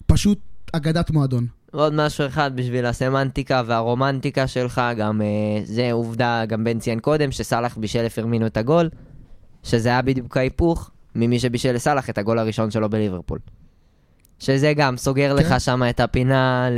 פשוט 0.05 0.39
אגדת 0.73 1.11
מועדון. 1.11 1.47
ועוד 1.73 1.93
משהו 1.93 2.27
אחד 2.27 2.51
בשביל 2.55 2.85
הסמנטיקה 2.85 3.61
והרומנטיקה 3.65 4.47
שלך, 4.47 4.81
גם 4.97 5.21
אה, 5.21 5.27
זה 5.65 5.91
עובדה, 5.91 6.45
גם 6.45 6.63
בן 6.63 6.79
ציין 6.79 6.99
קודם, 6.99 7.31
שסאלח 7.31 7.77
בישל 7.77 8.03
לפרמינו 8.03 8.45
את 8.45 8.57
הגול. 8.57 8.89
שזה 9.63 9.89
היה 9.89 10.01
בדיוק 10.01 10.37
ההיפוך 10.37 10.91
ממי 11.15 11.39
שבישל 11.39 11.71
לסאלח 11.71 12.09
את 12.09 12.17
הגול 12.17 12.39
הראשון 12.39 12.71
שלו 12.71 12.89
בליברפול. 12.89 13.39
שזה 14.43 14.73
גם 14.73 14.97
סוגר 14.97 15.35
כן. 15.37 15.43
לך 15.43 15.61
שם 15.61 15.81
את 15.89 15.99
הפינה 15.99 16.69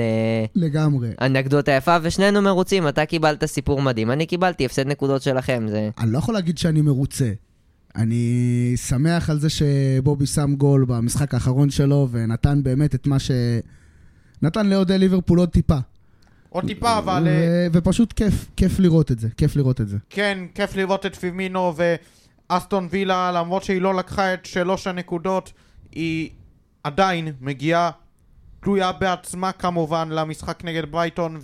לגמרי. 0.56 1.10
לאנקדוטה 1.21 1.71
יפה, 1.71 1.97
ושנינו 2.01 2.41
מרוצים, 2.41 2.88
אתה 2.88 3.06
קיבלת 3.06 3.45
סיפור 3.45 3.82
מדהים, 3.82 4.12
אני 4.12 4.25
קיבלתי 4.25 4.65
הפסד 4.65 4.88
נקודות 4.88 5.21
שלכם, 5.21 5.65
זה... 5.69 5.89
אני 5.97 6.12
לא 6.12 6.17
יכול 6.17 6.34
להגיד 6.34 6.58
שאני 6.58 6.82
מרוצה. 6.82 7.32
אני 7.95 8.73
שמח 8.75 9.30
על 9.30 9.39
זה 9.39 9.47
שבובי 9.49 10.25
שם 10.25 10.56
גול 10.56 10.86
במשחק 10.86 11.34
האחרון 11.34 11.69
שלו, 11.69 12.08
ונתן 12.12 12.63
באמת 12.63 12.95
את 12.95 13.08
מה 13.08 13.19
ש... 13.19 13.32
נתן 14.41 14.67
לאוהדי 14.67 14.97
ליברפול 14.97 15.39
עוד 15.39 15.49
טיפה. 15.49 15.78
עוד 16.49 16.67
טיפה, 16.67 16.97
אבל... 16.97 17.28
אה, 17.28 17.67
ו- 17.73 17.78
ופשוט 17.78 18.13
כיף, 18.13 18.45
כיף 18.56 18.80
לראות 18.80 19.12
את 19.12 19.19
זה, 19.19 19.28
כיף 19.38 19.56
לראות 19.56 19.82
את 19.82 19.88
זה. 19.88 19.97
כן, 20.10 20.38
כיף 20.56 20.75
לראות 20.75 21.06
את 21.06 21.15
פימינו 21.15 21.73
ואסטון 22.49 22.88
וילה, 22.91 23.32
למרות 23.32 23.63
שהיא 23.63 23.82
לא 23.82 23.95
לקחה 23.95 24.34
את 24.34 24.45
שלוש 24.45 24.88
הנקודות, 24.88 25.54
היא 25.91 26.30
עדיין 26.86 27.34
מגיעה 27.41 27.91
תלויה 28.60 28.91
בעצמה 28.91 29.52
כמובן 29.52 30.10
למשחק 30.10 30.63
נגד 30.63 30.91
ברייטון, 30.91 31.39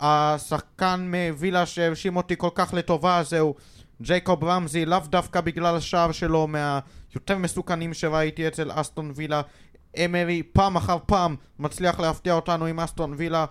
והשחקן 0.00 1.12
מווילה 1.14 1.66
שהרשים 1.66 2.16
אותי 2.16 2.34
כל 2.38 2.48
כך 2.54 2.74
לטובה 2.74 3.22
זהו 3.24 3.54
ג'ייקוב 4.02 4.44
רמזי, 4.44 4.86
לאו 4.86 4.98
דווקא 4.98 5.40
בגלל 5.40 5.76
השער 5.76 6.12
שלו 6.12 6.46
מהיותר 6.46 7.38
מסוכנים 7.38 7.94
שראיתי 7.94 8.48
אצל 8.48 8.70
אסטון 8.74 9.12
וילה. 9.14 9.42
אמרי 10.04 10.42
פעם 10.52 10.76
אחר 10.76 10.96
פעם 11.06 11.36
מצליח 11.58 12.00
להפתיע 12.00 12.32
אותנו 12.32 12.66
עם 12.66 12.80
אסטון 12.80 13.14
וילה. 13.16 13.44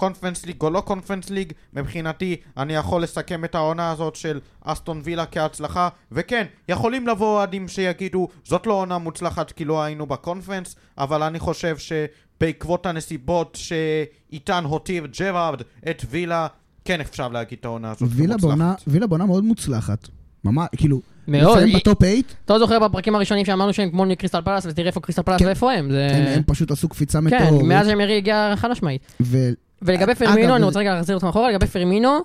קונפרנס 0.00 0.46
ליג 0.46 0.56
או 0.62 0.70
לא 0.70 0.80
קונפרנס 0.80 1.30
ליג, 1.30 1.52
מבחינתי 1.74 2.36
אני 2.56 2.72
יכול 2.74 3.02
לסכם 3.02 3.44
את 3.44 3.54
העונה 3.54 3.90
הזאת 3.90 4.16
של 4.16 4.40
אסטון 4.64 5.00
וילה 5.04 5.26
כהצלחה, 5.26 5.88
וכן, 6.12 6.44
יכולים 6.68 7.06
לבוא 7.08 7.26
אוהדים 7.36 7.68
שיגידו 7.68 8.28
זאת 8.44 8.66
לא 8.66 8.72
עונה 8.72 8.98
מוצלחת 8.98 9.52
כי 9.52 9.64
לא 9.64 9.82
היינו 9.82 10.06
בקונפרנס, 10.06 10.76
אבל 10.98 11.22
אני 11.22 11.38
חושב 11.38 11.76
שבעקבות 11.78 12.86
הנסיבות 12.86 13.58
שאיתן 13.60 14.64
הותיר 14.64 15.06
ג'רארד 15.18 15.62
את 15.90 16.04
וילה, 16.10 16.46
כן 16.84 17.00
אפשר 17.00 17.28
להגיד 17.28 17.58
את 17.60 17.64
העונה 17.64 17.90
הזאת 17.90 18.08
וילה. 18.12 18.36
בעונה, 18.36 18.74
וילה 18.86 19.06
בעונה 19.06 19.26
מאוד 19.26 19.44
מוצלחת. 19.44 20.08
ממש, 20.44 20.68
כאילו, 20.76 21.00
מאוד. 21.28 21.58
היא- 21.58 21.76
בטופ 21.76 21.98
8, 22.04 22.20
אתה 22.44 22.52
לא 22.52 22.58
זוכר 22.58 22.88
בפרקים 22.88 23.14
הראשונים 23.14 23.44
שאמרנו 23.44 23.72
שהם 23.72 23.90
כמו 23.90 24.04
קריסטל 24.18 24.40
פלאס, 24.40 24.66
ותראה 24.66 24.86
איפה 24.88 25.00
קריסטל 25.00 25.22
פלאס 25.22 25.38
כן. 25.40 25.46
ואיפה 25.46 25.72
הם. 25.72 25.90
זה... 25.90 26.06
הם, 26.06 26.26
הם 26.26 26.42
פשוט 26.46 26.70
עשו 26.70 26.88
קפיצה 26.88 27.18
כן, 27.18 27.24
מטאורית. 27.24 27.66
מאז 27.66 27.86
שאמרי 27.86 28.16
הגיע 28.16 28.52
חד 28.56 28.70
משמעית. 28.70 29.02
ולגבי 29.82 30.12
אגב, 30.12 30.14
פירמינו, 30.14 30.56
אני 30.56 30.64
רוצה 30.64 30.78
רגע 30.78 30.94
להחזיר 30.94 31.16
אותך 31.16 31.26
אחורה, 31.26 31.50
לגבי 31.50 31.66
פירמינו, 31.66 32.18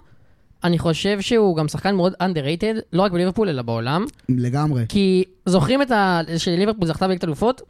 אני 0.64 0.80
חושב 0.80 1.22
שהוא 1.22 1.58
גם 1.58 1.68
שחקן 1.68 1.96
מאוד 1.96 2.14
underrated, 2.14 2.80
לא 2.94 3.02
רק 3.02 3.12
בליברפול 3.12 3.50
אלא 3.50 3.62
בעולם, 3.62 4.06
לגמרי. 4.30 4.86
כי 4.90 5.24
זוכרים 5.46 5.82
את 5.82 5.92
ה... 5.92 6.22
שליברפול 6.38 6.88
זכתה 6.88 7.08
בליגת 7.08 7.24
אלופות? 7.24 7.62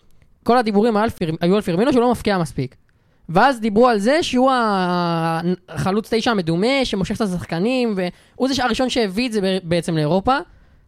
כל 0.43 0.57
הדיבורים. 0.57 0.97
היו 1.41 1.55
על 1.55 1.61
פרמינו 1.61 1.91
שהוא 1.91 2.01
לא 2.01 2.11
מפקיע 2.11 2.37
מספיק. 2.37 2.75
ואז 3.29 3.59
דיברו 3.59 3.87
על 3.87 3.99
זה 3.99 4.23
שהוא 4.23 4.51
החלוץ 5.69 6.13
תשע 6.13 6.31
המדומה, 6.31 6.67
שמושך 6.83 7.15
את 7.15 7.21
השחקנים, 7.21 7.95
והוא 7.95 8.47
זה 8.47 8.63
הראשון 8.63 8.89
שהביא 8.89 9.27
את 9.27 9.31
זה 9.31 9.57
בעצם 9.63 9.95
לאירופה. 9.95 10.37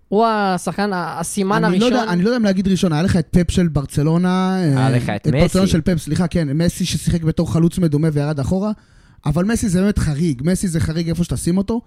הוא 0.10 0.26
השחקן, 0.26 0.90
הסימן 0.94 1.64
אני 1.64 1.80
לא, 1.80 1.86
הראשון. 1.86 2.02
יודע, 2.02 2.14
אני 2.14 2.22
לא 2.24 2.28
יודע 2.30 2.38
אם 2.38 2.44
להגיד 2.44 2.68
ראשון, 2.68 2.94
היה 2.94 3.02
לך 3.02 3.16
את 3.18 3.28
פפ 3.32 3.52
של 3.52 3.68
ברצלונה. 3.68 4.56
היה 4.56 4.78
אה, 4.78 4.90
לך 4.90 5.10
את 5.10 5.28
ברצלונה 5.28 5.64
מסי. 5.64 5.72
של 5.72 5.82
פפ, 5.82 5.98
סליחה, 5.98 6.28
כן, 6.28 6.48
מסי 6.54 6.86
ששיחק 6.86 7.24
בתור 7.24 7.54
חלוץ 7.54 7.78
מדומה 7.78 8.08
וירד 8.14 8.40
אחורה, 8.40 8.72
אבל 9.26 9.46
מסי 9.46 9.70
זה 9.70 9.82
באמת 9.82 10.00
חריג, 10.00 10.42
מסי 10.46 10.68
זה 10.68 10.80
חריג 10.80 11.10
איפה 11.10 11.24
שתשים 11.24 11.58
אותו. 11.58 11.82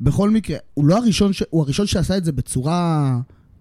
בכל 0.00 0.30
מקרה, 0.30 0.56
הוא 0.74 0.86
לא 0.86 0.96
הראשון, 0.96 1.32
ש... 1.32 1.42
הוא 1.50 1.62
הראשון 1.62 1.86
שעשה 1.86 2.16
את 2.16 2.24
זה 2.24 2.32
בצורה... 2.32 3.14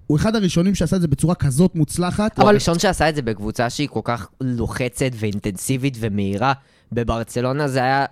הוא 0.08 0.18
אחד 0.18 0.36
הראשונים 0.36 0.76
שעשה 0.76 0.96
את 0.96 1.02
זה 1.02 1.08
בצורה 1.08 1.36
כזאת 1.36 1.76
מוצלחת. 1.76 2.38
הוא 2.38 2.44
אבל- 2.44 2.52
הראשון 2.52 2.80
שעשה 2.80 3.10
את 3.10 3.16
זה 3.16 3.22
בקבוצה 3.22 3.70
שהיא 3.70 3.88
כל 3.92 4.00
כך 4.04 4.28
לוחצת 4.42 5.12
ואינטנסיבית 5.20 5.98
ומהירה. 6.00 6.54
בברצלונה 6.92 7.68
זה 7.68 7.80
היה... 7.84 8.06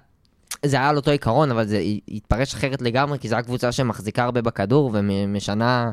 זה 0.65 0.78
היה 0.78 0.89
על 0.89 0.95
אותו 0.95 1.12
עיקרון, 1.12 1.52
אבל 1.52 1.67
זה 1.67 1.82
התפרש 2.08 2.54
אחרת 2.54 2.82
לגמרי, 2.82 3.19
כי 3.19 3.30
זו 3.30 3.36
הייתה 3.36 3.47
קבוצה 3.47 3.71
שמחזיקה 3.71 4.24
הרבה 4.24 4.41
בכדור 4.41 4.91
ומשנה... 4.93 5.91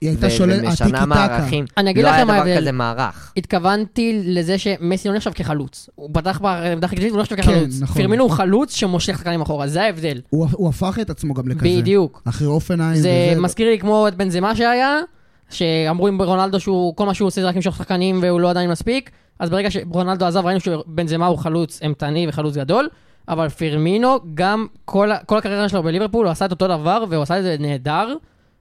היא 0.00 0.10
הייתה 0.10 0.30
שוללת, 0.30 0.64
ומשנה. 0.64 1.06
מערכים. 1.06 1.64
אני 1.76 1.90
אגיד 1.90 2.04
לא 2.04 2.08
היה 2.08 2.18
לכם 2.18 2.26
מה 2.26 2.32
דבר 2.32 2.42
ההבדל. 2.42 2.60
כזה 2.60 2.72
מערך. 2.72 3.32
התכוונתי 3.36 4.20
לזה 4.24 4.58
שמסי 4.58 5.08
לא 5.08 5.14
נחשב 5.14 5.30
כחלוץ. 5.32 5.90
הוא 5.94 6.10
פתח 6.12 6.40
בעמדה 6.42 6.86
הכי 6.86 7.08
הוא 7.08 7.16
לא 7.16 7.22
נחשב 7.22 7.36
כן, 7.36 7.42
כחלוץ. 7.42 7.80
נכון. 7.80 8.02
פרמינו 8.02 8.24
הוא 8.24 8.30
חלוץ 8.30 8.74
שמושך 8.74 9.16
שחקנים 9.16 9.40
אחורה, 9.40 9.68
זה 9.68 9.82
ההבדל. 9.82 10.20
הוא, 10.30 10.46
הוא 10.52 10.68
הפך 10.68 10.98
את 11.00 11.10
עצמו 11.10 11.34
גם 11.34 11.48
לכזה. 11.48 11.68
בדיוק. 11.78 12.22
אחרי 12.24 12.46
אופנהיים 12.46 13.02
זה 13.02 13.28
וזה. 13.32 13.40
מזכיר 13.40 13.70
לי 13.70 13.78
כמו 13.78 14.08
את 14.08 14.14
בנזמה 14.14 14.56
שהיה, 14.56 14.98
שאמרו 15.50 16.08
עם 16.08 16.22
רונלדו 16.22 16.60
שהוא, 16.60 16.96
כל 16.96 17.06
מה 17.06 17.14
שהוא 17.14 17.26
עושה 17.26 17.40
זה 17.40 17.48
רק 17.48 17.56
למשוך 17.56 17.76
שחקנים 17.76 18.18
והוא 18.22 18.40
לא 18.40 18.50
עדיין 18.50 18.70
מספיק, 18.70 19.10
אז 19.38 19.50
ברגע 19.50 19.70
שרונלדו 19.70 20.24
עזב 20.24 20.46
ראינו 20.46 20.60
שבנזמה 20.60 21.26
הוא 21.26 21.38
חלוץ 21.38 21.82
אימתני 21.82 22.26
וחלוץ 22.28 22.56
גדול, 22.56 22.88
אבל 23.28 23.48
פרמינו, 23.48 24.08
גם 24.34 24.66
כל, 24.84 25.12
ה- 25.12 25.18
כל 25.26 25.38
הקריירה 25.38 25.68
שלו 25.68 25.82
בליברפול, 25.82 26.26
הוא 26.26 26.32
עשה 26.32 26.44
את 26.44 26.50
אותו 26.50 26.66
דבר, 26.68 27.04
והוא 27.10 27.22
עשה 27.22 27.38
את 27.38 27.42
זה 27.42 27.56
נהדר, 27.60 28.14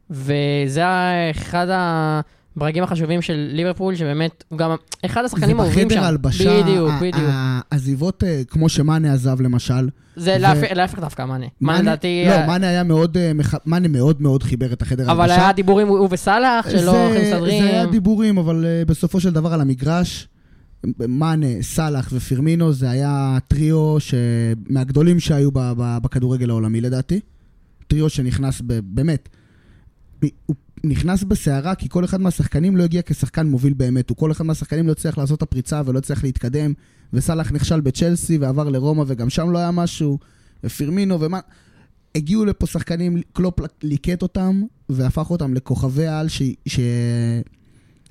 וזה 0.10 0.84
אחד 1.32 1.68
הברגים 1.70 2.84
החשובים 2.84 3.22
של 3.22 3.50
ליברפול, 3.54 3.96
שבאמת, 3.96 4.44
הוא 4.50 4.58
גם 4.60 4.76
אחד 5.06 5.26
השחקנים 5.26 5.60
האהובים 5.60 5.80
שם. 5.80 5.96
ובחדר 5.96 6.04
ההלבשה, 6.06 6.62
בדיוק, 6.64 6.90
ה- 6.90 6.98
בדיוק. 7.02 7.30
ה- 7.30 7.60
העזיבות, 7.72 8.24
אה, 8.24 8.42
כמו 8.50 8.70
שמאנה 8.70 9.14
עזב 9.14 9.42
למשל. 9.42 9.90
זה 10.16 10.36
ו- 10.56 10.74
להפך- 10.76 11.00
דווקא, 11.00 11.26
מאנה. 11.26 11.46
מאנה 11.62 11.82
לדעתי... 11.82 12.24
לא, 12.28 12.32
אה, 12.32 12.48
מאנה 12.48 12.68
היה 12.70 12.84
מאוד, 12.84 13.18
אה, 13.18 13.32
מאנה 13.66 13.88
מאוד 13.88 14.22
מאוד 14.22 14.44
חיבר 14.44 14.74
את 14.74 14.82
החדר 14.82 15.12
אבל 15.12 15.20
ההלבשה. 15.22 15.42
היה 15.44 15.54
דיבורים, 15.54 15.88
הוא 15.88 16.08
וסאלח, 16.12 16.70
שלא 16.70 16.80
זה- 16.92 17.08
הכי 17.08 17.22
מסתדרים. 17.22 17.64
זה 17.64 17.70
היה 17.70 17.86
דיבורים, 17.86 18.38
אבל 18.38 18.66
בסופו 18.88 19.20
של 19.20 19.30
דבר 19.34 19.54
על 19.54 19.62
המגרש, 19.62 20.28
מאנה, 21.00 21.62
סאלח 21.62 22.10
ופירמינו, 22.14 22.74
זה 22.74 22.90
היה 22.90 23.38
טריו 23.48 24.00
ש... 24.00 24.14
מהגדולים 24.70 25.20
שהיו 25.20 25.52
ב- 25.52 25.74
ב- 25.78 25.98
בכדורגל 26.04 26.50
העולמי 26.50 26.82
לדעתי. 26.82 27.20
טריו 27.88 28.10
שנכנס 28.10 28.62
ב... 28.66 28.80
באמת, 28.84 29.30
הוא 30.46 30.56
נכנס 30.84 31.24
בסערה 31.24 31.76
כי 31.76 31.90
כל 31.90 32.06
אחד 32.06 32.22
מהשחקנים 32.22 32.78
לא 32.78 32.84
הגיע 32.84 33.02
כשחקן 33.06 33.48
מוביל 33.48 33.74
באמת. 33.74 34.10
הוא 34.10 34.18
כל 34.18 34.32
אחד 34.32 34.46
מהשחקנים 34.46 34.88
לא 34.88 34.92
הצליח 34.92 35.18
לעשות 35.18 35.38
את 35.38 35.44
הפריצה 35.44 35.82
ולא 35.86 36.00
הצליח 36.00 36.24
להתקדם, 36.24 36.74
וסאלח 37.14 37.52
נכשל 37.52 37.82
בצ'לסי 37.82 38.38
ועבר 38.38 38.70
לרומא 38.70 39.04
וגם 39.08 39.30
שם 39.30 39.50
לא 39.50 39.58
היה 39.58 39.72
משהו, 39.72 40.20
ופירמינו 40.64 41.22
ומה... 41.22 41.40
הגיעו 42.16 42.46
לפה 42.46 42.68
שחקנים, 42.68 43.22
קלופ 43.34 43.60
ליקט 43.84 44.22
אותם 44.22 44.62
והפך 44.90 45.30
אותם 45.32 45.54
לכוכבי 45.54 46.08
על 46.08 46.28
ש... 46.28 46.42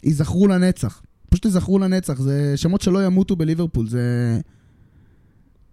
שיזכרו 0.04 0.46
לנצח. 0.46 1.02
פשוט 1.28 1.44
ייזכרו 1.44 1.78
לנצח. 1.78 2.20
זה 2.20 2.56
שמות 2.56 2.80
שלא 2.80 3.06
ימותו 3.06 3.36
בליברפול, 3.36 3.88
זה... 3.88 4.40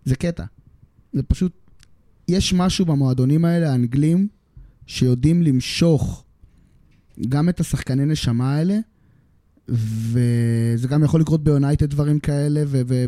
זה 0.06 0.16
קטע. 0.16 0.44
זה 1.14 1.24
פשוט... 1.24 1.52
יש 2.28 2.54
משהו 2.54 2.86
במועדונים 2.86 3.46
האלה, 3.46 3.72
האנגלים, 3.72 4.28
שיודעים 4.88 5.44
למשוך 5.44 6.24
גם 7.30 7.50
את 7.50 7.60
השחקני 7.60 8.06
נשמה 8.06 8.56
האלה, 8.56 8.80
וזה 9.68 10.88
גם 10.88 11.04
יכול 11.04 11.22
לקרות 11.22 11.44
ביונייטד 11.44 11.90
דברים 11.90 12.20
כאלה, 12.20 12.64
ו... 12.68 12.82
ו... 12.88 13.06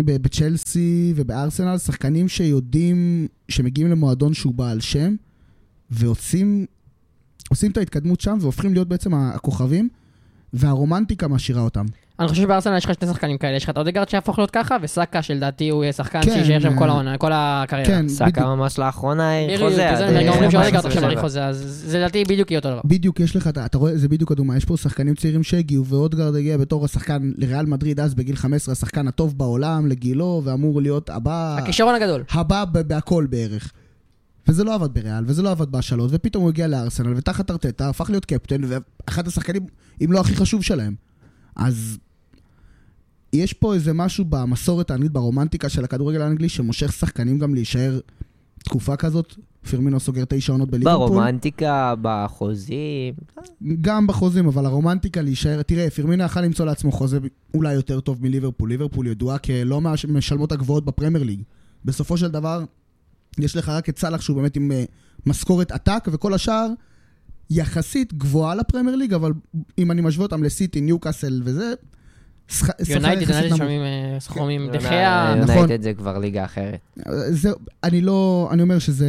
ב- 0.00 0.16
בצ'לסי 0.16 1.12
ובארסנל, 1.16 1.78
שחקנים 1.78 2.28
שיודעים, 2.28 3.26
שמגיעים 3.48 3.90
למועדון 3.90 4.34
שהוא 4.34 4.54
בעל 4.54 4.80
שם, 4.80 5.14
ועושים 5.90 6.66
עושים 7.50 7.70
את 7.70 7.76
ההתקדמות 7.76 8.20
שם 8.20 8.38
והופכים 8.40 8.72
להיות 8.72 8.88
בעצם 8.88 9.14
הכוכבים, 9.14 9.88
והרומנטיקה 10.54 11.28
משאירה 11.28 11.62
אותם. 11.62 11.84
אני 12.20 12.28
חושב 12.28 12.42
שבארסנל 12.42 12.76
יש 12.76 12.84
לך 12.84 12.94
שני 12.94 13.08
שחקנים 13.08 13.38
כאלה, 13.38 13.56
יש 13.56 13.64
לך 13.64 13.70
את 13.70 13.78
אודגרד 13.78 14.08
שיהפוך 14.08 14.38
להיות 14.38 14.50
ככה, 14.50 14.76
וסאקה 14.82 15.22
שלדעתי 15.22 15.68
הוא 15.68 15.84
יהיה 15.84 15.92
שחקן 15.92 16.22
כן, 16.22 16.30
שיישאר 16.30 16.60
שם 16.60 16.78
כל 16.78 16.84
אה, 16.84 16.90
העונה, 16.90 17.18
כל 17.18 17.30
הקריירה. 17.34 17.88
כן, 17.88 18.08
סאקה 18.08 18.30
בדיוק. 18.30 18.46
ממש 18.46 18.78
לאחרונה 18.78 19.30
בדיוק, 19.46 19.60
חוזה. 19.60 19.76
זה 19.76 19.90
אז, 19.90 20.00
גם 20.00 20.16
אה, 20.16 20.32
אומרים 20.32 20.50
שאודגרד 20.50 20.74
ממש 20.74 20.84
עכשיו 20.84 21.02
האריך 21.02 21.18
בסדר. 21.18 21.22
חוזה, 21.22 21.46
אז 21.46 21.84
זה 21.86 21.98
לדעתי 21.98 22.24
בדיוק 22.24 22.50
יהיה 22.50 22.58
אותו 22.58 22.70
דבר. 22.70 22.80
בדיוק, 22.84 23.20
יש 23.20 23.36
לך, 23.36 23.48
אתה 23.48 23.78
רואה, 23.78 23.96
זה 23.96 24.08
בדיוק 24.08 24.32
הדוגמה, 24.32 24.56
יש 24.56 24.64
פה 24.64 24.76
שחקנים 24.76 25.14
צעירים 25.14 25.42
שהגיעו, 25.42 25.86
ואודגרד 25.86 26.34
הגיע 26.34 26.56
בתור 26.56 26.84
השחקן 26.84 27.32
לריאל 27.36 27.66
מדריד 27.66 28.00
אז 28.00 28.14
בגיל 28.14 28.36
15, 28.36 28.72
השחקן 28.72 29.08
הטוב 29.08 29.38
בעולם, 29.38 29.86
לגילו, 29.86 30.42
ואמור 30.44 30.82
להיות 30.82 31.10
הבא, 31.10 31.56
הכישרון 31.58 31.94
הגדול. 31.94 32.24
הבא 32.32 32.64
בהכל 32.64 33.26
בערך. 33.30 33.72
וזה 34.48 34.64
לא 34.64 34.74
עבד 34.74 34.94
בריאל, 34.94 35.24
וזה 35.26 35.42
לא 35.42 35.50
עבד 35.50 35.72
בהשאלות, 35.72 36.10
ופתאום 36.12 36.42
הוא 36.42 36.50
הגיע 36.50 36.68
לארסנל, 36.68 37.14
ותחת 37.16 37.50
ארטטה 37.50 37.88
הפך 37.88 38.10
להיות 38.10 38.24
קפטן, 38.24 38.60
ואחד 38.64 39.26
השחקנים, 39.26 39.66
אם 40.04 40.12
לא 40.12 40.20
הכי 40.20 40.36
חשוב 40.36 40.62
שלהם. 40.62 40.94
אז 41.56 41.98
יש 43.32 43.52
פה 43.52 43.74
איזה 43.74 43.92
משהו 43.92 44.24
במסורת 44.28 44.90
האנגלית, 44.90 45.12
ברומנטיקה 45.12 45.68
של 45.68 45.84
הכדורגל 45.84 46.22
האנגלי, 46.22 46.48
שמושך 46.48 46.92
שחקנים 46.92 47.38
גם 47.38 47.54
להישאר 47.54 48.00
תקופה 48.64 48.96
כזאת. 48.96 49.34
פירמינו 49.70 50.00
סוגר 50.00 50.24
תשע 50.28 50.52
עונות 50.52 50.70
בליברפול. 50.70 51.08
ברומנטיקה, 51.08 51.94
בחוזים. 52.02 53.14
גם 53.80 54.06
בחוזים, 54.06 54.46
אבל 54.46 54.66
הרומנטיקה 54.66 55.22
להישאר... 55.22 55.62
תראה, 55.62 55.90
פירמינו 55.90 56.24
יכל 56.24 56.40
למצוא 56.40 56.66
לעצמו 56.66 56.92
חוזה 56.92 57.18
אולי 57.54 57.74
יותר 57.74 58.00
טוב 58.00 58.22
מליברפול. 58.22 58.68
ליברפול 58.68 59.06
ידועה 59.06 59.38
כלא 59.38 59.80
מהמשלמות 59.80 60.52
הגבוהות 60.52 60.84
בפרמייר 60.84 61.24
ליג. 61.24 61.42
בסופו 61.84 62.16
של 62.16 62.28
דבר, 62.28 62.64
יש 63.38 63.56
לך 63.56 63.68
רק 63.68 63.88
את 63.88 63.98
סאלח 63.98 64.20
שהוא 64.20 64.36
באמת 64.36 64.56
עם 64.56 64.72
אה, 64.72 64.84
משכורת 65.26 65.72
עתק, 65.72 66.08
וכל 66.12 66.34
השאר 66.34 66.66
יחסית 67.50 68.14
גבוהה 68.14 68.54
לפרמייר 68.54 68.96
ליג, 68.96 69.14
אבל 69.14 69.32
אם 69.78 69.90
אני 69.90 70.00
משווה 70.02 70.22
אותם 70.26 70.42
לסיטי, 70.42 70.80
ניוקאסל 70.80 71.42
וזה, 71.44 71.72
שכ- 72.48 72.54
שכר 72.54 72.92
יונייטד, 72.92 73.30
יונייטד. 73.30 73.56
שומעים 73.56 73.80
אה, 73.80 74.16
סכומים. 74.20 74.60
יונה- 74.60 74.72
דחיה, 74.78 75.34
נכון. 75.42 75.54
יונייטד 75.56 75.82
זה 75.82 75.94
כבר 75.94 76.18
ליגה 76.18 76.44
אחרת. 76.44 76.78
זהו, 77.30 77.56
אני 77.84 78.00
לא, 78.00 78.48
אני 78.52 78.62
אומר 78.62 78.78
שזה, 78.78 79.06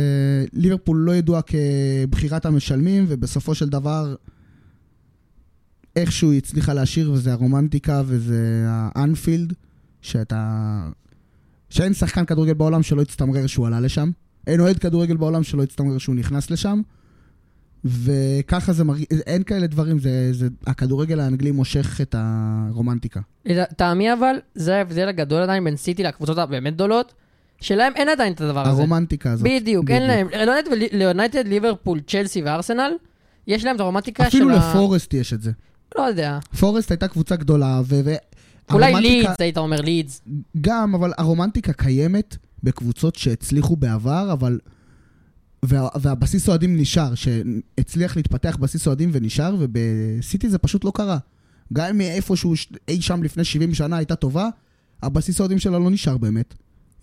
ליברפול 0.54 0.98
לא 0.98 1.12
ידועה 1.16 1.42
כבחירת 1.42 2.46
המשלמים, 2.46 3.06
ובסופו 3.08 3.56
של 3.56 3.70
דבר, 3.70 4.16
איכשהו 5.96 6.32
היא 6.32 6.38
הצליחה 6.38 6.74
להשאיר, 6.74 7.12
וזה 7.12 7.32
הרומנטיקה, 7.32 8.02
וזה 8.06 8.64
האנפילד, 8.68 9.54
שאתה... 10.02 10.88
שאין 11.74 11.94
שחקן 11.94 12.26
כדורגל 12.26 12.54
בעולם 12.54 12.84
שלא 12.84 13.02
יצטמרר 13.02 13.48
שהוא 13.48 13.68
עלה 13.68 13.80
לשם. 13.80 14.12
אין 14.48 14.60
אוהד 14.60 14.80
כדורגל 14.80 15.18
בעולם 15.18 15.44
שלא 15.44 15.64
יצטמרר 15.64 15.98
שהוא 15.98 16.16
נכנס 16.16 16.52
לשם. 16.52 16.82
וככה 17.86 18.74
זה 18.74 18.84
מרגיש, 18.84 19.06
אין 19.12 19.44
כאלה 19.44 19.68
דברים, 19.68 20.00
זה, 20.00 20.34
זה, 20.34 20.48
הכדורגל 20.68 21.20
האנגלי 21.20 21.52
מושך 21.52 22.02
את 22.02 22.16
הרומנטיקה. 22.18 23.20
לטעמי 23.46 24.14
אבל, 24.14 24.36
זה 24.56 24.76
ההבדל 24.76 25.08
הגדול 25.08 25.42
עדיין 25.42 25.64
בין 25.64 25.76
סיטי 25.76 26.04
לקבוצות 26.04 26.38
הבאמת 26.38 26.74
גדולות, 26.74 27.14
שלהם 27.62 27.94
אין 27.96 28.10
עדיין 28.10 28.34
את 28.34 28.42
הדבר 28.42 28.62
הזה. 28.62 28.70
הרומנטיקה 28.70 29.32
הזאת. 29.32 29.48
בדיוק, 29.48 29.90
אין 29.90 30.04
בדיוק. 30.10 30.34
להם. 30.34 30.80
ליונייטד 30.92 31.48
ליברפול, 31.48 32.00
צ'לסי 32.08 32.42
וארסנל, 32.42 32.92
יש 33.48 33.66
להם 33.66 33.76
את 33.76 33.80
הרומנטיקה 33.80 34.24
של 34.24 34.38
אפילו 34.38 34.52
ה... 34.52 34.58
לפורסט 34.58 35.14
יש 35.14 35.34
את 35.34 35.42
זה. 35.42 35.52
לא 35.98 36.04
יודע. 36.04 36.40
פורסט 36.60 36.92
הייתה 36.92 37.08
קבוצה 37.08 37.36
גדולה, 37.36 37.82
ו... 37.86 37.96
אולי 38.72 38.94
לידס, 39.02 39.36
היית 39.40 39.58
אומר 39.58 39.82
לידס. 39.82 40.22
גם, 40.62 40.96
אבל 40.96 41.12
הרומנטיקה 41.18 41.74
קיימת 41.74 42.38
בקבוצות 42.64 43.16
שהצליחו 43.16 43.76
בעבר, 43.76 44.30
אבל... 44.34 44.60
וה, 45.66 45.88
והבסיס 46.02 46.50
אוהדים 46.50 46.78
נשאר, 46.78 47.16
שהצליח 47.16 48.16
להתפתח 48.16 48.58
בסיס 48.60 48.88
אוהדים 48.88 49.10
ונשאר, 49.14 49.56
ובסיטי 49.60 50.50
זה 50.50 50.58
פשוט 50.58 50.84
לא 50.84 50.92
קרה. 50.96 51.18
גם 51.74 51.86
אם 51.90 52.02
איפשהו 52.02 52.54
אי 52.88 53.02
שם 53.02 53.24
לפני 53.24 53.44
70 53.44 53.74
שנה 53.74 53.98
הייתה 53.98 54.16
טובה, 54.16 54.50
הבסיס 55.04 55.40
אוהדים 55.40 55.60
שלה 55.60 55.80
לא 55.80 55.90
נשאר 55.90 56.18
באמת. 56.18 56.54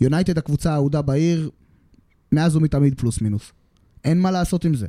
יונייטד 0.01 0.39
הקבוצה 0.39 0.73
האהודה 0.73 1.03
בעיר, 1.03 1.51
מאז 2.33 2.57
ומתמיד 2.57 2.95
פלוס 3.01 3.21
מינוס. 3.21 3.53
אין 4.05 4.21
מה 4.21 4.31
לעשות 4.31 4.65
עם 4.65 4.75
זה. 4.75 4.87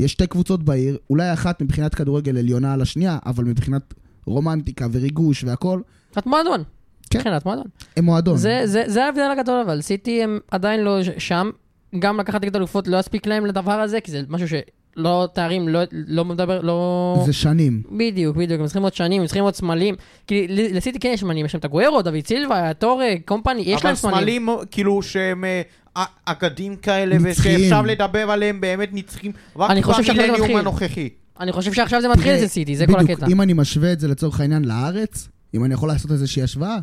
יש 0.00 0.12
שתי 0.12 0.26
קבוצות 0.26 0.62
בעיר, 0.62 0.98
אולי 1.10 1.32
אחת 1.32 1.62
מבחינת 1.62 1.94
כדורגל 1.94 2.38
עליונה 2.38 2.72
על 2.72 2.82
השנייה, 2.82 3.18
אבל 3.26 3.44
מבחינת 3.44 3.94
רומנטיקה 4.26 4.86
וריגוש 4.92 5.44
והכל, 5.44 5.80
את 6.18 6.26
מועדון. 6.26 6.62
כן. 7.10 7.22
כן, 7.22 7.36
את 7.36 7.44
מועדון. 7.44 7.64
הם 7.96 8.04
מועדון. 8.04 8.36
זה- 8.36 8.62
זה 8.64 8.82
זה 8.86 9.04
ההבדל 9.04 9.30
הגדול, 9.38 9.60
אבל 9.60 9.80
סיטי 9.80 10.22
הם 10.22 10.38
עדיין 10.50 10.80
לא 10.80 10.98
שם. 11.18 11.50
גם 11.98 12.20
לקחת 12.20 12.40
ליגת 12.42 12.56
אלופות 12.56 12.88
לא 12.88 12.96
יספיק 12.98 13.26
להם 13.26 13.46
לדבר 13.46 13.72
הזה, 13.72 14.00
כי 14.00 14.10
זה 14.10 14.22
משהו 14.28 14.46
שלא 14.48 15.28
תארים, 15.32 15.68
לא- 15.68 15.80
לא 15.92 16.24
מדבר, 16.24 16.60
לא... 16.60 17.22
זה 17.26 17.32
שנים. 17.32 17.82
בדיוק, 17.90 18.36
בדיוק, 18.36 18.60
הם 18.60 18.66
צריכים 18.66 18.82
עוד 18.82 18.94
שנים, 18.94 19.20
הם 19.20 19.26
צריכים 19.26 19.44
עוד 19.44 19.54
סמלים. 19.54 19.94
כי 20.26 20.46
ל- 20.48 20.76
לסיטי 20.76 20.98
כן 20.98 21.10
יש 21.14 21.20
סמלים, 21.20 21.46
יש 21.46 21.54
להם 21.54 21.58
את 21.58 21.64
אגוארו, 21.64 22.02
דוד 22.02 22.26
סילבה, 22.26 22.74
טורה, 22.74 23.18
קומפני, 23.24 23.62
יש 23.66 23.84
להם 23.84 23.94
סמלים. 23.94 24.14
אבל 24.16 24.22
סמלים 24.22 24.48
כאילו 24.70 25.02
שהם 25.02 25.44
אה, 25.96 26.04
אגדים 26.24 26.76
כאלה, 26.76 27.18
נצחיים. 27.18 27.56
ושאפשר 27.60 27.82
לדבר 27.82 28.30
עליהם 28.30 28.60
באמת 28.60 28.88
נצחיים, 28.92 29.32
רק 29.56 29.70
במילניום. 30.08 30.56
הנוכחי. 30.56 31.08
אני 31.40 31.52
חושב 31.52 31.72
שעכשיו 31.72 32.00
זה 32.00 32.08
מתחיל 32.08 32.32
אצל 32.32 32.46
סיטי, 32.46 32.76
זה 32.76 32.86
כל 32.86 33.00
הקטע. 33.00 33.26
אם 33.26 33.40
אני 33.40 33.52
משווה 33.52 33.92
את 33.92 34.00
זה 34.00 34.08
לצורך 34.08 34.40
העניין 34.40 34.64
לארץ, 34.64 35.28
אם 35.54 35.64
אני 35.64 35.74
יכול 35.74 35.88
לעשות 35.88 36.10
איזושהי 36.10 36.42
השוואה, 36.42 36.78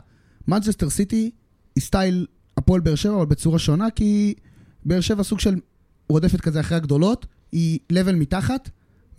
מנצ'סטר 0.48 0.90
סיטי 0.90 1.32
היא 1.76 1.84
סטייל 1.84 2.26
הפועל 2.58 2.82
באר 2.82 2.96
שבע, 2.96 3.16
אבל 3.16 3.26
בצורה 3.26 3.60
שונה, 3.60 3.90
כי 3.90 4.34
באר 4.86 5.02
שבע 5.02 5.24
סוג 5.24 5.40
של 5.40 5.56
רודפת 6.10 6.42
כזה 6.42 6.60
אחרי 6.60 6.78
הגדולות, 6.78 7.26
היא 7.52 7.80
לבל 7.90 8.16
מתחת, 8.16 8.70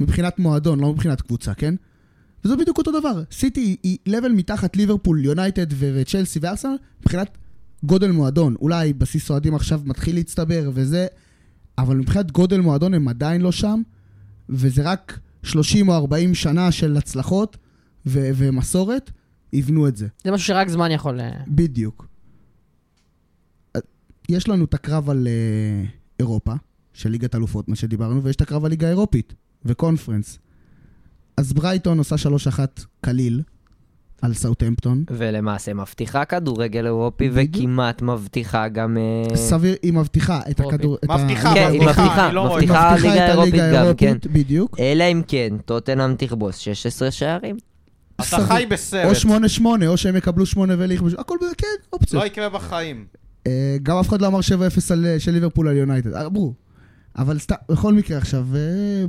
מבחינת 0.01 0.39
מועדון, 0.39 0.81
לא 0.81 0.93
מבחינת 0.93 1.21
קבוצה, 1.21 1.55
כן? 1.55 1.75
וזה 2.45 2.57
בדיוק 2.57 2.79
אותו 2.79 3.01
דבר. 3.01 3.23
סיטי 3.33 3.77
היא 3.83 3.99
לבל 4.07 4.33
מתחת 4.33 4.77
ליברפול, 4.77 5.25
יונייטד 5.25 5.67
וצ'לסי 5.79 6.39
וארסנל, 6.43 6.77
מבחינת 7.01 7.39
גודל 7.85 8.11
מועדון. 8.11 8.55
אולי 8.61 8.93
בסיס 8.93 9.31
אוהדים 9.31 9.55
עכשיו 9.55 9.81
מתחיל 9.85 10.15
להצטבר 10.15 10.71
וזה, 10.75 11.07
אבל 11.79 11.97
מבחינת 11.97 12.31
גודל 12.31 12.61
מועדון 12.61 12.95
הם 12.95 13.09
עדיין 13.09 13.41
לא 13.41 13.53
שם, 13.53 13.83
וזה 14.49 14.83
רק 14.83 15.19
30 15.43 15.89
או 15.89 15.95
40 15.95 16.35
שנה 16.35 16.73
של 16.73 16.97
הצלחות 16.97 17.57
ו- 18.07 18.31
ומסורת, 18.35 19.11
יבנו 19.53 19.89
את 19.89 19.97
זה. 19.97 20.09
זה 20.25 20.31
משהו 20.31 20.47
שרק 20.47 20.69
זמן 20.69 20.91
יכול... 20.91 21.21
אה, 21.21 21.31
בדיוק. 21.49 22.09
יש 24.29 24.49
לנו 24.49 24.65
את 24.65 24.75
הקרב 24.75 25.11
על 25.11 25.27
אה, 25.27 25.85
אירופה, 26.21 26.55
של 26.93 27.11
ליגת 27.11 27.35
אלופות, 27.35 27.69
מה 27.69 27.77
שדיברנו, 27.77 28.23
ויש 28.23 28.37
את 28.37 28.41
הקרב 28.41 28.65
על 28.65 28.71
ליגה 28.71 28.87
האירופית, 28.87 29.35
וקונפרנס. 29.65 30.39
אז 31.37 31.53
ברייטון 31.53 31.99
עושה 31.99 32.17
3-1 32.17 32.61
קליל 33.01 33.43
על 34.23 34.35
סאוטהמפטון. 34.35 35.05
ולמעשה 35.11 35.75
מבטיחה 35.75 36.25
כדורגל 36.25 36.87
אירופי. 36.87 37.31
וכמעט 37.33 38.03
מבטיחה 38.03 38.69
גם... 38.69 38.99
אה, 38.99 39.37
סביר, 39.37 39.77
היא 39.83 39.93
מבטיחה 39.93 40.41
את. 40.51 40.61
הכדור... 40.61 40.99
מבטיחה, 41.05 41.55
כן, 41.55 41.69
היא 41.73 41.81
מבטיחה, 41.81 42.03
מבטיחה, 42.03 42.33
לא 42.33 42.59
ליגה 42.61 43.25
את 43.27 43.31
אירופית 43.31 43.55
הליגה 43.55 43.85
גם, 43.89 43.95
כן. 43.97 44.07
האירופית, 44.07 44.27
בדיוק. 44.27 44.77
אלא 44.81 45.05
אם 45.05 45.23
כן, 45.29 45.57
טוטנאם 45.65 46.15
תכבוס 46.15 46.57
16 46.57 47.11
שערים. 47.11 47.57
אתה. 48.17 48.47
חי 48.47 48.65
או 48.65 48.69
בסרט. 48.69 49.17
8-8, 49.61 49.65
או 49.87 49.97
שהם 49.97 50.17
יקבלו 50.17 50.47
8 50.47 50.75
ולכבוש, 50.79 51.15
הכל 51.19 51.37
בזה, 51.43 51.55
כן, 51.59 51.67
אופציות. 51.93 52.23
לא 52.23 52.27
יקרה 52.27 52.49
בחיים. 52.49 53.05
אה, 53.47 53.77
גם 53.83 53.97
אף 53.97 54.09
אחד 54.09 54.21
לא 54.21 54.27
אמר 54.27 54.41
7-0 54.41 54.93
על, 54.93 55.07
אה, 55.07 55.21
של 55.21 55.33
ליברפול 55.33 55.69
על 55.69 55.77
יונייטד, 55.77 56.15
אמרו. 56.15 56.55
אבל 57.19 57.39
סתם, 57.39 57.55
בכל 57.69 57.95
מקרה 57.95 58.19
עכשיו, 58.19 58.47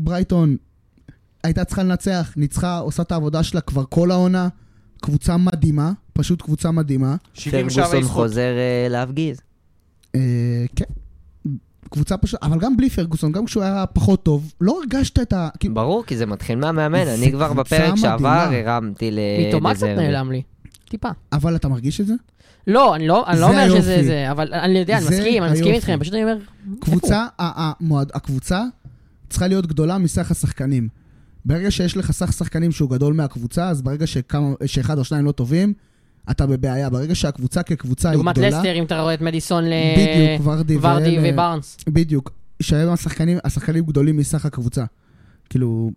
ברייטון 0.01 0.57
הייתה 1.43 1.65
צריכה 1.65 1.83
לנצח, 1.83 2.33
ניצחה, 2.37 2.77
עושה 2.77 3.03
את 3.03 3.11
העבודה 3.11 3.43
שלה 3.43 3.61
כבר 3.61 3.83
כל 3.89 4.11
העונה. 4.11 4.47
קבוצה 5.01 5.37
מדהימה, 5.37 5.91
פשוט 6.13 6.41
קבוצה 6.41 6.71
מדהימה. 6.71 7.15
70 7.33 7.69
שערי 7.69 7.85
פרגוסון 7.85 8.03
זכות. 8.03 8.23
חוזר 8.23 8.51
אה, 8.57 8.87
להפגיז. 8.89 9.41
אה, 10.15 10.65
כן. 10.75 10.85
קבוצה 11.89 12.17
פשוט, 12.17 12.39
אבל 12.43 12.59
גם 12.59 12.77
בלי 12.77 12.89
פרגוסון, 12.89 13.31
גם 13.31 13.45
כשהוא 13.45 13.63
היה 13.63 13.85
פחות 13.93 14.23
טוב, 14.23 14.53
לא 14.61 14.79
הרגשת 14.79 15.19
את 15.19 15.33
ה... 15.33 15.49
כאילו, 15.59 15.73
ברור, 15.73 16.03
כי 16.05 16.17
זה 16.17 16.25
מתחיל 16.25 16.55
מהמאמן. 16.59 17.07
אני 17.07 17.31
כבר 17.31 17.53
בפרק 17.53 17.95
שעבר. 17.95 18.49
הרמתי 18.51 19.11
מתומה 19.47 19.73
קצת. 19.73 19.87
נעלם 19.87 20.31
לי. 20.31 20.41
טיפה. 20.89 21.09
אבל 21.31 21.55
אתה 21.55 21.67
מרגיש 21.67 22.01
את 22.01 22.07
זה? 22.07 22.13
לא, 22.67 22.95
אני 22.95 23.07
לא, 23.07 23.27
אני 23.27 23.39
לא 23.39 23.49
אומר 23.49 23.69
שזה. 23.69 24.03
זה, 24.03 24.31
אבל 24.31 24.53
אני 24.53 24.79
יודע, 24.79 24.97
אני 24.97 25.05
מסכים, 25.05 25.43
אני 25.43 25.51
מסכים. 25.51 25.73
איתכם, 25.73 25.97
פשוט 25.99 26.13
אני 26.13 26.23
אומר... 26.23 26.37
קבוצה, 26.79 27.27
הקבוצה 28.13 28.63
צריכה 29.29 29.47
להיות 29.47 29.67
גדולה 29.67 29.97
מסך 29.97 30.31
השחקנים. 30.31 30.87
ברגע 31.45 31.71
שיש 31.71 31.97
לך 31.97 32.11
סך 32.11 32.33
שחקנים 32.33 32.71
שהוא 32.71 32.89
גדול 32.89 33.13
מהקבוצה, 33.13 33.69
אז 33.69 33.81
ברגע 33.81 34.07
שכמה, 34.07 34.53
שאחד 34.65 34.97
או 34.97 35.03
שניים 35.03 35.25
לא 35.25 35.31
טובים, 35.31 35.73
אתה 36.31 36.45
בבעיה. 36.47 36.89
ברגע 36.89 37.15
שהקבוצה 37.15 37.63
כקבוצה 37.63 38.09
היא 38.09 38.17
דוגמת 38.17 38.35
גדולה... 38.35 38.49
לסטר, 38.49 38.73
אם 38.75 38.83
אתה 38.83 39.01
רואה 39.01 39.13
את 39.13 39.21
מדיסון 39.21 39.63
ל... 39.63 39.73
בדיוק, 39.97 40.47
ורדי 40.47 40.77
ורדי 40.77 41.17
ואלה- 41.19 41.33
ובארנס. 41.33 41.77
בדיוק. 41.89 42.31
שהיום 42.61 42.93
השחקנים, 42.93 43.37
השחקנים 43.43 43.83
גדולים 43.85 44.17
מסך 44.17 44.45
הקבוצה. 44.45 44.85
כאילו, 45.49 45.91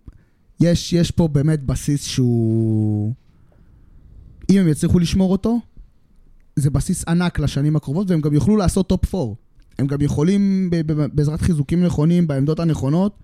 יש, 0.61 0.93
יש 0.93 1.11
פה 1.11 1.29
באמת 1.29 1.63
בסיס 1.65 2.05
שהוא... 2.05 3.13
אם 4.51 4.59
הם 4.61 4.69
יצליחו 4.69 4.99
לשמור 4.99 5.33
אותו, 5.33 5.61
זה 6.57 6.71
בסיס 6.71 7.05
ענק 7.09 7.39
לשנים 7.39 7.77
הקרובות, 7.77 8.11
והם 8.11 8.21
גם 8.21 8.35
יוכלו 8.35 8.57
לעשות 8.57 8.89
top 8.89 9.15
4. 9.15 9.35
הם 9.79 9.87
גם 9.87 10.01
יכולים, 10.01 10.71
בעזרת 11.13 11.41
חיזוקים 11.41 11.85
נכונים, 11.85 12.27
בעמדות 12.27 12.61
הנכונות, 12.61 13.19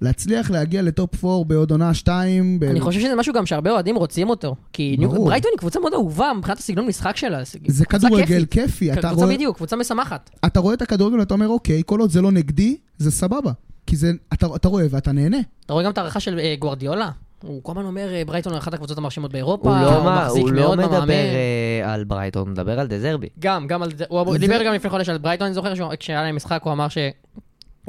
להצליח 0.00 0.50
להגיע 0.50 0.82
ל-top 0.82 1.24
4 1.24 1.44
בעוד 1.44 1.70
עונה 1.70 1.94
2. 1.94 2.60
ב- 2.60 2.64
אני 2.64 2.80
חושב 2.80 3.00
שזה 3.00 3.14
משהו 3.16 3.32
גם 3.34 3.46
שהרבה 3.46 3.70
אוהדים 3.70 3.96
רוצים 3.96 4.30
אותו. 4.30 4.54
כי 4.72 4.96
ניו-. 4.98 5.10
ברייטון 5.24 5.50
היא 5.54 5.58
קבוצה 5.58 5.80
מאוד 5.80 5.92
אהובה 5.94 6.32
מבחינת 6.38 6.58
הסגנון 6.58 6.86
משחק 6.86 7.16
שלה. 7.16 7.38
זה 7.66 7.84
כדורגל. 7.86 8.44
כיפי. 8.50 8.92
אתה 8.92 9.00
קבוצה 9.00 9.14
רואה, 9.24 9.34
בדיוק, 9.34 9.56
קבוצה 9.56 9.76
משמחת. 9.76 10.30
אתה 10.46 10.60
רואה 10.60 10.74
את 10.74 10.82
הכדורגל 10.82 11.18
ואתה 11.20 11.34
אומר, 11.34 11.48
אוקיי, 11.48 11.82
כל 11.86 12.00
עוד 12.00 12.10
זה 12.10 12.22
לא 12.22 12.32
נגדי, 12.32 12.76
זה 12.98 13.10
סבבה. 13.10 13.52
כי 13.86 13.96
זה, 13.96 14.10
אתה, 14.32 14.46
אתה 14.56 14.68
רואה 14.68 14.84
ואתה 14.90 15.12
נהנה. 15.12 15.36
אתה 15.66 15.72
רואה 15.72 15.84
גם 15.84 15.90
את 15.90 15.98
הערכה 15.98 16.20
של 16.20 16.38
אה, 16.38 16.54
גוארדיולה? 16.58 17.10
הוא 17.42 17.60
כל 17.62 17.72
הזמן 17.72 17.84
אומר, 17.84 18.14
אה, 18.14 18.22
ברייטון 18.26 18.52
הוא 18.52 18.58
אחת 18.58 18.74
הקבוצות 18.74 18.98
המרשימות 18.98 19.32
באירופה, 19.32 19.78
הוא 19.80 19.86
לא 19.92 20.04
מה- 20.04 20.24
מחזיק 20.24 20.42
הוא 20.42 20.50
לא 20.52 20.60
מאוד 20.62 20.78
מדבר 20.78 20.96
במאמן. 21.00 21.10
אה, 21.12 21.92
על 21.94 22.04
ברייטון, 22.04 22.42
הוא 22.42 22.52
מדבר 22.52 22.80
על 22.80 22.86
דזרבי. 22.86 23.26
גם, 23.38 23.66
גם 23.66 23.82
על 23.82 23.90
זה, 23.96 24.04
הוא 24.08 24.32
זה- 24.32 24.38
דיבר 24.38 24.62
גם 24.66 24.74
לפני 24.74 24.90
חודש 24.90 25.08
על 25.08 25.18
ברייטון, 25.18 25.44
אני 25.46 25.54
זוכר 25.54 25.74
שכשהיה 25.74 26.22
להם 26.22 26.36
משחק 26.36 26.60
הוא 26.64 26.72
אמר 26.72 26.88
שהיא 26.88 27.12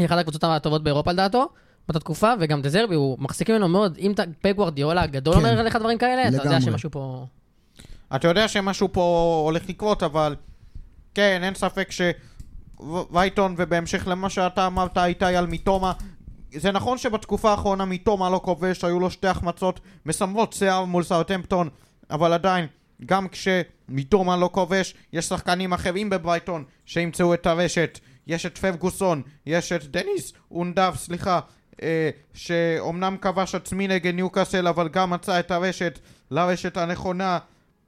אחת 0.06 0.18
הקבוצות 0.18 0.44
הטובות 0.44 0.84
באירופה 0.84 1.12
לדעתו, 1.12 1.50
באותה 1.88 2.00
תקופה, 2.00 2.34
וגם 2.40 2.62
דזרבי, 2.62 2.96
הוא 2.96 3.18
מחזיק 3.20 3.50
ממנו 3.50 3.68
מאוד, 3.68 3.98
אם 3.98 4.12
אתה- 4.12 4.24
פפ 4.42 4.52
גוארדיולה 4.56 5.02
הגדול 5.02 5.34
כן. 5.34 5.40
אומר 5.40 5.60
עליך 5.60 5.76
דברים 5.76 5.98
כאלה, 5.98 6.28
אתה 6.28 6.36
יודע 6.38 6.44
לגמרי. 6.44 6.62
שמשהו 6.62 6.92
פה... 6.92 7.26
אתה 8.16 8.28
יודע 8.28 8.48
שמשהו 8.48 8.90
פה 8.94 9.42
הולך 9.46 9.70
לקרות, 9.70 10.04
אבל 10.04 10.36
כן, 11.16 11.40
אין 11.44 11.54
ספק 11.56 11.90
שווייטון, 12.80 13.56
ובהמשך 13.58 14.08
למה 14.08 14.30
שאתה 14.30 14.68
אמרת, 14.68 14.98
איתי, 14.98 15.26
על 15.26 15.48
מיטומה, 15.48 15.94
זה 16.56 16.72
נכון 16.72 16.98
שבתקופה 16.98 17.52
האחרונה 17.52 17.86
מיטומה 17.86 18.30
לא 18.30 18.42
כובש, 18.44 18.84
היו 18.84 19.00
לו 19.00 19.12
שתי 19.12 19.28
החמצות 19.28 19.80
מסמרות 20.06 20.54
שיער 20.54 20.86
מול 20.86 21.04
סאוטהמפטון, 21.04 21.70
אבל 22.12 22.34
עדיין, 22.34 22.68
גם 23.06 23.28
כשמיטומה 23.28 24.38
לא 24.38 24.50
כובש, 24.54 24.94
יש 25.14 25.26
שחקנים 25.26 25.74
אחרים 25.74 26.10
בברייטון 26.10 26.64
שימצאו 26.86 27.34
את 27.34 27.46
הרשת. 27.48 28.00
יש 28.28 28.46
את 28.46 28.58
פרגוסון, 28.58 29.22
יש 29.46 29.72
את 29.72 29.84
דניס 29.84 30.34
אונדב, 30.52 30.94
סליחה, 30.96 31.40
אה, 31.84 32.10
שאומנם 32.34 33.18
כבש 33.22 33.56
עצמי 33.56 33.88
נגד 33.88 34.14
ניוקאסל, 34.14 34.68
אבל 34.68 34.88
גם 34.88 35.10
מצא 35.10 35.40
את 35.40 35.52
הרשת 35.52 36.00
לרשת 36.32 36.78
הנכונה, 36.78 37.40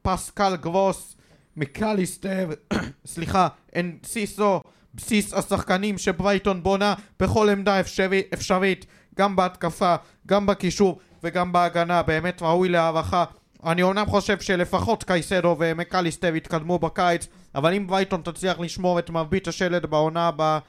פסקל 0.02 0.56
גרוס, 0.56 1.16
מקליסטר, 1.58 2.50
סליחה, 3.06 3.48
אנסיסו, 3.76 4.62
בסיס 4.94 5.34
השחקנים 5.34 5.98
שברייטון 5.98 6.64
בונה 6.64 6.94
בכל 7.20 7.50
עמדה 7.50 7.80
אפשרי, 7.80 8.22
אפשרית, 8.34 8.86
גם 9.16 9.36
בהתקפה, 9.36 9.96
גם 10.28 10.46
בקישור 10.46 11.00
וגם 11.24 11.52
בהגנה, 11.52 12.04
באמת 12.04 12.42
ראוי 12.42 12.70
להערכה. 12.70 13.26
אני 13.66 13.82
אומנם 13.82 14.06
חושב 14.06 14.40
שלפחות 14.40 15.04
קייסדו 15.04 15.56
ומקליסטר 15.60 16.36
יתקדמו 16.36 16.80
בקיץ, 16.80 17.28
אבל 17.56 17.74
אם 17.74 17.88
ברייטון 17.88 18.22
תצליח 18.22 18.60
לשמור 18.60 19.00
את 19.00 19.10
מרבית 19.10 19.48
השלד 19.48 19.86
בעונה 19.86 20.28
הבאה, 20.28 20.60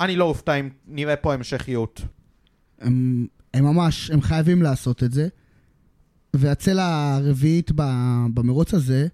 אני 0.00 0.16
לא 0.16 0.24
אופתע 0.24 0.54
אם 0.54 0.68
נראה 0.86 1.16
פה 1.16 1.34
המשכיות. 1.34 2.00
הם, 2.82 3.26
הם 3.54 3.64
ממש, 3.64 4.10
הם 4.10 4.22
חייבים 4.22 4.62
לעשות 4.62 5.02
את 5.02 5.12
זה. 5.12 5.28
והצלע 6.34 7.16
הרביעית 7.16 7.70
במרוץ 8.34 8.74
הזה 8.74 9.06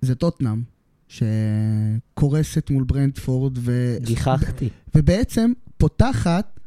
זה 0.00 0.14
טוטנאם, 0.14 0.62
שקורסת 1.08 2.70
מול 2.70 2.84
ברנדפורד, 2.84 3.58
ו... 3.58 3.96
גיחכתי. 4.00 4.68
ובעצם 4.94 5.52
פותחת 5.78 6.60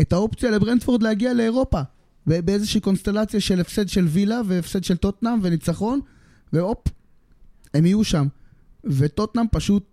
את 0.00 0.12
האופציה 0.12 0.50
לברנדפורד 0.50 1.02
להגיע 1.02 1.34
לאירופה. 1.34 1.80
באיזושהי 2.26 2.80
קונסטלציה 2.80 3.40
של 3.40 3.60
הפסד 3.60 3.88
של 3.88 4.04
וילה 4.04 4.40
והפסד 4.46 4.84
של 4.84 4.96
טוטנאם 4.96 5.38
וניצחון, 5.42 6.00
והופ, 6.52 6.88
הם 7.74 7.86
יהיו 7.86 8.04
שם. 8.04 8.26
וטוטנאם 8.84 9.46
פשוט, 9.52 9.84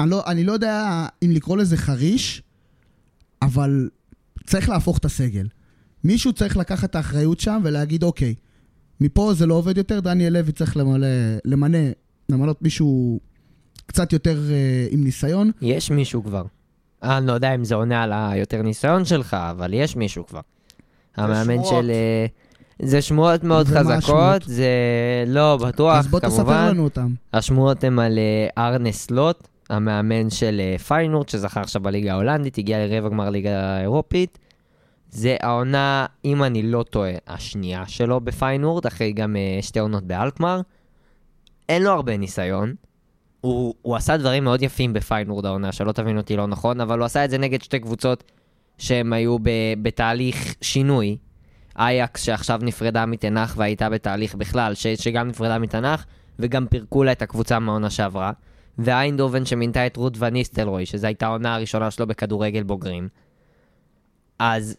אני 0.00 0.10
לא, 0.10 0.22
אני 0.26 0.44
לא 0.44 0.52
יודע 0.52 1.06
אם 1.22 1.30
לקרוא 1.30 1.56
לזה 1.56 1.76
חריש, 1.76 2.42
אבל 3.42 3.88
צריך 4.46 4.68
להפוך 4.68 4.98
את 4.98 5.04
הסגל. 5.04 5.46
מישהו 6.04 6.32
צריך 6.32 6.56
לקחת 6.56 6.90
את 6.90 6.94
האחריות 6.94 7.40
שם 7.40 7.60
ולהגיד, 7.64 8.02
אוקיי, 8.02 8.34
מפה 9.00 9.34
זה 9.34 9.46
לא 9.46 9.54
עובד 9.54 9.78
יותר, 9.78 10.00
דניאל 10.00 10.32
לוי 10.32 10.52
צריך 10.52 10.76
למלא, 10.76 11.08
למנה, 11.44 11.78
למנות 12.28 12.62
מישהו 12.62 13.20
קצת 13.86 14.12
יותר 14.12 14.38
אה, 14.50 14.86
עם 14.90 15.04
ניסיון. 15.04 15.50
יש 15.62 15.90
מישהו 15.90 16.24
כבר. 16.24 16.44
אה, 17.04 17.18
אני 17.18 17.26
לא 17.26 17.32
יודע 17.32 17.54
אם 17.54 17.64
זה 17.64 17.74
עונה 17.74 18.02
על 18.02 18.12
היותר 18.12 18.62
ניסיון 18.62 19.04
שלך, 19.04 19.34
אבל 19.34 19.74
יש 19.74 19.96
מישהו 19.96 20.26
כבר. 20.26 20.40
המאמן 21.16 21.54
שמועות. 21.54 21.84
של... 21.84 21.90
אה, 21.90 22.26
זה 22.82 23.02
שמועות 23.02 23.44
מאוד 23.44 23.66
ומה 23.70 23.80
חזקות, 23.80 23.96
השמועות? 23.96 24.42
זה 24.46 24.68
לא 25.26 25.58
בטוח, 25.62 25.96
אז 25.96 26.06
בוא 26.06 26.20
תספר 26.20 26.36
כמובן. 26.36 26.68
לנו 26.68 26.84
אותם. 26.84 27.14
השמועות 27.32 27.84
הן 27.84 27.98
על 27.98 28.18
אה, 28.18 28.66
ארנה 28.66 28.92
סלוט, 28.92 29.48
המאמן 29.70 30.30
של 30.30 30.60
אה, 30.60 30.78
פיינורד, 30.78 31.28
שזכה 31.28 31.60
עכשיו 31.60 31.82
בליגה 31.82 32.12
ההולנדית, 32.12 32.58
הגיע 32.58 32.86
לרבע 32.86 33.08
גמר 33.08 33.30
ליגה 33.30 33.60
האירופית. 33.60 34.38
זה 35.10 35.36
העונה, 35.40 36.06
אם 36.24 36.42
אני 36.42 36.62
לא 36.62 36.82
טועה, 36.82 37.12
השנייה 37.26 37.86
שלו 37.86 38.20
בפיינורד, 38.20 38.86
אחרי 38.86 39.12
גם 39.12 39.36
אה, 39.36 39.62
שתי 39.62 39.78
עונות 39.78 40.04
באלקמר. 40.04 40.60
אין 41.68 41.82
לו 41.82 41.90
הרבה 41.90 42.16
ניסיון. 42.16 42.74
הוא, 43.40 43.74
הוא 43.82 43.96
עשה 43.96 44.16
דברים 44.16 44.44
מאוד 44.44 44.62
יפים 44.62 44.92
בפיינורד 44.92 45.46
העונה, 45.46 45.72
שלא 45.72 45.92
תבין 45.92 46.16
אותי 46.16 46.36
לא 46.36 46.46
נכון, 46.46 46.80
אבל 46.80 46.98
הוא 46.98 47.04
עשה 47.04 47.24
את 47.24 47.30
זה 47.30 47.38
נגד 47.38 47.62
שתי 47.62 47.80
קבוצות 47.80 48.32
שהם 48.78 49.12
היו 49.12 49.38
ב, 49.38 49.50
בתהליך 49.82 50.54
שינוי. 50.60 51.16
אייאקס 51.78 52.22
שעכשיו 52.22 52.60
נפרדה 52.62 53.06
מטן 53.06 53.30
האח 53.30 53.54
והייתה 53.56 53.90
בתהליך 53.90 54.34
בכלל, 54.34 54.74
ש, 54.74 54.86
שגם 54.86 55.28
נפרדה 55.28 55.58
מטן 55.58 55.79
האח, 55.79 56.06
וגם 56.38 56.66
פירקו 56.66 57.04
לה 57.04 57.12
את 57.12 57.22
הקבוצה 57.22 57.58
מהעונה 57.58 57.90
שעברה. 57.90 58.32
ואיינדובן 58.78 59.46
שמינתה 59.46 59.86
את 59.86 59.96
רות 59.96 60.16
וניסטלרוי, 60.18 60.86
שזו 60.86 61.06
הייתה 61.06 61.26
העונה 61.26 61.54
הראשונה 61.54 61.90
שלו 61.90 62.06
בכדורגל 62.06 62.62
בוגרים. 62.62 63.08
אז 64.38 64.76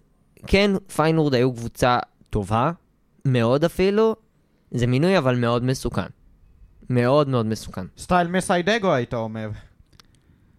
כן, 0.48 0.72
פיינורד 0.96 1.34
היו 1.34 1.54
קבוצה 1.54 2.00
טובה, 2.30 2.72
מאוד 3.26 3.64
אפילו. 3.64 4.16
זה 4.72 4.88
מינוי 4.88 5.18
אבל 5.18 5.36
מאוד 5.36 5.64
מסוכן. 5.64 6.08
מאוד 6.90 7.30
מאוד 7.30 7.46
מסוכן. 7.46 7.86
סטייל 7.98 8.28
מה 8.28 8.41
שצ'לסי 8.41 8.94
היית 8.94 9.14
אומר. 9.14 9.50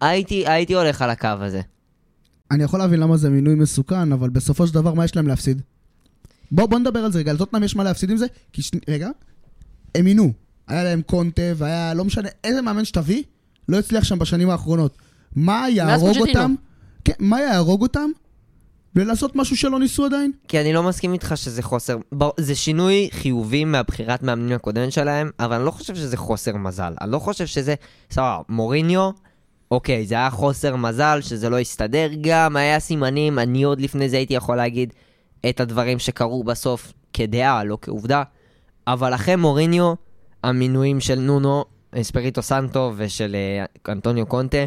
הייתי, 0.01 0.47
הייתי 0.47 0.73
הולך 0.73 1.01
על 1.01 1.09
הקו 1.09 1.27
הזה. 1.39 1.61
אני 2.51 2.63
יכול 2.63 2.79
להבין 2.79 2.99
למה 2.99 3.17
זה 3.17 3.29
מינוי 3.29 3.55
מסוכן, 3.55 4.11
אבל 4.11 4.29
בסופו 4.29 4.67
של 4.67 4.73
דבר, 4.73 4.93
מה 4.93 5.05
יש 5.05 5.15
להם 5.15 5.27
להפסיד? 5.27 5.61
בוא, 6.51 6.65
בוא 6.65 6.79
נדבר 6.79 6.99
על 6.99 7.11
זה 7.11 7.19
רגע, 7.19 7.33
לטוטנאם 7.33 7.63
יש 7.63 7.75
מה 7.75 7.83
להפסיד 7.83 8.09
עם 8.09 8.17
זה, 8.17 8.25
כי 8.53 8.61
שני, 8.61 8.79
רגע, 8.87 9.09
הם 9.95 10.05
מינו. 10.05 10.33
היה 10.69 10.83
להם 10.83 11.01
קונטה, 11.01 11.41
והיה, 11.55 11.93
לא 11.93 12.05
משנה, 12.05 12.29
איזה 12.43 12.61
מאמן 12.61 12.85
שתביא, 12.85 13.23
לא 13.69 13.79
הצליח 13.79 14.03
שם 14.03 14.19
בשנים 14.19 14.49
האחרונות. 14.49 14.97
מה 15.35 15.65
יהרוג. 15.69 16.17
אותם? 16.17 16.55
כן, 17.05 17.13
מה 17.19 17.41
יהרוג 17.41 17.81
אותם? 17.81 18.09
ולעשות 18.95 19.35
משהו 19.35 19.57
שלא 19.57 19.79
ניסו 19.79 20.05
עדיין? 20.05 20.31
כי 20.47 20.61
אני 20.61 20.73
לא 20.73 20.83
מסכים 20.83 21.13
איתך 21.13 21.33
שזה 21.35 21.63
חוסר... 21.63 21.97
בר- 22.11 22.29
זה 22.37 22.55
שינוי 22.55 23.09
חיובי 23.11 23.65
מהבחירת 23.65 24.23
מאמנים 24.23 24.55
הקודמת 24.55 24.91
שלהם, 24.91 25.29
אבל 25.39 25.55
אני 25.55 25.65
לא 25.65 25.71
חושב 25.71 25.95
שזה 25.95 26.17
חוסר 26.17 26.55
מזל. 26.55 26.93
אני 27.01 27.11
לא 27.11 27.19
חושב 27.19 27.45
שזה... 27.45 27.75
סבבה, 28.11 28.39
מוריניו, 28.49 29.09
אוקיי, 29.71 30.05
זה 30.05 30.15
היה 30.15 30.29
חוסר 30.29 30.75
מזל, 30.75 31.19
שזה 31.21 31.49
לא 31.49 31.59
הסתדר 31.59 32.09
גם, 32.21 32.55
היה 32.55 32.79
סימנים, 32.79 33.39
אני 33.39 33.63
עוד 33.63 33.81
לפני 33.81 34.09
זה 34.09 34.17
הייתי 34.17 34.33
יכול 34.33 34.55
להגיד 34.55 34.93
את 35.49 35.59
הדברים 35.59 35.99
שקרו 35.99 36.43
בסוף 36.43 36.93
כדעה, 37.13 37.63
לא 37.63 37.77
כעובדה. 37.81 38.23
אבל 38.87 39.15
אחרי 39.15 39.35
מוריניו, 39.35 39.93
המינויים 40.43 40.99
של 40.99 41.19
נונו, 41.19 41.65
אספריטו 41.91 42.41
סנטו 42.41 42.93
ושל 42.95 43.35
אה, 43.35 43.91
אנטוניו 43.93 44.25
קונטה, 44.25 44.65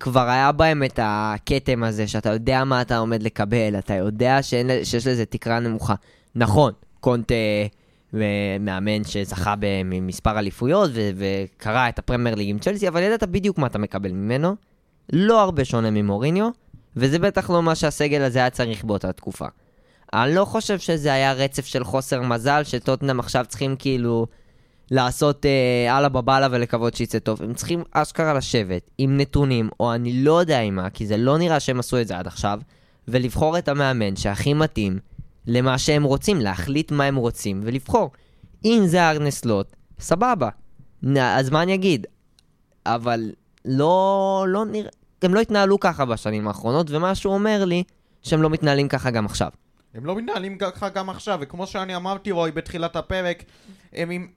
כבר 0.00 0.28
היה 0.28 0.52
בהם 0.52 0.82
את 0.82 1.00
הכתם 1.02 1.84
הזה, 1.84 2.08
שאתה 2.08 2.32
יודע 2.32 2.64
מה 2.64 2.82
אתה 2.82 2.98
עומד 2.98 3.22
לקבל, 3.22 3.78
אתה 3.78 3.94
יודע 3.94 4.42
שאין, 4.42 4.70
שיש 4.84 5.06
לזה 5.06 5.24
תקרה 5.24 5.60
נמוכה. 5.60 5.94
נכון, 6.34 6.72
קונטה 7.00 7.34
אה, 8.14 8.56
מאמן 8.60 9.04
שזכה 9.04 9.54
במספר 9.58 10.38
אליפויות 10.38 10.90
ו- 10.94 11.10
וקרא 11.16 11.88
את 11.88 11.98
הפרמייר 11.98 12.34
ליג 12.34 12.50
עם 12.50 12.58
צ'לסי, 12.58 12.88
אבל 12.88 13.02
ידעת 13.02 13.24
בדיוק 13.24 13.58
מה 13.58 13.66
אתה 13.66 13.78
מקבל 13.78 14.12
ממנו. 14.12 14.56
לא 15.12 15.40
הרבה 15.40 15.64
שונה 15.64 15.90
ממוריניו, 15.90 16.48
וזה 16.96 17.18
בטח 17.18 17.50
לא 17.50 17.62
מה 17.62 17.74
שהסגל 17.74 18.22
הזה 18.22 18.38
היה 18.38 18.50
צריך 18.50 18.84
באותה 18.84 19.12
תקופה. 19.12 19.46
אני 20.12 20.34
לא 20.34 20.44
חושב 20.44 20.78
שזה 20.78 21.12
היה 21.12 21.32
רצף 21.32 21.66
של 21.66 21.84
חוסר 21.84 22.22
מזל, 22.22 22.64
שטוטנאם 22.64 23.20
עכשיו 23.20 23.44
צריכים 23.48 23.76
כאילו 23.78 24.26
לעשות 24.90 25.46
אה, 25.46 25.98
אללה 25.98 26.08
בבאללה 26.08 26.48
ולקוות 26.50 26.94
שיצא 26.94 27.18
טוב. 27.18 27.42
הם 27.42 27.54
צריכים 27.54 27.82
אשכרה 27.92 28.34
לשבת 28.34 28.90
עם 28.98 29.16
נתונים, 29.16 29.68
או 29.80 29.94
אני 29.94 30.24
לא 30.24 30.40
יודע 30.40 30.60
עם 30.60 30.76
מה, 30.76 30.90
כי 30.90 31.06
זה 31.06 31.16
לא 31.16 31.38
נראה 31.38 31.60
שהם 31.60 31.78
עשו 31.78 32.00
את 32.00 32.06
זה 32.06 32.18
עד 32.18 32.26
עכשיו, 32.26 32.60
ולבחור 33.08 33.58
את 33.58 33.68
המאמן 33.68 34.16
שהכי 34.16 34.54
מתאים 34.54 34.98
למה 35.46 35.78
שהם 35.78 36.02
רוצים, 36.02 36.40
להחליט 36.40 36.92
מה 36.92 37.04
הם 37.04 37.16
רוצים 37.16 37.60
ולבחור. 37.64 38.10
אם 38.64 38.82
זה 38.86 39.10
ארנה 39.10 39.30
סלוט, 39.30 39.76
סבבה. 40.00 40.48
אז 41.20 41.50
מה 41.50 41.62
אני 41.62 41.74
אגיד? 41.74 42.06
אבל 42.86 43.30
לא, 43.64 44.44
לא 44.48 44.64
נראה... 44.64 44.90
הם 45.22 45.34
לא 45.34 45.40
התנהלו 45.40 45.80
ככה 45.80 46.04
בשנים 46.04 46.48
האחרונות, 46.48 46.90
ומשהו 46.90 47.32
אומר 47.32 47.64
לי 47.64 47.82
שהם 48.22 48.42
לא 48.42 48.50
מתנהלים 48.50 48.88
ככה 48.88 49.10
גם 49.10 49.26
עכשיו. 49.26 49.48
הם 49.94 50.06
לא 50.06 50.16
מתנהלים 50.16 50.58
ככה 50.58 50.88
גם 50.88 51.10
עכשיו, 51.10 51.38
וכמו 51.42 51.66
שאני 51.66 51.96
אמרתי, 51.96 52.30
רוי, 52.30 52.50
בתחילת 52.50 52.96
הפרק, 52.96 53.44
הם 53.92 54.10
עם 54.10 54.28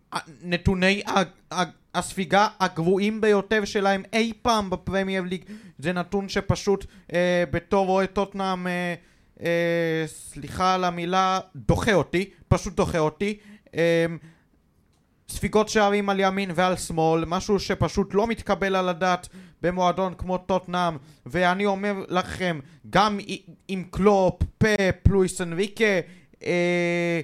נתוני 0.44 1.02
הספיגה 1.96 2.48
הגרועים 2.60 3.22
ביותר 3.22 3.66
שלהם 3.66 4.04
אי 4.14 4.34
פעם 4.42 4.70
בפרמייר 4.70 5.24
ליג. 5.24 5.44
זה 5.80 5.94
נתון 5.94 6.30
שפשוט, 6.30 6.86
אה, 7.14 7.44
בתור 7.52 7.86
רואה 7.86 8.08
טוטנאם, 8.08 8.68
אה, 8.68 8.96
אה, 9.44 10.04
סליחה 10.08 10.74
על 10.74 10.84
המילה, 10.84 11.40
דוחה 11.56 11.94
אותי, 11.94 12.30
פשוט 12.48 12.76
דוחה 12.76 13.00
אותי. 13.00 13.38
אה, 13.76 14.06
ספיגות 15.32 15.70
שערים 15.70 16.10
על 16.10 16.20
ימין 16.20 16.52
ועל 16.56 16.76
שמאל, 16.76 17.26
משהו 17.28 17.60
שפשוט 17.60 18.14
לא 18.14 18.28
מתקבל 18.28 18.76
על 18.76 18.90
הדעת 18.90 19.28
במועדון 19.62 20.14
כמו 20.18 20.38
טוטנאם, 20.38 20.98
ואני 21.26 21.66
אומר 21.66 21.94
לכם, 22.10 22.60
גם 22.90 23.20
עם 23.68 23.84
קלופ, 23.92 24.44
פפ, 24.58 25.08
לואיס 25.08 25.42
אנריקה, 25.42 26.00
אה, 26.44 27.22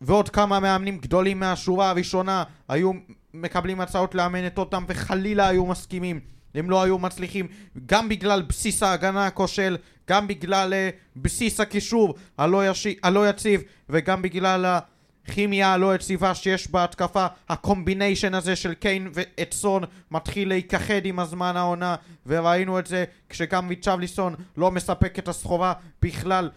ועוד 0.00 0.28
כמה 0.28 0.60
מאמנים 0.60 0.98
גדולים 0.98 1.40
מהשורה 1.40 1.90
הראשונה 1.90 2.44
היו 2.68 2.92
מקבלים 3.34 3.80
הצעות 3.80 4.14
לאמן 4.14 4.46
את 4.46 4.54
טוטנאם 4.54 4.84
וחלילה 4.88 5.48
היו 5.48 5.66
מסכימים. 5.66 6.20
הם 6.54 6.70
לא 6.70 6.82
היו 6.82 6.98
מצליחים, 6.98 7.46
גם 7.86 8.08
בגלל 8.08 8.42
בסיס 8.42 8.82
ההגנה 8.82 9.26
הכושל, 9.26 9.76
גם 10.08 10.28
בגלל 10.28 10.74
אה, 10.74 10.90
בסיס 11.16 11.60
הקישור 11.60 12.14
הלא, 12.38 12.62
הלא 13.02 13.28
יציב, 13.28 13.62
וגם 13.88 14.22
בגלל 14.22 14.78
הכימיה 15.28 15.72
הלא 15.72 15.94
יציבה 15.94 16.34
שיש 16.34 16.70
בהתקפה. 16.70 17.26
הקומביניישן 17.48 18.34
הזה 18.34 18.56
של 18.56 18.74
קיין 18.74 19.08
ואצון 19.12 19.82
מתחיל 20.10 20.48
להיכחד 20.48 21.04
עם 21.04 21.18
הזמן 21.18 21.56
העונה, 21.56 21.96
וראינו 22.26 22.78
את 22.78 22.86
זה 22.86 23.04
כשגם 23.28 23.68
ריצ'בליסון 23.68 24.34
לא 24.56 24.70
מספק 24.70 25.18
את 25.18 25.28
הסחורה 25.28 25.72
בכלל. 26.02 26.50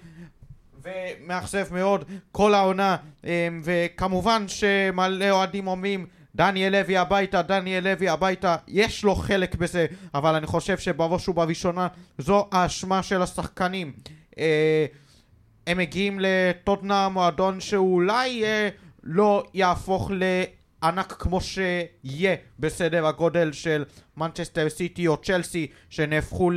ומאכזב 0.84 1.74
מאוד 1.74 2.06
כל 2.32 2.54
העונה, 2.54 2.98
אמ, 3.24 3.30
וכמובן 3.64 4.48
שמלא 4.48 5.30
אוהדים 5.30 5.68
אומרים 5.68 6.06
דניאל 6.36 6.72
לוי 6.80 6.98
הביתה, 6.98 7.42
דניאל 7.42 7.84
לוי 7.84 8.10
הביתה, 8.10 8.56
יש 8.68 9.04
לו 9.04 9.16
חלק 9.16 9.56
בזה, 9.56 9.86
אבל 10.14 10.36
אני 10.36 10.48
חושב 10.48 10.78
שבראש 10.78 11.30
ובראשונה 11.30 11.88
זו 12.18 12.48
האשמה 12.52 13.04
של 13.04 13.22
השחקנים. 13.22 13.94
הם 15.68 15.78
מגיעים 15.78 16.20
לטוטנאם, 16.22 17.14
מועדון 17.14 17.60
שאולי 17.60 18.46
אה, 18.46 18.70
לא 19.04 19.44
יהפוך 19.54 20.12
לענק 20.14 21.12
כמו 21.20 21.42
שיהיה 21.42 22.36
בסדר 22.60 23.06
הגודל 23.06 23.52
של 23.52 23.86
מנצ'סטר 24.18 24.70
סיטי 24.70 25.08
או 25.08 25.18
צ'לסי, 25.18 25.68
שנהפכו 25.90 26.52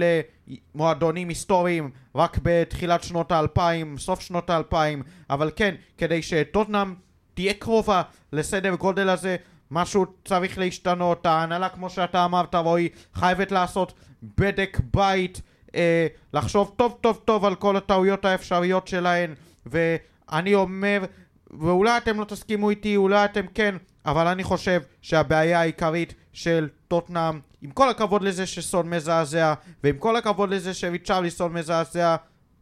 למועדונים 0.75 1.29
היסטוריים 1.29 1.91
רק 2.15 2.39
בתחילת 2.43 3.03
שנות 3.03 3.33
האלפיים, 3.33 3.99
סוף 3.99 4.21
שנות 4.21 4.51
האלפיים, 4.51 5.03
אבל 5.31 5.51
כן, 5.57 5.75
כדי 5.99 6.23
שטוטנאם 6.23 6.95
תהיה 7.35 7.55
קרובה 7.55 8.03
לסדר 8.33 8.75
גודל 8.75 9.09
הזה, 9.09 9.37
משהו 9.71 10.07
צריך 10.25 10.59
להשתנות, 10.59 11.27
ההנהלה 11.27 11.69
כמו 11.69 11.91
שאתה 11.91 12.25
אמרת 12.25 12.55
רועי, 12.55 12.89
חייבת 13.15 13.53
לעשות 13.53 13.93
בדק 14.23 14.81
בית, 14.95 15.41
אה, 15.75 16.07
לחשוב 16.35 16.75
טוב 16.77 16.99
טוב 17.01 17.21
טוב 17.25 17.45
על 17.45 17.55
כל 17.55 17.77
הטעויות 17.77 18.25
האפשריות 18.25 18.89
שלהן, 18.89 19.35
ואני 19.67 20.55
אומר, 20.55 21.05
ואולי 21.51 21.97
אתם 21.97 22.21
לא 22.21 22.25
תסכימו 22.25 22.71
איתי, 22.71 22.97
אולי 22.97 23.25
אתם 23.25 23.47
כן, 23.55 23.75
אבל 24.07 24.27
אני 24.27 24.45
חושב 24.45 24.83
שהבעיה 25.03 25.61
העיקרית 25.61 26.15
של 26.33 26.69
טוטנאם, 26.89 27.41
עם 27.63 27.71
כל 27.71 27.91
הכבוד 27.91 28.23
לזה 28.23 28.47
שסון 28.47 28.91
מזעזע, 28.91 29.55
ועם 29.85 29.97
כל 29.99 30.17
הכבוד 30.17 30.51
לזה 30.51 30.75
שריצ'רליסון 30.75 31.53
מזעזע, 31.53 32.17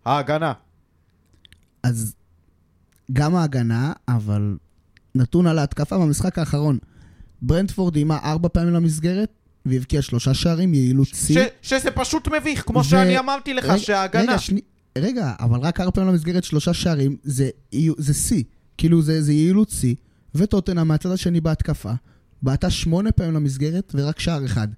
ההגנה. 0.05 0.53
אז 1.83 2.15
גם 3.13 3.35
ההגנה, 3.35 3.93
אבל 4.09 4.57
נתון 5.15 5.47
על 5.47 5.59
ההתקפה 5.59 5.99
במשחק 5.99 6.39
האחרון. 6.39 6.79
ברנדפורד 7.43 7.97
איימה 7.97 8.19
ארבע 8.25 8.49
פעמים 8.49 8.75
למסגרת, 8.75 9.42
והבקיעה 9.67 10.03
שלושה 10.03 10.35
שערים, 10.35 10.75
יעילות 10.75 11.09
שיא. 11.09 11.45
שזה 11.63 11.91
פשוט 11.91 12.29
מביך, 12.29 12.63
כמו 12.67 12.79
ו- 12.79 12.85
שאני 12.85 13.19
אמרתי 13.19 13.55
לך, 13.55 13.65
רגע, 13.65 13.79
שההגנה... 13.79 14.23
רגע, 14.23 14.39
שני... 14.39 14.61
רגע, 14.99 15.33
אבל 15.41 15.61
רק 15.61 15.81
ארבע 15.81 15.91
פעמים 15.91 16.11
למסגרת 16.11 16.45
שלושה 16.45 16.75
שערים, 16.75 17.17
זה 17.23 18.15
שיא. 18.15 18.43
כאילו, 18.79 19.03
זה, 19.03 19.23
זה 19.23 19.33
יעילות 19.33 19.71
שיא, 19.71 19.95
וטוטנה 20.35 20.85
מהצד 20.85 21.11
השני 21.11 21.41
בהתקפה, 21.41 21.93
בעטה 22.43 22.71
שמונה 22.71 23.13
פעמים 23.13 23.35
למסגרת 23.35 23.93
ורק 23.95 24.21
שער 24.21 24.45
אחד. 24.45 24.69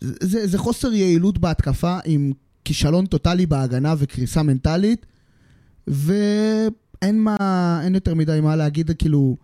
זה, 0.00 0.46
זה 0.46 0.58
חוסר 0.58 0.92
יעילות 0.92 1.38
בהתקפה 1.38 1.98
עם 2.04 2.32
כישלון 2.64 3.06
טוטאלי 3.06 3.46
בהגנה 3.46 3.94
וקריסה 3.98 4.42
מנטלית, 4.42 5.06
ואין 5.86 7.20
מה, 7.20 7.80
אין 7.84 7.94
יותר 7.94 8.14
מדי 8.14 8.40
מה 8.42 8.56
להגיד, 8.56 8.90
כאילו, 8.98 9.36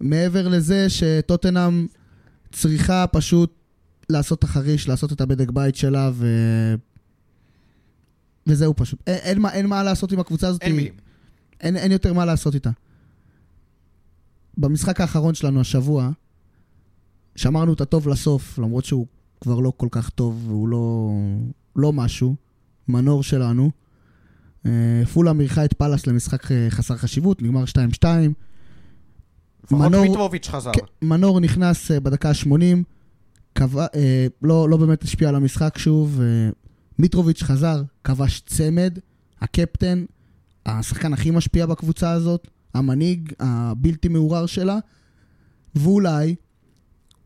מעבר 0.00 0.48
לזה 0.48 0.90
שטוטנאם 0.90 1.86
צריכה 2.52 3.06
פשוט 3.06 3.61
לעשות 4.12 4.38
את 4.38 4.44
החריש, 4.44 4.88
לעשות 4.88 5.12
את 5.12 5.20
הבדק 5.20 5.50
בית 5.50 5.76
שלה, 5.76 6.10
ו... 6.14 6.26
וזהו 8.46 8.74
פשוט. 8.76 9.00
אין, 9.06 9.18
אין, 9.22 9.38
מה, 9.40 9.52
אין 9.52 9.66
מה 9.66 9.82
לעשות 9.82 10.12
עם 10.12 10.20
הקבוצה 10.20 10.48
הזאת. 10.48 10.62
אין 10.62 10.76
מילים. 10.76 10.92
אין, 11.60 11.76
אין 11.76 11.92
יותר 11.92 12.12
מה 12.12 12.24
לעשות 12.24 12.54
איתה. 12.54 12.70
במשחק 14.58 15.00
האחרון 15.00 15.34
שלנו 15.34 15.60
השבוע, 15.60 16.10
שמרנו 17.36 17.72
את 17.72 17.80
הטוב 17.80 18.08
לסוף, 18.08 18.58
למרות 18.58 18.84
שהוא 18.84 19.06
כבר 19.40 19.60
לא 19.60 19.72
כל 19.76 19.88
כך 19.90 20.10
טוב, 20.10 20.44
והוא 20.48 20.68
לא, 20.68 21.10
לא 21.76 21.92
משהו. 21.92 22.36
מנור 22.88 23.22
שלנו. 23.22 23.70
אה, 24.66 25.02
פולה 25.12 25.32
אירחה 25.40 25.64
את 25.64 25.72
פאלאס 25.72 26.06
למשחק 26.06 26.52
אה, 26.52 26.66
חסר 26.70 26.96
חשיבות, 26.96 27.42
נגמר 27.42 27.64
2-2. 27.64 27.74
לפחות 29.64 29.80
מנור- 29.80 30.02
מיטרוביץ' 30.02 30.48
חזר. 30.48 30.72
כן, 30.72 31.06
מנור 31.06 31.40
נכנס 31.40 31.90
אה, 31.90 32.00
בדקה 32.00 32.28
ה-80, 32.30 32.82
קבע, 33.52 33.86
אה, 33.94 34.26
לא, 34.42 34.68
לא 34.68 34.76
באמת 34.76 35.02
השפיע 35.02 35.28
על 35.28 35.34
המשחק 35.34 35.78
שוב. 35.78 36.20
אה, 36.20 36.50
מיטרוביץ' 36.98 37.42
חזר, 37.42 37.82
כבש 38.04 38.40
צמד, 38.46 38.98
הקפטן, 39.40 40.04
השחקן 40.66 41.12
הכי 41.12 41.30
משפיע 41.30 41.66
בקבוצה 41.66 42.10
הזאת, 42.10 42.48
המנהיג 42.74 43.32
הבלתי 43.40 44.08
מעורער 44.08 44.46
שלה, 44.46 44.78
ואולי, 45.74 46.34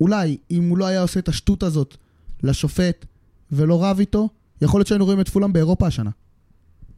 אולי, 0.00 0.36
אם 0.50 0.68
הוא 0.68 0.78
לא 0.78 0.86
היה 0.86 1.02
עושה 1.02 1.20
את 1.20 1.28
השטות 1.28 1.62
הזאת 1.62 1.96
לשופט 2.42 3.06
ולא 3.52 3.84
רב 3.84 3.98
איתו, 3.98 4.28
יכול 4.62 4.80
להיות 4.80 4.86
שהיינו 4.86 5.04
רואים 5.04 5.20
את 5.20 5.28
פולאם 5.28 5.52
באירופה 5.52 5.86
השנה. 5.86 6.10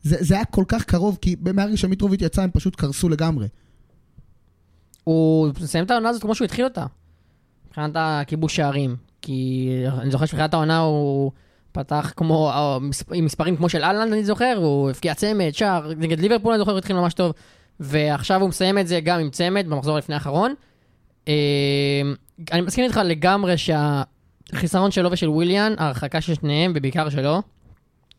זה, 0.02 0.16
זה 0.20 0.34
היה 0.34 0.44
כל 0.44 0.64
כך 0.68 0.84
קרוב, 0.84 1.18
כי 1.20 1.36
מהרגע 1.54 1.76
שמיטרוביץ' 1.76 2.22
יצא 2.22 2.42
הם 2.42 2.50
פשוט 2.50 2.76
קרסו 2.76 3.08
לגמרי. 3.08 3.48
הוא 5.04 5.48
מסיים 5.62 5.84
את 5.84 5.90
העונה 5.90 6.08
הזאת 6.08 6.22
כמו 6.22 6.34
שהוא 6.34 6.44
התחיל 6.44 6.64
אותה. 6.64 6.86
מבחינת 7.66 7.92
הכיבוש 7.96 8.56
שערים. 8.56 8.96
כי 9.22 9.70
אני 10.00 10.10
זוכר 10.10 10.26
שבתחילת 10.26 10.54
העונה 10.54 10.78
הוא 10.78 11.32
פתח 11.72 12.12
כמו, 12.16 12.50
אה, 12.50 12.78
עם 13.12 13.24
מספרים 13.24 13.56
כמו 13.56 13.68
של 13.68 13.84
אהלנד, 13.84 14.12
אני 14.12 14.24
זוכר, 14.24 14.54
הוא 14.56 14.90
הבקיע 14.90 15.14
צמד, 15.14 15.50
שער, 15.52 15.92
נגד 15.96 16.20
ליברפול 16.20 16.52
אני 16.52 16.58
זוכר 16.58 16.70
הוא 16.70 16.78
התחיל 16.78 16.96
ממש 16.96 17.14
טוב. 17.14 17.32
ועכשיו 17.80 18.40
הוא 18.40 18.48
מסיים 18.48 18.78
את 18.78 18.88
זה 18.88 19.00
גם 19.00 19.20
עם 19.20 19.30
צמד 19.30 19.66
במחזור 19.68 19.98
לפני 19.98 20.14
האחרון. 20.14 20.54
אה, 21.28 21.34
אני 22.52 22.60
מסכים 22.60 22.84
איתך 22.84 23.00
לגמרי 23.04 23.54
שהחיסרון 23.58 24.90
שלו 24.90 25.12
ושל 25.12 25.28
וויליאן, 25.28 25.74
ההרחקה 25.78 26.20
של 26.20 26.34
שניהם, 26.34 26.72
ובעיקר 26.74 27.10
שלו, 27.10 27.42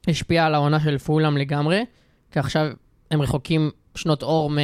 השפיע 0.08 0.46
על 0.46 0.56
העונה 0.56 0.80
של 0.80 0.98
פולאם 0.98 1.38
לגמרי. 1.38 1.86
כי 2.32 2.40
עכשיו 2.40 2.68
הם 3.12 3.22
רחוקים 3.22 3.72
שנות 3.96 4.24
אור 4.24 4.50
מ... 4.50 4.58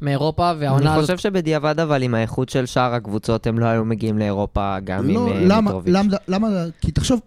מאירופה, 0.00 0.52
והעונה 0.58 0.90
אני 0.90 0.98
הזאת... 0.98 1.10
חושב 1.10 1.18
שבדיעבד 1.18 1.80
אבל 1.80 2.02
עם 2.02 2.14
האיכות 2.14 2.48
של 2.48 2.66
שאר 2.66 2.94
הקבוצות 2.94 3.46
הם 3.46 3.58
לא 3.58 3.64
היו 3.64 3.84
מגיעים 3.84 4.18
לאירופה 4.18 4.80
גם 4.84 5.10
לא, 5.10 5.26
עם 5.26 5.32
אה, 5.32 5.40
למה, 5.40 5.60
מיטרוביץ'. 5.60 5.94
למה, 5.94 6.16
למה, 6.28 6.48
כי 6.80 6.90
תחשוב, 6.90 7.20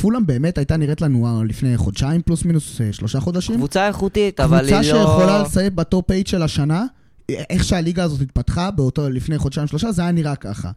פולאם 0.00 0.26
באמת 0.26 0.58
הייתה 0.58 0.76
נראית 0.76 1.00
לנו 1.00 1.26
אה, 1.26 1.44
לפני 1.44 1.76
חודשיים 1.76 2.22
פלוס 2.22 2.44
מינוס 2.44 2.80
אה, 2.80 2.92
שלושה 2.92 3.20
חודשים. 3.20 3.56
קבוצה 3.56 3.86
איכותית, 3.88 4.40
אבל 4.40 4.64
היא 4.64 4.74
לא... 4.74 4.82
קבוצה 4.82 4.82
שיכולה 4.82 5.42
לסיים 5.42 5.76
בטופ 5.76 6.04
8 6.12 6.22
של 6.26 6.42
השנה, 6.42 6.84
איך 7.28 7.64
שהליגה 7.64 8.04
הזאת 8.04 8.20
התפתחה 8.20 8.70
באותו 8.70 9.10
לפני 9.10 9.38
חודשיים 9.38 9.66
שלושה, 9.66 9.92
זה 9.92 10.02
היה 10.02 10.12
נראה 10.12 10.36
ככה. 10.36 10.70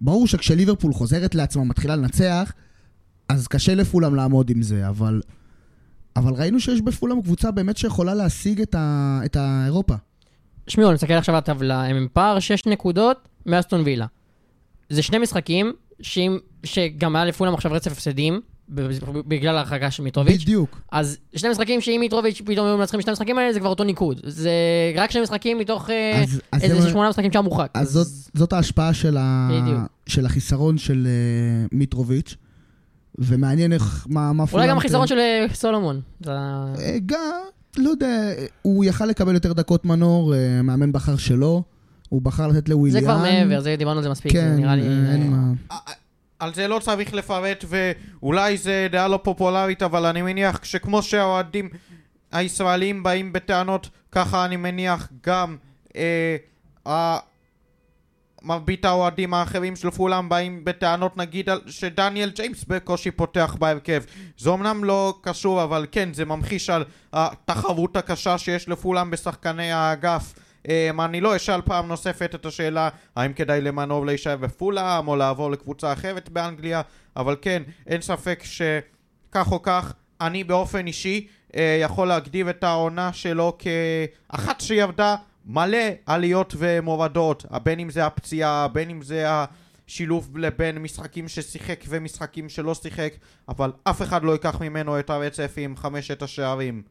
ברור 0.00 0.26
שכשליברפול 0.26 0.92
חוזרת 0.92 1.34
לעצמה, 1.34 1.64
מתחילה 1.64 1.96
לנצח, 1.96 2.52
אז 3.28 3.48
קשה 3.48 3.74
לפולאם 3.74 4.14
לעמוד 4.14 4.50
עם 4.50 4.62
זה, 4.62 4.88
אבל, 4.88 5.20
אבל 6.16 6.32
ראינו 6.34 6.60
שיש 6.60 6.80
בפולאם 6.80 7.22
קבוצה 7.22 7.50
באמת 7.50 7.76
שיכולה 7.76 8.14
להשיג 8.14 8.60
את, 8.60 8.74
ה, 8.74 9.20
את 9.24 9.36
האירופה. 9.36 9.94
שמעו, 10.68 10.88
אני 10.88 10.94
מסתכל 10.94 11.12
עכשיו 11.12 11.34
על 11.34 11.38
הטבלה, 11.38 11.84
הם 11.84 11.96
עם 11.96 12.06
פער 12.12 12.38
6 12.38 12.66
נקודות 12.66 13.16
מאסטון 13.46 13.82
וילה. 13.84 14.06
זה 14.90 15.02
שני 15.02 15.18
משחקים, 15.18 15.72
שאם, 16.00 16.38
שגם 16.64 17.16
היה 17.16 17.24
לפולאם 17.24 17.54
עכשיו 17.54 17.72
רצף 17.72 17.92
הפסדים, 17.92 18.40
בגלל 19.28 19.56
ההרחקה 19.56 19.90
של 19.90 20.02
מיטרוביץ', 20.02 20.42
בדיוק. 20.42 20.80
אז 20.92 21.18
שני 21.36 21.48
משחקים 21.50 21.80
שאם 21.80 21.96
מיטרוביץ' 22.00 22.42
פתאום 22.44 22.66
היו 22.66 22.76
מנצחים 22.78 22.98
בשני 23.00 23.10
המשחקים 23.10 23.38
האלה, 23.38 23.52
זה 23.52 23.60
כבר 23.60 23.68
אותו 23.68 23.84
ניקוד. 23.84 24.20
זה 24.24 24.50
רק 24.96 25.10
שני 25.10 25.20
משחקים 25.22 25.58
מתוך 25.58 25.90
אה, 25.90 26.22
אז, 26.22 26.40
אז, 26.52 26.62
איזה 26.62 26.80
זה- 26.80 26.90
שמונה 26.90 27.08
משחקים 27.08 27.32
שהיה 27.32 27.42
מורחק. 27.42 27.70
אז 27.74 27.90
זאת, 27.90 28.06
זאת 28.34 28.52
ההשפעה 28.52 28.94
של, 28.94 29.16
ה, 29.20 29.48
בדיוק. 29.52 29.78
של 30.06 30.26
החיסרון 30.26 30.78
של 30.78 31.06
uh, 31.06 31.68
מיטרוביץ', 31.72 32.34
ומעניין 33.18 33.72
איך, 33.72 34.06
מה, 34.10 34.32
מה 34.32 34.44
אולי 34.52 34.66
גם 34.66 34.68
פולאם- 34.68 34.78
החיסרון 34.78 35.06
של 35.06 35.18
אה, 35.18 35.46
סולומון. 35.54 36.00
גם, 37.06 37.32
לא 37.78 37.90
יודע, 37.90 38.20
הוא 38.62 38.84
יכל 38.84 39.06
לקבל 39.06 39.34
יותר 39.34 39.52
דקות 39.52 39.84
מנור, 39.84 40.34
אה, 40.34 40.62
מאמן 40.62 40.92
בחר 40.92 41.16
שלו, 41.16 41.62
הוא 42.08 42.22
בחר 42.22 42.46
לתת 42.46 42.66
זה 42.66 42.74
לוויליאן. 42.74 43.04
כבר 43.04 43.18
מעבר, 43.18 43.60
זה 43.60 43.76
דיברנו 43.78 43.96
על 43.96 44.02
זה 44.02 44.10
מספיק, 44.10 44.32
זה 44.32 44.38
כן, 44.38 44.56
נראה 44.56 44.76
לי... 44.76 44.82
אה, 44.82 45.12
אין 45.12 45.30
מה. 45.30 45.76
על 46.38 46.54
זה 46.54 46.68
לא 46.68 46.78
צריך 46.78 47.14
לפרט, 47.14 47.64
ואולי 47.68 48.56
זה 48.56 48.88
דעה 48.90 49.08
לא 49.08 49.20
פופולרית, 49.22 49.82
אבל 49.82 50.06
אני 50.06 50.22
מניח 50.22 50.60
שכמו 50.62 51.02
שהאוהדים 51.02 51.68
הישראלים 52.32 53.02
באים 53.02 53.32
בטענות, 53.32 53.88
ככה 54.12 54.44
אני 54.44 54.56
מניח 54.56 55.08
גם 55.26 55.56
אה, 55.96 56.36
מרבית 58.46 58.84
האוהדים 58.84 59.34
האחרים 59.34 59.76
של 59.76 59.90
פולאם 59.90 60.28
באים 60.28 60.64
בטענות 60.64 61.16
נגיד 61.16 61.48
שדניאל 61.66 62.30
ג'יימס 62.30 62.64
בקושי 62.64 63.10
פותח 63.10 63.56
בהרכב. 63.58 64.02
זה 64.38 64.50
אמנם 64.50 64.84
לא 64.84 65.14
קשור, 65.20 65.62
אבל 65.62 65.86
כן, 65.92 66.12
זה 66.12 66.24
ממחיש 66.24 66.70
על 66.70 66.84
התחרות 67.12 67.96
הקשה 67.96 68.38
שיש 68.38 68.68
לפולאם 68.68 69.10
בשחקני 69.10 69.72
האגף. 69.72 70.34
Um, 70.66 70.68
אני 71.04 71.20
לא 71.20 71.36
אשאל 71.36 71.60
פעם 71.60 71.88
נוספת 71.88 72.34
את 72.34 72.46
השאלה 72.46 72.88
האם 73.16 73.32
כדאי 73.32 73.60
למנור 73.60 74.06
להישאר 74.06 74.36
בפולאם 74.36 75.08
או 75.08 75.16
לעבור 75.16 75.50
לקבוצה 75.50 75.92
אחרת 75.92 76.28
באנגליה, 76.28 76.82
אבל 77.16 77.36
כן, 77.42 77.62
אין 77.86 78.00
ספק 78.00 78.42
שכך 78.44 79.52
או 79.52 79.62
כך, 79.62 79.92
אני 80.20 80.44
באופן 80.44 80.86
אישי 80.86 81.26
uh, 81.52 81.56
יכול 81.82 82.08
להגדיר 82.08 82.50
את 82.50 82.64
העונה 82.64 83.12
שלו 83.12 83.58
כאחת 83.58 84.60
שירדה 84.60 85.16
מלא 85.46 85.78
עליות 86.06 86.54
ומורדות, 86.58 87.46
בין 87.62 87.80
אם 87.80 87.90
זה 87.90 88.06
הפציעה, 88.06 88.68
בין 88.68 88.90
אם 88.90 89.02
זה 89.02 89.26
השילוב 89.28 90.38
לבין 90.38 90.78
משחקים 90.78 91.28
ששיחק 91.28 91.84
ומשחקים 91.88 92.48
שלא 92.48 92.74
שיחק, 92.74 93.12
אבל 93.48 93.72
אף 93.84 94.02
אחד 94.02 94.22
לא 94.22 94.32
ייקח 94.32 94.60
ממנו 94.60 94.98
את 94.98 95.10
הרצף 95.10 95.54
עם 95.56 95.76
חמשת 95.76 96.22
השערים. 96.22 96.82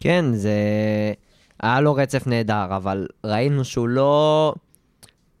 כן, 0.00 0.24
זה... 0.34 0.52
היה 1.62 1.80
לו 1.80 1.94
רצף 1.94 2.26
נהדר, 2.26 2.76
אבל 2.76 3.06
ראינו 3.24 3.64
שהוא 3.64 3.88
לא... 3.88 4.54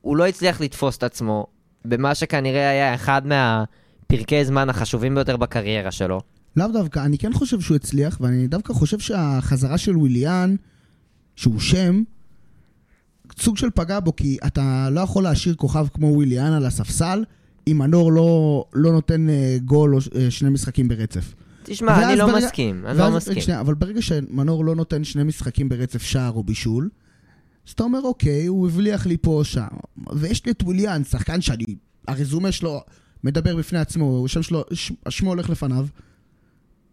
הוא 0.00 0.16
לא 0.16 0.26
הצליח 0.26 0.60
לתפוס 0.60 0.96
את 0.96 1.02
עצמו 1.02 1.46
במה 1.84 2.14
שכנראה 2.14 2.70
היה 2.70 2.94
אחד 2.94 3.22
מהפרקי 3.26 4.44
זמן 4.44 4.68
החשובים 4.70 5.14
ביותר 5.14 5.36
בקריירה 5.36 5.90
שלו. 5.90 6.20
לאו 6.56 6.68
דווקא, 6.68 6.98
אני 6.98 7.18
כן 7.18 7.32
חושב 7.32 7.60
שהוא 7.60 7.76
הצליח, 7.76 8.18
ואני 8.20 8.46
דווקא 8.46 8.72
חושב 8.72 8.98
שהחזרה 8.98 9.78
של 9.78 9.96
וויליאן, 9.96 10.56
שהוא 11.36 11.60
שם, 11.60 12.02
סוג 13.38 13.56
של 13.56 13.70
פגע 13.74 14.00
בו, 14.00 14.16
כי 14.16 14.38
אתה 14.46 14.88
לא 14.90 15.00
יכול 15.00 15.22
להשאיר 15.22 15.54
כוכב 15.54 15.86
כמו 15.94 16.06
וויליאן 16.06 16.52
על 16.52 16.66
הספסל, 16.66 17.24
אם 17.68 17.78
מנור 17.78 18.12
לא, 18.12 18.64
לא 18.74 18.92
נותן 18.92 19.28
אה, 19.30 19.56
גול 19.64 19.94
או 19.94 20.00
אה, 20.14 20.30
שני 20.30 20.50
משחקים 20.50 20.88
ברצף. 20.88 21.34
תשמע, 21.62 22.08
אני 22.08 22.18
לא 22.18 22.26
ברגע- 22.26 22.46
מסכים, 22.46 22.76
אני 22.86 22.98
ואז- 22.98 22.98
לא 23.12 23.16
מסכים. 23.16 23.40
שנייה, 23.40 23.60
אבל 23.60 23.74
ברגע 23.74 24.02
שמנור 24.02 24.64
לא 24.64 24.74
נותן 24.76 25.04
שני 25.04 25.22
משחקים 25.24 25.68
ברצף 25.68 26.02
שער 26.02 26.30
או 26.32 26.44
בישול, 26.44 26.88
אז 27.68 27.72
אתה 27.72 27.82
אומר, 27.82 28.00
אוקיי, 28.04 28.46
הוא 28.46 28.68
הבליח 28.68 29.06
לי 29.06 29.16
פה 29.16 29.30
או 29.30 29.44
שם. 29.44 29.66
ויש 30.12 30.46
לי 30.46 30.52
את 30.52 30.62
וויליאן, 30.62 31.04
שחקן 31.04 31.40
שאני, 31.40 31.64
הרזומה 32.08 32.52
שלו 32.52 32.80
מדבר 33.24 33.56
בפני 33.56 33.78
עצמו, 33.78 34.24
השם 34.24 34.42
שלו, 34.42 34.64
שמו 35.08 35.30
הולך 35.30 35.50
לפניו. 35.50 35.86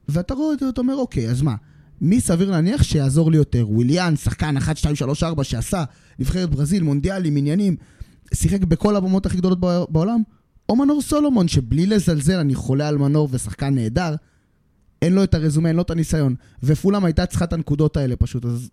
ואתה 0.10 0.34
רואה 0.34 0.56
זה, 0.60 0.70
אתה 0.70 0.82
אומר, 0.82 0.96
אוקיי, 0.96 1.30
אז 1.30 1.42
מה? 1.42 1.56
מי 2.02 2.22
סביר 2.22 2.52
להניח 2.52 2.84
שיעזור 2.84 3.32
לי 3.32 3.38
יותר? 3.38 3.66
וויליאן, 3.70 4.16
שחקן 4.16 4.58
1, 4.58 4.78
2, 4.78 4.96
3, 4.96 5.24
4, 5.24 5.44
שעשה 5.44 5.84
נבחרת 6.20 6.50
ברזיל, 6.50 6.84
מונדיאלים, 6.84 7.38
עניינים, 7.38 7.76
שיחק 8.34 8.64
בכל 8.64 8.96
הבמות 8.96 9.26
הכי 9.26 9.38
גדולות 9.38 9.60
בע- 9.60 9.86
בעולם? 9.90 10.22
או 10.70 10.76
מנור 10.76 11.02
סולומון, 11.02 11.48
שבלי 11.48 11.86
לזלזל, 11.86 12.38
אני 12.40 12.56
חולה 12.56 12.88
על 12.88 12.98
מנור 12.98 13.28
ושחקן 13.32 13.76
נהדר, 13.76 14.16
אין 15.02 15.14
לו 15.14 15.24
את 15.24 15.34
הרזומה, 15.34 15.68
אין 15.70 15.76
לו 15.76 15.82
את 15.82 15.90
הניסיון. 15.90 16.36
ופולאם 16.64 17.06
הייתה 17.06 17.26
צריכה 17.26 17.46
את 17.46 17.54
הנקודות 17.54 17.98
האלה 17.98 18.16
פשוט, 18.16 18.46
אז 18.46 18.70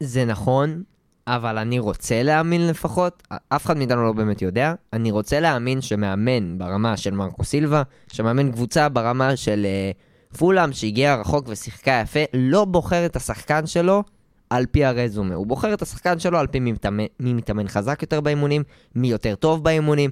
זה 0.00 0.24
נכון, 0.24 0.82
אבל 1.26 1.58
אני 1.58 1.78
רוצה 1.78 2.22
להאמין 2.22 2.66
לפחות, 2.66 3.22
אף 3.48 3.66
אחד 3.66 3.76
מאיתנו 3.76 4.02
לא 4.04 4.12
באמת 4.12 4.42
יודע, 4.42 4.74
אני 4.92 5.10
רוצה 5.10 5.40
להאמין 5.40 5.80
שמאמן 5.80 6.58
ברמה 6.58 6.96
של 6.96 7.14
מרקו 7.14 7.44
סילבה, 7.44 7.82
שמאמן 8.12 8.52
קבוצה 8.52 8.88
ברמה 8.88 9.36
של 9.36 9.66
uh, 9.66 9.96
פולאם, 10.38 10.72
שהגיע 10.72 11.14
רחוק 11.14 11.44
ושיחקה 11.48 12.00
יפה, 12.02 12.20
לא 12.34 12.64
בוחר 12.64 13.06
את 13.06 13.16
השחקן 13.16 13.66
שלו 13.66 14.02
על 14.50 14.66
פי 14.66 14.84
הרזומה. 14.84 15.34
הוא 15.34 15.46
בוחר 15.46 15.74
את 15.74 15.82
השחקן 15.82 16.18
שלו 16.18 16.38
על 16.38 16.46
פי 16.46 16.60
מי 16.60 16.72
מתאמן, 16.72 17.04
מי 17.20 17.32
מתאמן 17.32 17.68
חזק 17.68 18.02
יותר 18.02 18.20
באימונים, 18.20 18.62
מי 18.94 19.08
יותר 19.08 19.34
טוב 19.34 19.64
באימונים. 19.64 20.10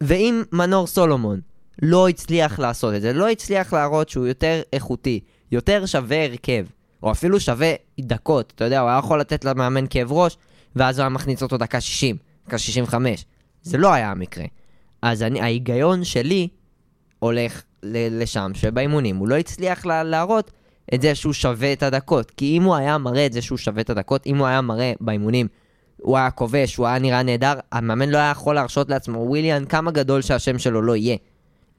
ואם 0.00 0.42
מנור 0.52 0.86
סולומון 0.86 1.40
לא 1.82 2.08
הצליח 2.08 2.58
לעשות 2.58 2.94
את 2.94 3.02
זה, 3.02 3.12
לא 3.12 3.28
הצליח 3.28 3.72
להראות 3.72 4.08
שהוא 4.08 4.26
יותר 4.26 4.62
איכותי, 4.72 5.20
יותר 5.52 5.86
שווה 5.86 6.24
הרכב, 6.24 6.66
או 7.02 7.10
אפילו 7.10 7.40
שווה 7.40 7.72
דקות, 8.00 8.52
אתה 8.56 8.64
יודע, 8.64 8.80
הוא 8.80 8.88
היה 8.88 8.98
יכול 8.98 9.20
לתת 9.20 9.44
למאמן 9.44 9.84
כאב 9.90 10.12
ראש, 10.12 10.36
ואז 10.76 10.98
הוא 10.98 11.02
היה 11.02 11.08
מכניס 11.08 11.42
אותו 11.42 11.58
דקה 11.58 11.80
60, 11.80 12.16
דקה 12.46 12.58
65. 12.58 13.24
זה 13.62 13.78
לא 13.78 13.92
היה 13.92 14.10
המקרה. 14.10 14.44
אז 15.02 15.22
אני, 15.22 15.40
ההיגיון 15.40 16.04
שלי 16.04 16.48
הולך 17.18 17.62
לשם, 17.82 18.50
שבאימונים 18.54 19.16
הוא 19.16 19.28
לא 19.28 19.34
הצליח 19.36 19.86
לה, 19.86 20.02
להראות 20.04 20.50
את 20.94 21.02
זה 21.02 21.14
שהוא 21.14 21.32
שווה 21.32 21.72
את 21.72 21.82
הדקות. 21.82 22.30
כי 22.30 22.56
אם 22.56 22.62
הוא 22.62 22.74
היה 22.74 22.98
מראה 22.98 23.26
את 23.26 23.32
זה 23.32 23.42
שהוא 23.42 23.58
שווה 23.58 23.80
את 23.80 23.90
הדקות, 23.90 24.26
אם 24.26 24.36
הוא 24.38 24.46
היה 24.46 24.60
מראה 24.60 24.92
באימונים, 25.00 25.46
הוא 25.96 26.16
היה 26.16 26.30
כובש, 26.30 26.76
הוא 26.76 26.86
היה 26.86 26.98
נראה 26.98 27.22
נהדר, 27.22 27.54
המאמן 27.72 28.08
לא 28.08 28.18
היה 28.18 28.30
יכול 28.30 28.54
להרשות 28.54 28.90
לעצמו, 28.90 29.18
וויליאן, 29.18 29.64
כמה 29.64 29.90
גדול 29.90 30.22
שהשם 30.22 30.58
שלו 30.58 30.82
לא 30.82 30.96
יהיה. 30.96 31.16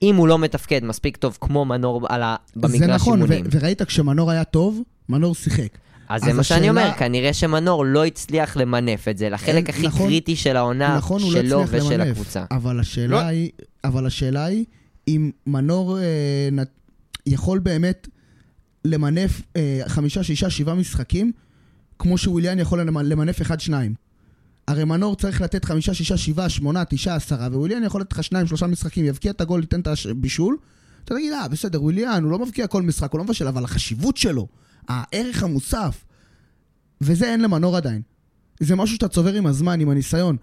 אם 0.02 0.16
הוא 0.16 0.28
לא 0.28 0.40
מתפקד 0.40 0.84
מספיק 0.84 1.18
טוב 1.18 1.38
כמו 1.42 1.66
מנור 1.66 2.06
על 2.10 2.24
ה... 2.24 2.36
זה 2.56 2.62
במגרש 2.62 2.90
נכון, 2.90 3.22
ו- 3.22 3.26
אימונים. 3.26 3.46
וראית 3.52 3.82
כשמנור 3.82 4.32
היה 4.32 4.44
טוב, 4.44 4.80
מנור 5.10 5.36
שיחק. 5.36 5.78
אז 6.10 6.22
זה 6.24 6.30
אז 6.32 6.36
מה 6.38 6.44
שאני 6.44 6.60
השאלה- 6.70 6.82
אומר, 6.86 6.98
כנראה 6.98 7.34
שמנור 7.34 7.86
לא 7.86 8.06
הצליח 8.06 8.58
למנף 8.58 9.08
את 9.08 9.18
זה 9.18 9.30
לחלק 9.30 9.56
אין- 9.56 9.66
הכי 9.70 9.88
נכון- 9.88 10.08
קריטי 10.08 10.36
של 10.36 10.58
העונה 10.58 10.96
נכון, 10.98 11.22
לא 11.22 11.28
שלו 11.32 11.64
הצליח 11.64 11.84
ושל 11.86 11.94
למנף, 11.94 12.08
הקבוצה. 12.12 12.44
אבל 12.52 12.80
השאלה 12.80 13.08
לא. 13.08 13.20
היא, 13.20 13.50
אבל 13.84 14.06
השאלה 14.06 14.46
היא, 14.46 14.66
אם 15.08 15.32
מנור 15.48 16.00
אה, 16.00 16.04
נת- 16.52 16.80
יכול 17.26 17.60
באמת 17.60 18.08
למנף 18.86 19.42
אה, 19.56 19.82
חמישה, 19.88 20.24
שישה, 20.24 20.50
שבעה 20.50 20.76
משחקים, 20.76 21.32
כמו 22.00 22.18
שוויליאן 22.18 22.60
יכול 22.60 22.82
למ- 22.82 22.98
למנף 22.98 23.42
אחד, 23.42 23.60
שניים. 23.60 23.94
הרי 24.68 24.84
מנור 24.84 25.16
צריך 25.16 25.42
לתת 25.42 25.66
חמישה, 25.66 25.94
שישה, 25.94 26.18
שבעה, 26.18 26.50
שמונה, 26.50 26.86
תשעה, 26.86 27.16
עשרה, 27.16 27.48
וויליאן 27.52 27.84
יכול 27.84 28.02
לתת 28.02 28.12
לך 28.14 28.24
שניים, 28.24 28.48
שלושה 28.48 28.68
משחקים, 28.68 29.06
יבקיע 29.06 29.32
את 29.32 29.42
הגול, 29.42 29.62
ייתן 29.62 29.80
את 29.80 29.88
הבישול. 30.10 30.58
אתה 31.06 31.16
תגיד, 31.16 31.34
אה, 31.34 31.48
בסדר, 31.48 31.84
וויליאן, 31.84 32.24
הוא 32.24 32.32
לא 32.32 32.40
מבקיע 32.40 32.68
כל 32.68 32.82
משחק, 32.82 33.12
הוא 33.12 33.20
לא 33.20 33.24
מבשל, 33.26 33.48
אבל 33.48 33.64
החשיבות 33.64 34.18
שלו, 34.18 34.48
הערך 34.88 35.44
המוסף, 35.44 36.04
וזה 37.02 37.26
אין 37.32 37.42
למנור 37.42 37.78
עדיין. 37.78 38.02
זה 38.60 38.76
משהו 38.76 38.96
שאתה 38.96 39.08
צובר 39.08 39.34
עם 39.34 39.46
הזמן, 39.46 39.80
עם 39.82 39.90
הניסיון. 39.90 40.38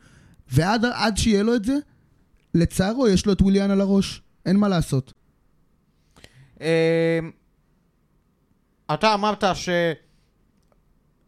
ועד 0.53 0.85
עד 0.95 1.17
שיהיה 1.17 1.43
לו 1.43 1.55
את 1.55 1.65
זה, 1.65 1.77
לצערו 2.55 3.09
יש 3.09 3.27
לו 3.27 3.33
את 3.33 3.43
וויליאן 3.43 3.71
על 3.71 3.81
הראש. 3.81 4.23
אין 4.47 4.57
מה 4.57 4.69
לעשות. 4.69 5.13
אמ, 6.61 6.67
אתה 8.95 9.15
אמרת 9.15 9.45
ש... 9.55 9.69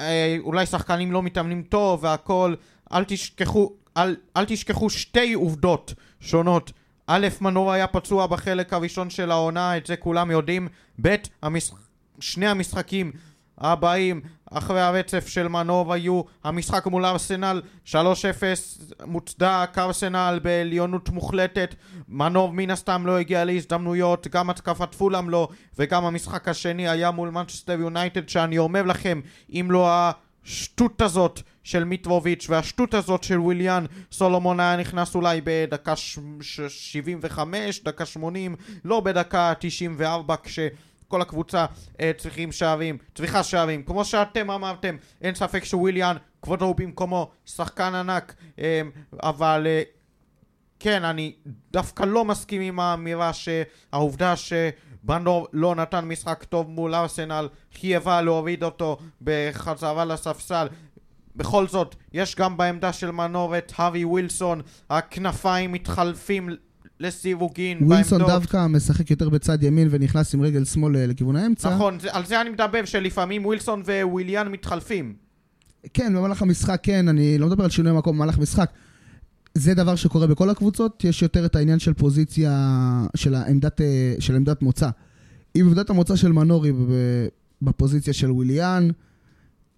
אה, 0.00 0.66
שחקנים 0.66 1.12
לא 1.12 1.22
מתאמנים 1.22 1.62
טוב 1.62 2.04
והכל, 2.04 2.54
אל 2.92 3.04
תשכחו, 3.04 3.72
אל, 3.96 4.16
אל 4.36 4.44
תשכחו 4.44 4.90
שתי 4.90 5.32
עובדות 5.32 5.94
שונות. 6.20 6.72
א', 7.06 7.28
מנור 7.40 7.72
היה 7.72 7.86
פצוע 7.86 8.26
בחלק 8.26 8.72
הראשון 8.72 9.11
של 9.11 9.30
העונה, 9.30 9.76
את 9.76 9.86
זה 9.86 9.96
כולם 9.96 10.30
יודעים. 10.30 10.68
ב', 11.02 11.14
המש... 11.42 11.70
שני 12.20 12.46
המשחקים 12.46 13.12
הבאים 13.61 14.20
אחרי 14.50 14.80
הרצף 14.80 15.28
של 15.28 15.48
מנור 15.48 15.92
היו 15.92 16.22
המשחק 16.44 16.86
מול 16.86 17.04
ארסנל 17.06 17.62
3-0 17.86 17.92
מוצדק, 19.06 19.70
ארסנל 19.78 20.40
בעליונות 20.42 21.08
מוחלטת. 21.08 21.74
מנור 22.08 22.52
מן 22.52 22.70
הסתם 22.70 23.06
לא 23.06 23.18
הגיע 23.18 23.44
להזדמנויות, 23.44 24.26
גם 24.28 24.50
התקפת 24.50 24.94
פולאם 24.94 25.30
לא 25.30 25.48
וגם 25.78 26.04
המשחק 26.04 26.48
השני 26.48 26.88
היה 26.88 27.11
מול 27.11 27.30
מנצ'סטר 27.30 27.80
יונייטד 27.80 28.28
שאני 28.28 28.58
אומר 28.58 28.82
לכם 28.82 29.20
אם 29.52 29.66
לא 29.70 29.88
השטות 29.90 31.02
הזאת 31.02 31.40
של 31.62 31.84
מיטרוביץ' 31.84 32.46
והשטות 32.48 32.94
הזאת 32.94 33.24
של 33.24 33.38
וויליאן 33.38 33.84
סולומון 34.12 34.61
היה 34.61 34.76
נכנס 34.76 35.14
אולי 35.14 35.40
בדקה 35.44 35.96
ש- 35.96 36.18
ש- 36.40 36.61
75, 36.92 37.82
דקה 37.84 38.06
80, 38.06 38.56
לא 38.84 39.00
בדקה 39.00 39.52
94 39.58 40.34
כש... 40.42 40.58
כל 41.11 41.22
הקבוצה 41.22 41.66
אה, 42.00 42.11
צריכים 42.18 42.52
שערים, 42.52 42.98
צריכה 43.14 43.42
שערים. 43.42 43.82
כמו 43.82 44.04
שאתם 44.04 44.50
אמרתם, 44.50 44.96
אין 45.22 45.34
ספק 45.34 45.64
שוויליאן, 45.64 46.16
כבודו 46.42 46.64
הוא 46.64 46.76
במקומו, 46.76 47.30
שחקן 47.46 47.94
ענק, 47.94 48.34
אה, 48.58 48.82
אבל 49.22 49.66
אה, 49.66 49.82
כן, 50.80 51.04
אני 51.04 51.34
דווקא 51.70 52.02
לא 52.02 52.24
מסכים 52.24 52.61
עם 52.61 52.80
האמירה 52.80 53.30
שהעובדה 53.32 54.34
שבנדור 54.36 55.48
לא 55.52 55.74
נתן 55.74 56.04
משחק 56.04 56.44
טוב 56.44 56.70
מול 56.70 56.94
ארסנל 56.94 57.48
חייבה 57.80 58.20
להוריד 58.22 58.64
אותו 58.64 58.98
בחזרה 59.22 60.04
לספסל. 60.04 60.68
בכל 61.36 61.66
זאת, 61.68 61.94
יש 62.12 62.36
גם 62.36 62.56
בעמדה 62.56 62.92
של 62.92 63.11
מנור 63.11 63.58
את 63.58 63.72
הארי 63.76 64.04
ווילסון, 64.04 64.61
הכנפיים 64.90 65.72
מתחלפים 65.72 66.48
לסיווגין 67.01 67.78
ווילסון 67.80 68.18
בעמדות. 68.18 68.40
דווקא 68.40 68.66
משחק 68.66 69.11
יותר 69.11 69.28
בצד 69.28 69.62
ימין 69.62 69.88
ונכנס 69.90 70.34
עם 70.34 70.42
רגל 70.42 70.64
שמאל 70.64 70.96
אה, 70.96 71.07
לכיוון 71.07 71.36
האמצע. 71.36 71.74
נכון, 71.74 71.98
על 72.11 72.26
זה 72.26 72.40
אני 72.40 72.51
מדבר, 72.51 72.84
שלפעמים 72.84 73.46
ווילסון 73.46 73.82
וויליאן 74.03 74.48
מתחלפים. 74.48 75.14
כן, 75.94 76.12
במהלך 76.16 76.42
המשחק 76.42 76.80
כן, 76.82 77.09
אני 77.09 77.38
לא 77.38 77.46
מדבר 77.46 77.64
על 77.64 77.70
שינוי 77.70 77.92
מקום 77.92 78.16
במהלך 78.16 78.38
משחק. 78.38 78.70
זה 79.55 79.74
דבר 79.74 79.96
שקורה 79.96 80.26
בכל 80.26 80.51
הקבוצות, 80.51 81.05
יש 81.05 81.22
יותר 81.22 81.46
את 81.46 81.57
העניין 81.57 81.78
של 81.78 81.94
פוזיציה, 81.94 82.53
של 83.16 83.34
העמדת, 83.34 83.80
אה, 83.80 84.14
של 84.18 84.36
עמדת 84.36 84.62
מוצא. 84.62 84.88
אם 85.57 85.66
עמדת 85.68 85.90
המוצא 85.90 86.16
של 86.16 86.32
מנור 86.32 86.64
היא 86.64 86.72
ב- 86.72 87.26
בפוזיציה 87.62 88.12
של 88.12 88.30
וויליאן, 88.30 88.88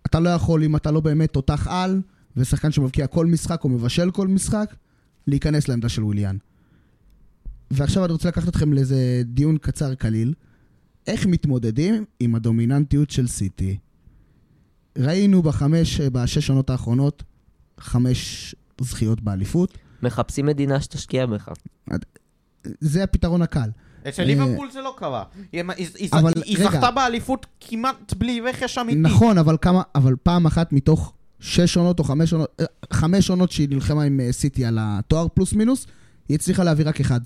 אתה 0.07 0.21
לא 0.21 0.29
יכול, 0.29 0.65
אם 0.65 0.77
אתה 0.77 0.91
לא 0.91 1.01
באמת 1.01 1.33
תותח 1.33 1.67
על, 1.71 2.01
ושחקן 2.37 2.73
שמבקיע 2.73 3.07
כל 3.07 3.27
משחק 3.27 3.65
או 3.65 3.69
מבשל 3.69 4.11
כל 4.11 4.29
משחק, 4.29 4.75
להיכנס 5.27 5.69
לעמדה 5.69 5.89
של 5.89 6.05
וויליאן. 6.05 6.37
ועכשיו 7.73 8.05
אני 8.05 8.13
רוצה 8.13 8.29
לקחת 8.29 8.49
אתכם 8.49 8.73
לאיזה 8.73 9.23
דיון 9.25 9.59
קצר 9.59 9.95
קליל. 9.95 10.35
איך 11.07 11.27
מתמודדים 11.27 12.05
עם 12.21 12.35
הדומיננטיות 12.35 13.11
של 13.11 13.27
סיטי? 13.27 13.79
ראינו 14.99 15.43
בחמש, 15.43 16.01
בשש 16.01 16.47
שנות 16.47 16.71
האחרונות, 16.71 17.23
חמש 17.79 18.55
זכיות 18.81 19.21
באליפות. 19.21 19.79
מחפשים 20.03 20.47
מדינה 20.47 20.81
שתשקיע 20.81 21.27
בך. 21.27 21.49
זה 22.81 23.05
הפתרון 23.05 23.43
הקל. 23.43 23.71
אצל 24.09 24.23
אה, 24.23 24.27
ליברפול 24.27 24.71
זה 24.71 24.81
לא 24.81 24.95
קרה. 24.99 25.25
היא. 25.53 26.59
זכתה 26.59 26.91
באליפות 26.91 27.47
כמעט 27.61 28.15
בלי 28.15 28.41
רכש 28.41 28.79
אמיתי. 28.79 28.99
נכון, 28.99 29.39
אבל 29.39 29.57
כמה, 29.61 29.83
אבל 29.95 30.17
פעם 30.23 30.47
אחת 30.47 30.73
מתוך 30.73 31.13
שש 31.41 31.77
עונות 31.77 31.99
או 31.99 32.05
חמש 32.05 32.33
עונות, 32.33 32.49
אה, 32.61 32.65
חמש 32.93 33.31
עונות 33.31 33.53
שהיא 33.53 33.69
נלחמה 33.69 34.03
עם 34.03 34.21
אה, 34.21 34.33
סיטי 34.33 34.65
על 34.65 34.79
התואר 34.81 35.29
פלוס 35.35 35.53
מינוס, 35.53 35.87
היא 36.29 36.35
הצליחה 36.35 36.65
להביא 36.65 36.89
רק 36.89 37.01
אחד. 37.01 37.21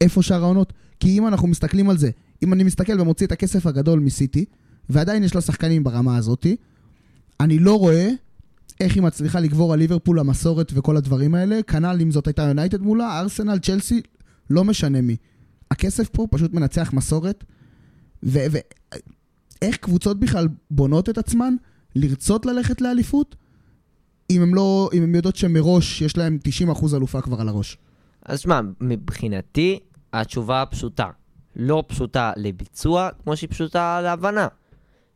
איפה 0.00 0.22
שאר 0.22 0.42
העונות? 0.44 0.72
כי 1.00 1.18
אם 1.18 1.26
אנחנו 1.26 1.48
מסתכלים 1.48 1.90
על 1.90 1.98
זה, 1.98 2.10
אם 2.42 2.52
אני 2.52 2.64
מסתכל 2.64 3.00
ומוציא 3.00 3.26
את 3.26 3.32
הכסף 3.32 3.66
הגדול 3.66 4.00
מסיטי, 4.00 4.44
ועדיין 4.88 5.24
יש 5.24 5.34
לה 5.34 5.40
שחקנים 5.40 5.84
ברמה 5.84 6.16
הזאתי, 6.16 6.56
אני 7.40 7.58
לא 7.58 7.78
רואה 7.78 8.10
איך 8.80 8.94
היא 8.94 9.02
מצליחה 9.02 9.40
לגבור 9.40 9.72
על 9.72 9.78
ליברפול, 9.78 10.18
המסורת 10.18 10.72
וכל 10.74 10.96
הדברים 10.96 11.34
האלה. 11.34 11.62
כנ"ל 11.62 11.98
אם 12.00 12.10
זאת 12.10 12.26
הייתה 12.26 12.42
יונייטד 12.42 12.80
מולה, 12.80 13.20
ארסנל, 13.20 13.58
צ'לסי, 13.58 14.02
לא 14.50 14.64
משנה 14.64 15.00
מי. 15.00 15.16
הכסף 15.70 16.08
פה 16.08 16.26
פשוט 16.30 16.54
מנצח 16.54 16.92
מסורת. 16.92 17.44
ואיך 18.22 19.76
קבוצות 19.80 20.20
בכלל 20.20 20.48
בונות 20.70 21.08
את 21.08 21.18
עצמן 21.18 21.54
לרצות 21.96 22.46
ללכת 22.46 22.80
לאליפות, 22.80 23.36
אם 24.30 24.54
לא, 24.54 24.90
הן 24.92 25.14
יודעות 25.14 25.36
שמראש 25.36 26.02
יש 26.02 26.16
להן 26.16 26.38
90% 26.68 26.96
אלופה 26.96 27.20
כבר 27.20 27.40
על 27.40 27.48
הראש. 27.48 27.78
אז 28.28 28.40
שמע, 28.40 28.60
מבחינתי, 28.80 29.78
התשובה 30.12 30.64
פשוטה. 30.70 31.10
לא 31.56 31.84
פשוטה 31.86 32.32
לביצוע, 32.36 33.08
כמו 33.22 33.36
שהיא 33.36 33.50
פשוטה 33.50 34.00
להבנה. 34.00 34.48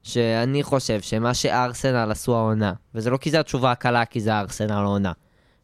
שאני 0.02 0.62
חושב 0.62 1.00
שמה 1.00 1.34
שארסנל 1.34 2.10
עשו 2.10 2.36
העונה, 2.36 2.72
וזה 2.94 3.10
לא 3.10 3.16
כי 3.16 3.30
זו 3.30 3.38
התשובה 3.38 3.72
הקלה, 3.72 4.04
כי 4.04 4.20
זה 4.20 4.38
ארסנל 4.38 4.72
העונה. 4.72 5.12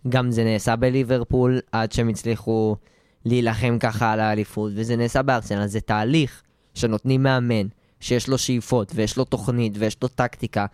גם 0.09 0.31
זה 0.31 0.45
נעשה 0.45 0.77
בליברפול 0.77 1.61
עד 1.73 1.93
שהם 1.93 2.09
הצליחו 2.09 2.77
להילחם 3.25 3.77
ככה 3.81 4.13
על 4.13 4.21
האליפות, 4.21 4.73
וזה 4.75 4.97
נעשה 4.97 5.23
בארסנל, 5.23 5.67
זה 5.67 5.81
תהליך 5.81 6.43
שנותנים 6.75 7.23
מאמן, 7.23 7.67
שיש 8.01 8.29
לו 8.29 8.39
שאיפות, 8.39 8.93
ויש 8.95 9.17
לו 9.17 9.25
תוכנית, 9.25 9.73
ויש 9.79 9.97
לו 10.03 10.09
טקטיקה, 10.09 10.67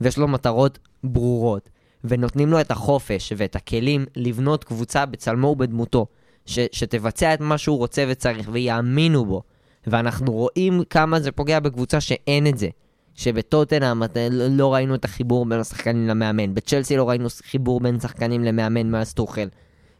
ויש 0.00 0.18
לו 0.18 0.28
מטרות 0.28 0.78
ברורות, 1.04 1.70
ונותנים 2.04 2.48
לו 2.48 2.60
את 2.60 2.70
החופש 2.70 3.32
ואת 3.36 3.56
הכלים 3.56 4.06
לבנות 4.16 4.64
קבוצה 4.64 5.06
בצלמו 5.06 5.46
ובדמותו, 5.46 6.06
ש- 6.48 6.68
שתבצע 6.72 7.34
את 7.34 7.40
מה 7.40 7.58
שהוא 7.58 7.78
רוצה 7.78 8.04
וצריך, 8.08 8.48
ויאמינו 8.52 9.24
בו. 9.24 9.42
ואנחנו 9.86 10.32
רואים 10.32 10.82
כמה 10.90 11.20
זה 11.20 11.32
פוגע 11.32 11.60
בקבוצה 11.60 12.00
שאין 12.00 12.46
את 12.46 12.58
זה. 12.58 12.68
שבטוטנאם 13.14 14.02
לא 14.50 14.74
ראינו 14.74 14.94
את 14.94 15.04
החיבור 15.04 15.46
בין 15.46 15.60
השחקנים 15.60 16.08
למאמן, 16.08 16.54
בצ'לסי 16.54 16.96
לא 16.96 17.08
ראינו 17.08 17.28
חיבור 17.42 17.80
בין 17.80 18.00
שחקנים 18.00 18.44
למאמן 18.44 18.90
מאז 18.90 19.14
טוחל. 19.14 19.48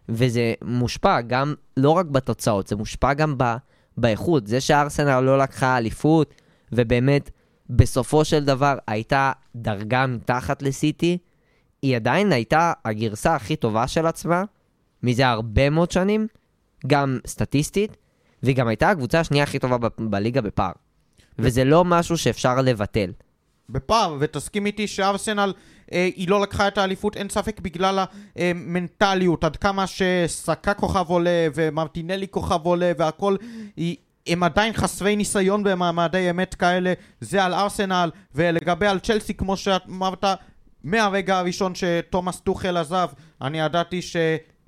וזה 0.09 0.55
מושפע 0.63 1.21
גם, 1.21 1.55
לא 1.77 1.91
רק 1.91 2.07
בתוצאות, 2.07 2.67
זה 2.67 2.77
מושפע 2.77 3.15
גם 3.15 3.35
ב, 3.39 3.57
באיכות. 3.97 4.47
זה 4.47 4.61
שארסנל 4.61 5.21
לא 5.21 5.39
לקחה 5.39 5.79
אליפות, 5.79 6.35
ובאמת, 6.73 7.31
בסופו 7.71 8.25
של 8.25 8.45
דבר 8.45 8.79
הייתה 8.87 9.33
דרגה 9.57 10.07
מתחת 10.07 10.63
לסיטי, 10.63 11.19
היא 11.83 11.97
עדיין 11.97 12.33
הייתה 12.33 12.73
הגרסה 12.85 13.35
הכי 13.35 13.57
טובה 13.57 13.87
של 13.87 14.07
עצמה, 14.07 14.45
מזה 15.03 15.29
הרבה 15.29 15.71
מאוד 15.71 15.91
שנים, 15.91 16.27
גם 16.87 17.19
סטטיסטית, 17.27 17.97
והיא 18.43 18.57
גם 18.57 18.69
הייתה 18.69 18.91
הקבוצה 18.91 19.21
השנייה 19.21 19.45
הכי 19.45 19.59
טובה 19.59 19.79
ב- 19.79 19.89
בליגה 19.99 20.41
בפער. 20.41 20.73
וזה 21.39 21.65
לא 21.65 21.85
משהו 21.85 22.19
שאפשר 22.19 22.61
לבטל. 22.61 23.13
בפער, 23.71 24.17
ותסכים 24.21 24.67
איתי 24.67 24.87
שארסנל 24.87 25.53
אה, 25.93 26.09
היא 26.17 26.29
לא 26.29 26.41
לקחה 26.41 26.69
את 26.69 26.79
האליפות, 26.79 27.17
אין 27.17 27.29
ספק 27.29 27.61
בגלל 27.61 28.05
המנטליות, 28.37 29.45
עד 29.45 29.57
כמה 29.57 29.85
שסקה 29.87 30.75
כוכב 30.75 31.05
עולה 31.09 31.49
ומרטינלי 31.55 32.29
כוכב 32.29 32.61
עולה 32.63 32.93
והכל, 32.99 33.37
היא, 33.77 33.97
הם 34.27 34.43
עדיין 34.43 34.73
חסרי 34.73 35.17
ניסיון 35.17 35.65
במעמדי 35.65 36.31
אמת 36.31 36.55
כאלה, 36.55 36.93
זה 37.21 37.45
על 37.45 37.55
ארסנל, 37.55 38.11
ולגבי 38.35 38.87
על 38.87 38.99
צ'לסי 38.99 39.35
כמו 39.35 39.57
שאמרת, 39.57 40.25
מהרגע 40.85 41.39
הראשון 41.39 41.73
שתומאס 41.75 42.41
טוחל 42.41 42.77
עזב, 42.77 43.09
אני 43.43 43.61
ידעתי 43.61 44.03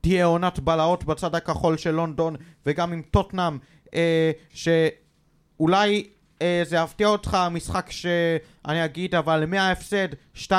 שתהיה 0.00 0.24
עונת 0.24 0.58
בלהות 0.58 1.04
בצד 1.04 1.34
הכחול 1.34 1.76
של 1.76 1.90
לונדון, 1.90 2.36
וגם 2.66 2.92
עם 2.92 3.02
טוטנאם, 3.10 3.58
אה, 3.94 4.30
שאולי 4.50 6.06
אה, 6.42 6.62
זה 6.64 6.76
יפתיע 6.76 7.08
אותך, 7.08 7.34
המשחק 7.34 7.90
שאני 7.90 8.84
אגיד, 8.84 9.14
אבל 9.14 9.44
מההפסד 9.46 10.08
2-0 10.34 10.50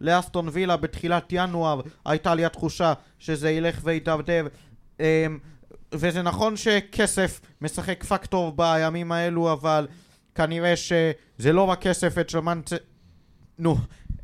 לאסטון 0.00 0.48
וילה 0.52 0.76
בתחילת 0.76 1.24
ינואר, 1.32 1.80
הייתה 2.04 2.34
לי 2.34 2.44
התחושה 2.44 2.92
שזה 3.18 3.50
ילך 3.50 3.80
וידרדר. 3.84 4.46
אה, 5.00 5.26
וזה 5.92 6.22
נכון 6.22 6.56
שכסף 6.56 7.40
משחק 7.60 8.04
פקטור 8.04 8.52
בימים 8.56 9.12
האלו, 9.12 9.52
אבל 9.52 9.86
כנראה 10.34 10.76
שזה 10.76 11.52
לא 11.52 11.62
רק 11.62 11.80
כסף 11.80 12.18
אצל 12.18 12.40
מנצ... 12.40 12.70
נו, 13.58 13.76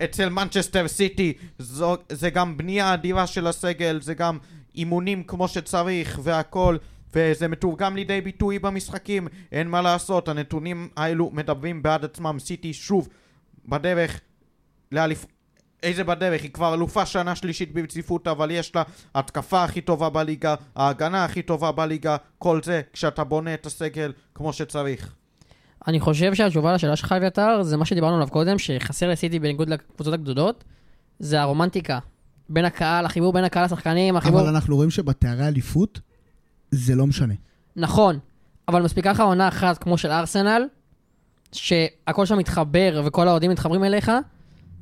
אצל 0.04 0.28
מנצ'סטר 0.28 0.88
סיטי, 0.88 1.32
זו, 1.58 1.96
זה 2.08 2.30
גם 2.30 2.56
בנייה 2.56 2.94
אדירה 2.94 3.26
של 3.26 3.46
הסגל, 3.46 4.00
זה 4.02 4.14
גם 4.14 4.38
אימונים 4.74 5.22
כמו 5.22 5.48
שצריך 5.48 6.20
והכל. 6.22 6.76
וזה 7.14 7.48
מתורגם 7.48 7.96
לידי 7.96 8.20
ביטוי 8.20 8.58
במשחקים, 8.58 9.28
אין 9.52 9.68
מה 9.68 9.82
לעשות, 9.82 10.28
הנתונים 10.28 10.88
האלו 10.96 11.30
מדברים 11.32 11.82
בעד 11.82 12.04
עצמם, 12.04 12.36
סיטי 12.38 12.72
שוב 12.72 13.08
בדרך 13.68 14.20
לאליפ... 14.92 15.26
איזה 15.82 16.04
בדרך? 16.04 16.42
היא 16.42 16.50
כבר 16.50 16.74
אלופה 16.74 17.06
שנה 17.06 17.36
שלישית 17.36 17.74
ברציפות, 17.74 18.28
אבל 18.28 18.50
יש 18.50 18.74
לה 18.74 18.82
התקפה 19.14 19.64
הכי 19.64 19.80
טובה 19.80 20.10
בליגה, 20.10 20.54
ההגנה 20.76 21.24
הכי 21.24 21.42
טובה 21.42 21.72
בליגה, 21.72 22.16
כל 22.38 22.60
זה 22.62 22.80
כשאתה 22.92 23.24
בונה 23.24 23.54
את 23.54 23.66
הסגל 23.66 24.12
כמו 24.34 24.52
שצריך. 24.52 25.14
אני 25.86 26.00
חושב 26.00 26.34
שהתשובה 26.34 26.74
לשאלה 26.74 26.96
שלך, 26.96 27.12
אביתר, 27.12 27.62
זה 27.62 27.76
מה 27.76 27.84
שדיברנו 27.84 28.14
עליו 28.16 28.28
קודם, 28.28 28.58
שחסר 28.58 29.08
לסיטי 29.10 29.38
בניגוד 29.38 29.68
לקבוצות 29.68 30.14
הגדולות, 30.14 30.64
זה 31.18 31.40
הרומנטיקה. 31.40 31.98
בין 32.48 32.64
הקהל, 32.64 33.04
החיבור 33.04 33.32
בין 33.32 33.44
הקהל 33.44 33.64
לשחקנים, 33.64 34.16
החיבור... 34.16 34.40
אבל 34.40 34.48
אנחנו 34.48 34.76
רואים 34.76 34.90
שבתארי 34.90 35.48
אליפות 35.48 36.00
זה 36.70 36.94
לא 36.94 37.06
משנה. 37.06 37.34
נכון, 37.76 38.18
אבל 38.68 38.82
מספיקה 38.82 39.10
לך 39.10 39.20
עונה 39.20 39.48
אחת 39.48 39.78
כמו 39.78 39.98
של 39.98 40.10
ארסנל, 40.10 40.62
שהכל 41.52 42.26
שם 42.26 42.38
מתחבר 42.38 43.02
וכל 43.04 43.28
האוהדים 43.28 43.50
מתחברים 43.50 43.84
אליך, 43.84 44.12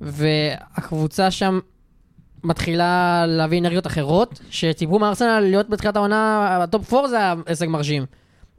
והקבוצה 0.01 1.31
שם 1.31 1.59
מתחילה 2.45 3.25
להביא 3.27 3.61
אנרגיות 3.61 3.87
אחרות, 3.87 4.41
שציפו 4.51 4.99
מארסנל 4.99 5.41
להיות 5.41 5.69
בתחילת 5.69 5.97
העונה, 5.97 6.59
הטופ 6.63 6.95
4 6.95 7.09
זה 7.09 7.19
הישג 7.47 7.67
מרשים. 7.67 8.07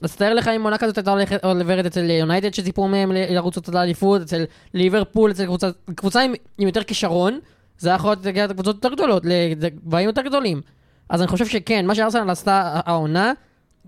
אז 0.01 0.15
תאר 0.15 0.33
לך 0.33 0.47
אם 0.47 0.63
עונה 0.63 0.77
כזאת 0.77 0.97
הייתה 0.97 1.13
עוברת 1.43 1.85
אצל 1.85 2.09
יונייטד 2.09 2.53
שציפו 2.53 2.87
מהם 2.87 3.11
לרוץ 3.11 3.57
אותה 3.57 3.71
לאליפות, 3.71 4.21
אצל 4.21 4.43
ליברפול, 4.73 5.31
אצל 5.31 5.45
קבוצה, 5.45 5.69
קבוצה 5.95 6.21
עם, 6.21 6.33
עם 6.57 6.67
יותר 6.67 6.83
כישרון, 6.83 7.39
זה 7.77 7.89
היה 7.89 7.95
יכול 7.95 8.15
להגיע 8.23 8.47
לקבוצות 8.47 8.75
יותר 8.75 8.95
גדולות, 8.95 9.23
לגבהים 9.25 10.07
יותר 10.07 10.21
גדולים. 10.21 10.61
אז 11.09 11.21
אני 11.21 11.27
חושב 11.27 11.47
שכן, 11.47 11.85
מה 11.85 11.95
שארסנל 11.95 12.29
עשתה 12.29 12.81
העונה, 12.85 13.33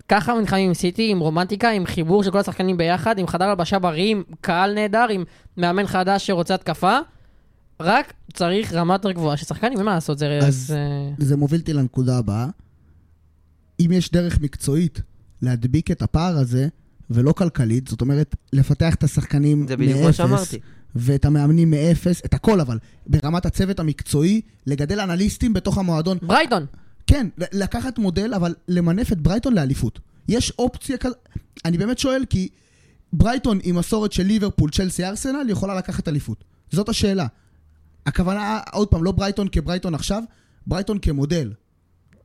ככה 0.09 0.34
נלחמים 0.34 0.68
עם 0.68 0.74
סיטי, 0.74 1.11
עם 1.11 1.20
רומנטיקה, 1.20 1.70
עם 1.70 1.86
חיבור 1.86 2.24
של 2.24 2.32
כל 2.32 2.38
השחקנים 2.38 2.78
ביחד, 2.78 3.18
עם 3.20 3.28
חדר 3.28 3.45
הלבשה 3.45 3.80
בריא, 3.80 4.11
עם 4.11 4.24
קהל 4.41 4.74
נהדר, 4.74 5.07
עם 5.09 5.24
מאמן 5.57 5.88
חדש 5.88 6.28
שרוצה 6.28 6.53
התקפה. 6.53 6.97
רק 7.80 8.14
צריך 8.34 8.74
רמה 8.74 8.93
יותר 8.93 9.11
גבוהה 9.11 9.38
של 9.38 9.45
שחקנים, 9.45 9.78
אין 9.78 9.86
מה 9.86 9.93
לעשות, 9.93 10.18
זה... 10.18 10.39
אז 10.43 10.55
זה... 10.55 10.78
זה 11.18 11.38
מוביל 11.38 11.59
אותי 11.59 11.74
לנקודה 11.74 12.18
הבאה. 12.18 12.47
אם 13.80 13.91
יש 13.91 14.11
דרך 14.11 14.39
מקצועית 14.39 15.01
להדביק 15.44 15.91
את 15.91 16.02
הפער 16.02 16.38
הזה, 16.38 16.68
ולא 17.10 17.32
כלכלית, 17.32 17.88
זאת 17.88 18.02
אומרת, 18.02 18.36
לפתח 18.54 18.96
את 18.96 19.04
השחקנים 19.04 19.68
זה 19.68 19.78
בדיוק 19.78 20.00
מה 20.00 20.06
מאפס, 20.06 20.18
שאמרתי. 20.18 20.60
ואת 20.96 21.26
המאמנים 21.26 21.72
מאפס, 21.72 22.22
את 22.26 22.34
הכל 22.34 22.62
אבל, 22.62 22.80
ברמת 23.08 23.46
הצוות 23.46 23.80
המקצועי, 23.80 24.41
לגדל 24.68 25.00
אנליסטים 25.00 25.54
בתוך 25.54 25.78
המועדון. 25.78 26.18
ברייטון, 26.22 26.66
כן, 27.08 27.28
לקחת 27.38 28.00
מודל, 28.00 28.34
אבל 28.34 28.56
למנף 28.68 29.12
את 29.12 29.22
ברייטון 29.22 29.54
לאליפות. 29.54 30.00
יש 30.28 30.54
אופציה 30.60 30.98
כזאת, 30.98 31.30
אני 31.66 31.78
באמת 31.78 32.00
שואל, 32.00 32.26
כי 32.30 32.50
ברייטון 33.14 33.60
עם 33.64 33.76
מסורת 33.76 34.12
של 34.12 34.24
ליברפול, 34.24 34.70
צ'לסי, 34.70 35.06
ארסנל, 35.06 35.50
יכולה 35.50 35.76
לקחת 35.76 36.08
אליפות. 36.08 36.44
זאת 36.72 36.89
השאלה. 36.89 37.28
הכוונה, 38.06 38.60
עוד 38.72 38.88
פעם, 38.88 39.04
לא 39.04 39.12
ברייטון 39.12 39.48
כברייטון 39.52 39.96
עכשיו, 39.96 40.24
ברייטון 40.68 41.00
כמודל. 41.00 41.52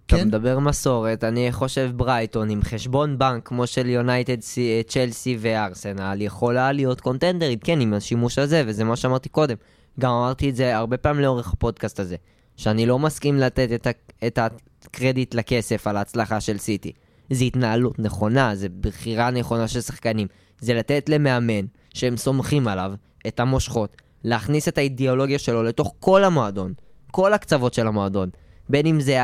אתה 0.09 0.17
כן? 0.17 0.29
מדבר 0.29 0.59
מסורת, 0.59 1.25
אני 1.25 1.53
חושב 1.53 1.91
ברייטון 1.97 2.51
עם 2.51 2.63
חשבון 2.63 3.19
בנק 3.19 3.49
כמו 3.49 3.67
של 3.67 3.87
יונייטד, 3.89 4.41
סי- 4.41 4.83
צ'לסי 4.87 5.37
וארסנל, 5.41 6.17
יכולה 6.21 6.73
להיות 6.73 7.01
קונטנדרית, 7.01 7.65
כן, 7.65 7.81
עם 7.81 7.95
השימוש 7.95 8.39
הזה, 8.39 8.63
וזה 8.67 8.85
מה 8.85 8.97
שאמרתי 8.97 9.29
קודם. 9.29 9.57
גם 10.01 10.11
אמרתי 10.11 10.51
את 10.51 10.57
זה 10.57 10.77
הרבה 10.77 10.97
פעמים 10.97 11.23
לאורך 11.23 11.53
הפודקאסט 11.53 12.01
הזה, 12.01 12.17
שאני 12.57 12.87
לא 12.87 12.99
מסכים 12.99 13.37
לתת 13.39 13.69
את, 13.75 13.87
ה- 13.87 13.91
את 14.27 14.39
הקרדיט 14.85 15.35
לכסף 15.35 15.87
על 15.87 15.97
ההצלחה 15.97 16.41
של 16.41 16.59
סיטי. 16.59 16.93
זה 17.31 17.45
התנהלות 17.45 17.99
נכונה, 17.99 18.55
זה 18.55 18.69
בחירה 18.81 19.31
נכונה 19.31 19.69
של 19.69 19.81
שחקנים. 19.81 20.27
זה 20.61 20.75
לתת 20.75 21.09
למאמן, 21.09 21.65
שהם 21.95 22.17
סומכים 22.17 22.69
עליו, 22.69 22.93
את 23.27 23.41
המושכות, 23.41 23.97
להכניס 24.25 24.69
את 24.69 24.79
האידיאולוגיה 24.79 25.39
שלו 25.39 25.63
לתוך 25.63 25.95
כל 26.01 26.25
המועדון, 26.25 26.73
כל 27.11 27.33
הקצוות 27.33 27.75
של 27.75 27.87
המועדון. 27.87 28.29
בין 28.69 28.87
אם 28.87 29.01
זה 29.01 29.17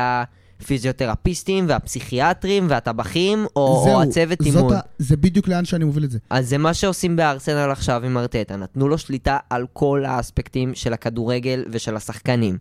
הפיזיותרפיסטים 0.61 1.65
והפסיכיאטרים 1.67 2.67
והטבחים, 2.69 3.45
או, 3.55 3.81
זהו, 3.85 3.95
או 3.95 4.01
הצוות 4.01 4.41
אימון. 4.41 4.73
ה- 4.73 4.79
זה 4.99 5.17
בדיוק 5.17 5.47
לאן 5.47 5.65
שאני 5.65 5.85
מוביל 5.85 6.03
את 6.03 6.11
זה. 6.11 6.19
אז 6.29 6.49
זה 6.49 6.57
מה 6.57 6.73
שעושים 6.73 7.15
בארסנל 7.15 7.71
עכשיו 7.71 8.05
עם 8.05 8.17
ארטטה. 8.17 8.55
נתנו 8.55 8.87
לו 8.87 8.97
שליטה 8.97 9.37
על 9.49 9.65
כל 9.73 10.03
האספקטים 10.07 10.75
של 10.75 10.93
הכדורגל 10.93 11.65
ושל 11.71 11.95
השחקנים. 11.95 12.57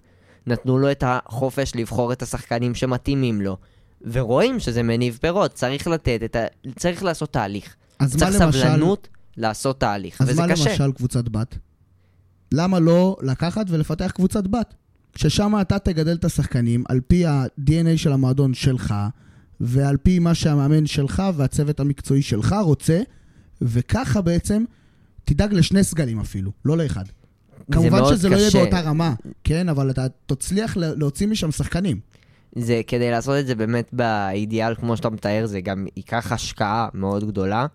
נתנו 0.47 0.79
לו 0.79 0.91
את 0.91 1.05
החופש 1.07 1.73
לבחור 1.77 2.13
את 2.13 2.23
השחקנים 2.23 2.75
שמתאימים 2.75 3.41
לו. 3.41 3.57
ורואים 4.13 4.61
שזה 4.61 4.83
מניב 4.83 5.19
פירות, 5.21 5.53
צריך 5.55 5.87
לתת 5.89 6.21
את 6.25 6.37
ה... 6.37 6.45
צריך 6.79 7.05
לעשות 7.05 7.33
תהליך. 7.33 7.75
אז 7.99 8.15
מה 8.17 8.21
צריך 8.21 8.41
למשל... 8.41 8.61
סבלנות 8.61 9.09
לעשות 9.37 9.81
תהליך, 9.81 10.21
אז 10.21 10.29
וזה 10.29 10.43
מה 10.43 10.49
קשה. 10.49 10.71
למשל 10.71 10.93
קבוצת 10.93 11.29
בת? 11.29 11.59
למה 12.53 12.79
לא 12.79 13.17
לקחת 13.23 13.67
ולפתח 13.69 14.11
קבוצת 14.15 14.47
בת? 14.47 14.75
ששם 15.17 15.55
אתה 15.61 15.79
תגדל 15.79 16.13
את 16.15 16.25
השחקנים 16.25 16.85
על 16.89 17.01
פי 17.07 17.27
ה-DNA 17.27 17.97
של 17.97 18.13
המועדון 18.13 18.55
שלך, 18.55 18.95
ועל 19.61 19.97
פי 19.97 20.19
מה 20.19 20.35
שהמאמן 20.35 20.87
שלך 20.87 21.23
והצוות 21.37 21.81
המקצועי 21.81 22.23
שלך 22.23 22.55
רוצה, 22.63 23.01
וככה 23.63 24.21
בעצם 24.21 24.65
תדאג 25.25 25.55
לשני 25.55 25.85
סגלים 25.85 26.21
אפילו, 26.21 26.51
לא 26.65 26.77
לאחד. 26.77 27.05
כמובן 27.73 28.03
שזה 28.11 28.29
לא 28.29 28.37
יהיה 28.37 28.49
קשה. 28.49 28.59
באותה 28.59 28.81
רמה, 28.81 29.15
כן? 29.45 29.69
אבל 29.69 29.91
אתה 29.91 30.07
תצליח 30.27 30.77
לה- 30.77 30.95
להוציא 30.95 31.27
משם 31.27 31.51
שחקנים. 31.53 32.01
זה 32.57 32.81
כדי 32.87 33.11
לעשות 33.11 33.37
את 33.41 33.47
זה 33.47 33.55
באמת 33.55 33.89
באידיאל, 33.93 34.75
כמו 34.75 34.97
שאתה 34.97 35.11
מתאר, 35.11 35.47
זה 35.47 35.61
גם 35.61 35.87
ייקח 35.97 36.33
השקעה 36.33 36.89
מאוד 36.95 37.25
גדולה. 37.29 37.67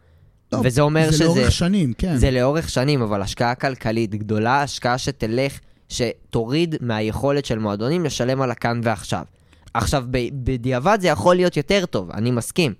טוב, 0.49 0.61
וזה 0.65 0.81
אומר 0.81 1.05
זה 1.11 1.17
שזה... 1.17 1.23
לאורך 1.23 1.51
שנים, 1.51 1.93
כן. 1.97 2.17
זה 2.17 2.31
לאורך 2.31 2.69
שנים, 2.69 3.01
אבל 3.01 3.21
השקעה 3.21 3.55
כלכלית 3.55 4.15
גדולה, 4.15 4.61
השקעה 4.63 4.97
שתלך, 4.97 5.59
שתוריד 5.89 6.75
מהיכולת 6.81 7.45
של 7.45 7.59
מועדונים 7.59 8.05
לשלם 8.05 8.41
על 8.41 8.51
הכאן 8.51 8.81
ועכשיו. 8.83 9.23
עכשיו, 9.73 10.03
בדיעבד 10.33 10.97
זה 11.01 11.07
יכול 11.07 11.35
להיות 11.35 11.57
יותר 11.57 11.85
טוב, 11.85 12.11
אני 12.11 12.31
מסכים. 12.31 12.73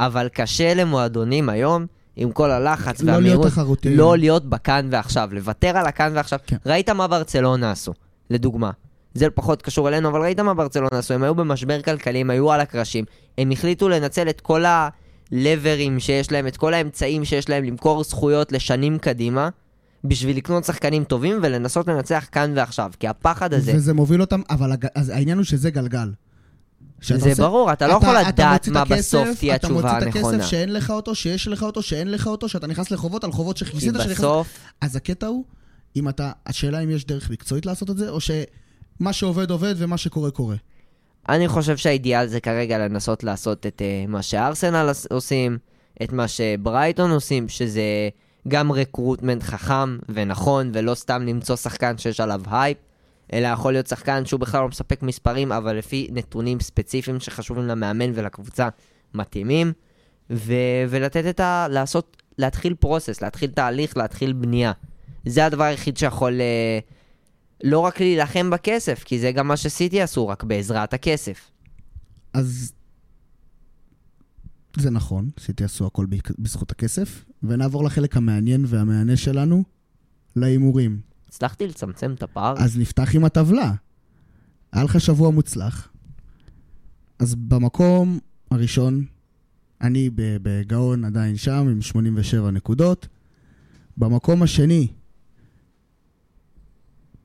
אבל 0.00 0.28
קשה 0.28 0.74
למועדונים 0.74 1.48
היום, 1.48 1.86
עם 2.16 2.32
כל 2.32 2.50
הלחץ 2.50 3.00
לא 3.00 3.06
להיות 3.06 3.16
והמהירות, 3.16 3.46
תחרותיים. 3.46 3.98
לא 3.98 4.18
להיות 4.18 4.44
בכאן 4.44 4.88
ועכשיו, 4.90 5.28
לוותר 5.32 5.76
על 5.76 5.86
הכאן 5.86 6.12
ועכשיו. 6.14 6.38
כן. 6.46 6.56
ראית 6.66 6.90
מה 6.90 7.06
ברצלונה 7.06 7.70
עשו, 7.70 7.92
לדוגמה. 8.30 8.70
זה 9.14 9.30
פחות 9.30 9.62
קשור 9.62 9.88
אלינו, 9.88 10.08
אבל 10.08 10.20
ראית 10.20 10.40
מה 10.40 10.54
ברצלונה 10.54 10.98
עשו, 10.98 11.14
הם 11.14 11.22
היו 11.22 11.34
במשבר 11.34 11.82
כלכלי, 11.82 12.20
הם 12.20 12.30
היו 12.30 12.52
על 12.52 12.60
הקרשים, 12.60 13.04
הם 13.38 13.50
החליטו 13.50 13.88
לנצל 13.88 14.28
את 14.28 14.40
כל 14.40 14.64
הלברים 15.32 16.00
שיש 16.00 16.32
להם, 16.32 16.46
את 16.46 16.56
כל 16.56 16.74
האמצעים 16.74 17.24
שיש 17.24 17.48
להם 17.48 17.64
למכור 17.64 18.04
זכויות 18.04 18.52
לשנים 18.52 18.98
קדימה, 18.98 19.48
בשביל 20.04 20.36
לקנות 20.36 20.64
שחקנים 20.64 21.04
טובים 21.04 21.38
ולנסות 21.42 21.88
לנצח 21.88 22.26
כאן 22.32 22.52
ועכשיו. 22.56 22.90
כי 23.00 23.08
הפחד 23.08 23.54
הזה, 23.54 23.72
וזה 23.76 23.94
מוביל 23.94 24.20
אותם, 24.20 24.42
אבל 24.50 24.72
הג... 24.72 24.86
אז 24.94 25.08
העניין 25.08 25.38
הוא 25.38 25.44
שזה 25.44 25.70
גלגל. 25.70 26.12
זה 27.02 27.14
עושה- 27.14 27.34
ברור, 27.34 27.72
אתה 27.72 27.86
לא 27.86 27.92
יכול 27.92 28.14
לדעת 28.28 28.52
מוציא 28.52 28.72
את 28.72 28.76
מה 28.76 28.82
הכסף, 28.82 29.18
בסוף 29.18 29.38
תהיה 29.38 29.54
התשובה 29.54 29.80
אתה 29.80 29.94
מוציא 29.94 30.08
את 30.10 30.14
הנכונה. 30.16 30.36
הכסף 30.36 30.50
שאין 30.50 30.72
לך 30.72 30.90
אותו, 30.90 31.14
שיש 31.14 31.48
לך 31.48 31.62
אותו, 31.62 31.82
שאין 31.82 32.10
לך 32.10 32.26
אותו, 32.26 32.48
שאתה 32.48 32.66
נכנס 32.66 32.90
לחובות 32.90 33.24
על 33.24 33.32
חובות 33.32 33.58
כי 33.58 33.64
שכיסית, 33.64 33.94
שנכנס... 33.94 34.18
בסוף, 34.18 34.58
אז 34.80 34.96
הקטע 34.96 35.26
הוא, 35.26 35.44
אם 35.96 36.08
אתה, 36.08 36.32
השאלה 36.46 36.78
אם 36.80 36.90
יש 36.90 37.06
דרך 37.06 37.30
מקצועית 37.30 37.66
לעשות 37.66 37.90
את 37.90 37.96
זה, 37.96 38.08
או 38.08 38.18
שמה 38.20 39.12
שעובד 39.12 39.50
עובד 39.50 39.74
ומה 39.78 39.96
שקורה 39.96 40.30
קורה. 40.30 40.56
אני 41.28 41.48
חושב 41.48 41.76
שהאידיאל 41.76 42.26
זה 42.26 42.40
כרגע 42.40 42.78
לנסות 42.78 43.24
לעשות 43.24 43.66
את 43.66 43.82
uh, 43.82 44.10
מה 44.10 44.22
שארסנל 44.22 44.90
עושים, 45.10 45.58
את 46.02 46.12
מה 46.12 46.28
שברייטון 46.28 47.10
עושים, 47.10 47.48
שזה 47.48 47.82
גם 48.48 48.72
recruitment 48.72 49.42
חכם 49.42 49.98
ונכון, 50.08 50.70
ולא 50.74 50.94
סתם 50.94 51.22
למצוא 51.26 51.56
שחקן 51.56 51.98
שיש 51.98 52.20
עליו 52.20 52.40
הייפ, 52.50 52.78
אלא 53.32 53.46
יכול 53.48 53.72
להיות 53.72 53.86
שחקן 53.86 54.24
שהוא 54.26 54.40
בכלל 54.40 54.60
לא 54.60 54.68
מספק 54.68 55.02
מספרים, 55.02 55.52
אבל 55.52 55.76
לפי 55.76 56.08
נתונים 56.12 56.60
ספציפיים 56.60 57.20
שחשובים 57.20 57.66
למאמן 57.66 58.12
ולקבוצה 58.14 58.68
מתאימים, 59.14 59.72
ו- 60.30 60.84
ולתת 60.88 61.26
את 61.30 61.40
ה... 61.40 61.66
לעשות, 61.70 62.22
להתחיל 62.38 62.74
process, 62.74 63.22
להתחיל 63.22 63.50
תהליך, 63.50 63.96
להתחיל 63.96 64.32
בנייה. 64.32 64.72
זה 65.26 65.44
הדבר 65.46 65.64
היחיד 65.64 65.96
שיכול... 65.96 66.32
Uh, 66.38 66.92
לא 67.64 67.78
רק 67.78 68.00
להילחם 68.00 68.50
בכסף, 68.50 69.04
כי 69.04 69.18
זה 69.18 69.32
גם 69.32 69.48
מה 69.48 69.56
שסיטי 69.56 70.02
עשו, 70.02 70.28
רק 70.28 70.44
בעזרת 70.44 70.94
הכסף. 70.94 71.50
אז 72.34 72.72
זה 74.80 74.90
נכון, 74.90 75.30
סיטי 75.40 75.64
עשו 75.64 75.86
הכל 75.86 76.06
בזכות 76.38 76.70
הכסף, 76.70 77.24
ונעבור 77.42 77.84
לחלק 77.84 78.16
המעניין 78.16 78.64
והמהנה 78.66 79.16
שלנו, 79.16 79.64
להימורים. 80.36 81.00
הצלחתי 81.28 81.66
לצמצם 81.66 82.12
את 82.12 82.22
הפער? 82.22 82.54
אז 82.58 82.78
נפתח 82.78 83.14
עם 83.14 83.24
הטבלה. 83.24 83.72
היה 84.72 84.84
לך 84.84 85.00
שבוע 85.00 85.30
מוצלח. 85.30 85.88
אז 87.18 87.34
במקום 87.34 88.18
הראשון, 88.50 89.04
אני 89.80 90.10
בגאון 90.14 91.04
עדיין 91.04 91.36
שם 91.36 91.68
עם 91.70 91.82
87 91.82 92.50
נקודות. 92.50 93.08
במקום 93.96 94.42
השני, 94.42 94.88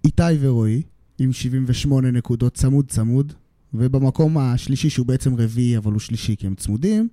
איתי 0.04 0.24
ורועי 0.40 0.82
עם 1.20 1.34
78 1.34 2.12
נקודות, 2.12 2.54
צמוד 2.54 2.88
צמוד. 2.88 3.34
ובמקום 3.74 4.38
השלישי, 4.38 4.90
שהוא 4.90 5.06
בעצם 5.06 5.36
רביעי, 5.36 5.78
אבל 5.78 5.92
הוא 5.92 6.00
שלישי 6.00 6.36
כי 6.36 6.48
הם 6.48 6.56
צמודים, 6.56 7.08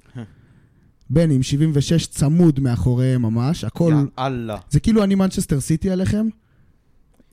בני 1.11 1.34
עם 1.34 1.42
76 1.42 2.07
צמוד 2.07 2.61
מאחוריהם 2.61 3.22
ממש, 3.22 3.64
הכל... 3.64 3.92
יאללה. 4.18 4.59
זה 4.70 4.80
כאילו 4.80 5.05
אני 5.05 5.14
מנצ'סטר 5.14 5.61
סיטי 5.61 5.90
עליכם, 5.90 6.26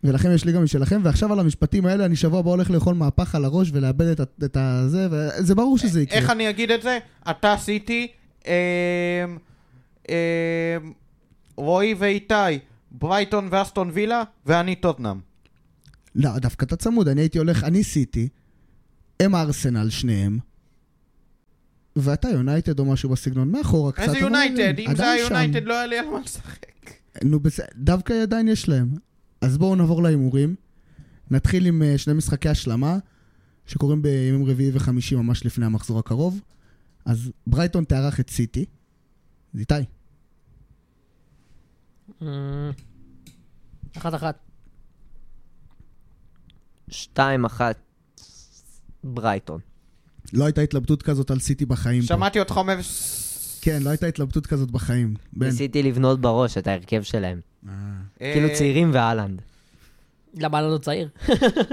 ולכם 0.04 0.32
יש 0.32 0.46
לי 0.46 0.52
גם 0.52 0.64
משלכם, 0.64 1.02
ועכשיו 1.04 1.34
על 1.34 1.40
המשפטים 1.40 1.86
האלה 1.86 2.06
אני 2.06 2.16
שבוע 2.16 2.40
הבא 2.40 2.50
הולך 2.50 2.72
לאכול 2.72 2.96
מהפך 2.96 3.36
על 3.36 3.46
הראש 3.46 3.70
ולאבד 3.74 4.06
את, 4.06 4.22
את 4.44 4.58
הזה, 4.58 5.08
וזה 5.12 5.56
ברור 5.56 5.78
שזה 5.78 6.02
יקרה. 6.02 6.18
איך 6.18 6.30
אני 6.30 6.50
אגיד 6.50 6.72
את 6.72 6.82
זה? 6.82 7.00
אתה 7.30 7.56
סיטי, 7.58 8.08
אמ, 8.48 8.52
אמ, 10.10 10.16
רועי 11.56 11.94
ואיתי, 11.94 12.34
ברייטון 12.92 13.48
ואסטון 13.52 13.90
וילה, 13.94 14.24
ואני 14.46 14.76
טוטנאם. 14.76 15.20
לא, 16.16 16.40
דווקא 16.40 16.66
אתה 16.66 16.76
צמוד, 16.76 17.08
אני 17.08 17.22
הייתי 17.22 17.38
הולך, 17.38 17.64
אני 17.64 17.84
סיטי, 17.84 18.30
הם 19.22 19.36
ארסנל 19.36 19.90
שניהם, 19.90 20.40
ואתה 21.96 22.30
יונייטד 22.30 22.80
או 22.80 22.86
משהו 22.86 23.10
בסגנון, 23.10 23.52
מאחורה 23.52 23.92
קצת. 23.92 24.02
איזה 24.02 24.18
יונייטד? 24.18 24.80
אם 24.80 24.96
זה 24.96 25.12
היה. 25.12 25.24
יונייטד 25.24 25.64
לא 25.64 25.74
היה 25.74 25.88
לי 25.88 26.00
על 26.00 26.06
מה 26.06 26.20
לשחק. 26.20 26.66
נו, 27.24 27.40
בסדר, 27.40 27.66
דווקא 27.76 28.14
עדיין 28.14 28.48
יש 28.48 28.70
להם. 28.70 28.90
אז 29.42 29.58
בואו 29.58 29.76
נעבור 29.76 30.04
להימורים. 30.04 30.56
נתחיל 31.32 31.66
עם 31.66 31.84
אה, 31.84 31.98
שני 31.98 32.14
משחקי 32.14 32.50
השלמה, 32.50 32.98
שקורים 33.66 34.02
בימים 34.02 34.46
רביעי 34.46 34.72
וחמישי 34.74 35.16
ממש 35.16 35.46
לפני 35.46 35.66
המחזור 35.66 36.00
הקרוב. 36.00 36.42
אז 37.06 37.32
ברייטון 37.48 37.84
תארח 37.84 38.20
את 38.20 38.30
סיטי. 38.30 38.66
איתי, 39.60 39.74
אמ, 42.22 42.72
אחת 43.98 44.16
אחת. 44.16 44.40
שתיים 46.90 47.46
אחת 47.46 47.76
ברייטון. 49.04 49.60
לא 50.34 50.46
הייתה 50.46 50.62
התלבטות 50.62 51.04
כזאת 51.04 51.32
על 51.32 51.40
סיטי 51.40 51.66
בחיים. 51.66 52.02
שמעתי 52.02 52.40
אותך 52.40 52.58
אומר... 52.58 52.78
כן, 53.62 53.84
לא 53.84 53.90
הייתה 53.90 54.06
התלבטות 54.06 54.48
כזאת 54.48 54.72
בחיים. 54.72 55.14
ניסיתי 55.34 55.84
לבנות 55.84 56.22
בראש 56.22 56.58
את 56.58 56.68
ההרכב 56.68 57.02
שלהם. 57.02 57.40
אה, 57.68 57.74
אה, 58.22 58.34
כאילו 58.34 58.48
צעירים 58.58 58.92
ואהלנד. 58.94 59.42
למה 60.34 60.60
אני 60.60 60.68
לא 60.72 60.78
צעיר? 60.78 61.10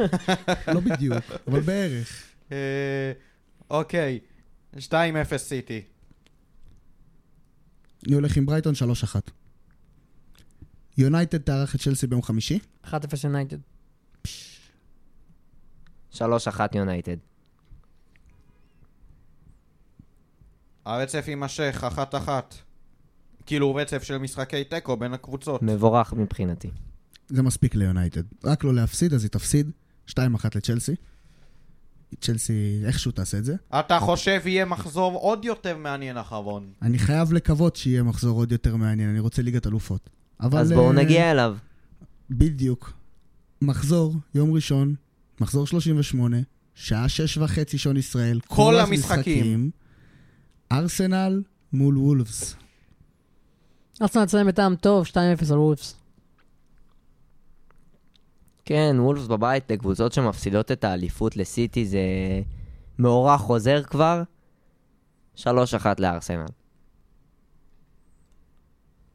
לא 0.74 0.81
בדיוק, 0.81 1.24
אבל 1.49 1.61
בערך. 1.61 2.22
אה, 2.53 3.12
אוקיי, 3.70 4.18
2-0 4.76 4.81
סיטי. 5.37 5.83
אני 8.07 8.14
הולך 8.14 8.37
עם 8.37 8.47
ברייטון 8.47 8.74
3-1. 9.14 9.16
יונייטד 10.99 11.39
תארח 11.39 11.74
את 11.74 11.81
צ'לסי 11.81 12.07
ביום 12.07 12.22
חמישי. 12.22 12.59
1-0 12.85 12.91
יונייטד. 13.24 13.57
שלוש 16.11 16.48
אחת 16.48 16.74
יונייטד. 16.74 17.16
הרצף 20.84 21.24
יימשך, 21.28 21.84
אחת-אחת. 21.86 22.54
כאילו 23.46 23.74
רצף 23.74 24.02
של 24.02 24.18
משחקי 24.18 24.64
תיקו 24.64 24.96
בין 24.96 25.14
הקבוצות. 25.14 25.62
מבורך 25.62 26.12
מבחינתי. 26.12 26.70
זה 27.28 27.42
מספיק 27.42 27.74
ליונייטד. 27.74 28.22
רק 28.44 28.64
לא 28.64 28.74
להפסיד, 28.74 29.14
אז 29.14 29.22
היא 29.22 29.30
תפסיד. 29.30 29.70
2-1 30.11 30.14
לצ'לסי. 30.54 30.94
צ'לסי 32.20 32.82
איכשהו 32.84 33.12
תעשה 33.12 33.38
את 33.38 33.44
זה. 33.44 33.54
אתה 33.80 33.98
חושב 34.00 34.40
יהיה 34.44 34.64
מחזור 34.64 35.18
עוד 35.18 35.44
יותר 35.44 35.76
מעניין 35.76 36.16
אחרון. 36.16 36.72
אני 36.82 36.98
חייב 36.98 37.32
לקוות 37.32 37.76
שיהיה 37.76 38.02
מחזור 38.02 38.38
עוד 38.38 38.52
יותר 38.52 38.76
מעניין, 38.76 39.11
אני 39.11 39.20
רוצה 39.20 39.42
ליגת 39.42 39.66
אלופות. 39.66 40.11
אבל... 40.40 40.59
אז 40.59 40.72
בואו 40.72 40.88
אה, 40.88 40.92
נגיע 40.92 41.30
אליו. 41.30 41.56
בדיוק. 42.30 42.92
מחזור, 43.62 44.14
יום 44.34 44.52
ראשון, 44.52 44.94
מחזור 45.41 45.66
38, 45.66 46.36
שעה 46.74 47.09
שש 47.09 47.39
וחצי 47.39 47.78
שעון 47.78 47.97
ישראל. 47.97 48.41
כל 48.47 48.80
המשחקים. 48.80 49.70
ארסנל 50.72 51.43
מול 51.72 51.99
וולפס. 51.99 52.57
ארסנל 54.03 54.24
תסיים 54.24 54.47
בטעם 54.47 54.76
טוב, 54.76 55.07
2-0 55.07 55.14
על 55.53 55.59
וולפס. 55.59 55.95
כן, 58.64 58.97
וולפס 58.99 59.26
בבית 59.26 59.70
לקבוצות 59.70 60.12
שמפסידות 60.12 60.72
את 60.72 60.84
האליפות 60.84 61.36
לסיטי 61.36 61.86
זה 61.86 62.01
מאורע 62.99 63.39
חוזר 63.39 63.82
כבר. 63.82 64.22
שלוש 65.34 65.74
אחת 65.74 66.01
לארסנל. 66.01 66.47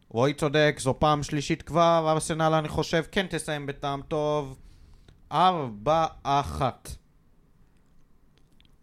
רועי 0.09 0.33
צודק, 0.33 0.75
זו 0.79 0.95
פעם 0.99 1.23
שלישית 1.23 1.61
כבר, 1.61 2.11
ארסנל 2.11 2.53
אני 2.53 2.67
חושב 2.67 3.03
כן 3.11 3.25
תסיים 3.29 3.65
בטעם 3.65 4.01
טוב. 4.07 4.57
ארבע 5.33 6.05
אחת. 6.23 6.89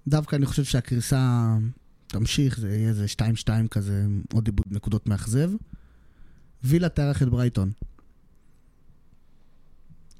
דווקא 0.09 0.36
אני 0.36 0.46
חושב 0.46 0.64
שהקריסה 0.64 1.55
תמשיך, 2.07 2.61
זה 2.61 2.76
יהיה 2.76 2.88
איזה 2.88 3.07
2-2 3.44 3.68
כזה, 3.70 4.07
עוד 4.32 4.46
איבוד 4.46 4.66
נקודות 4.70 5.07
מאכזב. 5.07 5.51
וילה 6.64 6.88
תארח 6.88 7.22
את 7.22 7.28
ברייטון. 7.28 7.72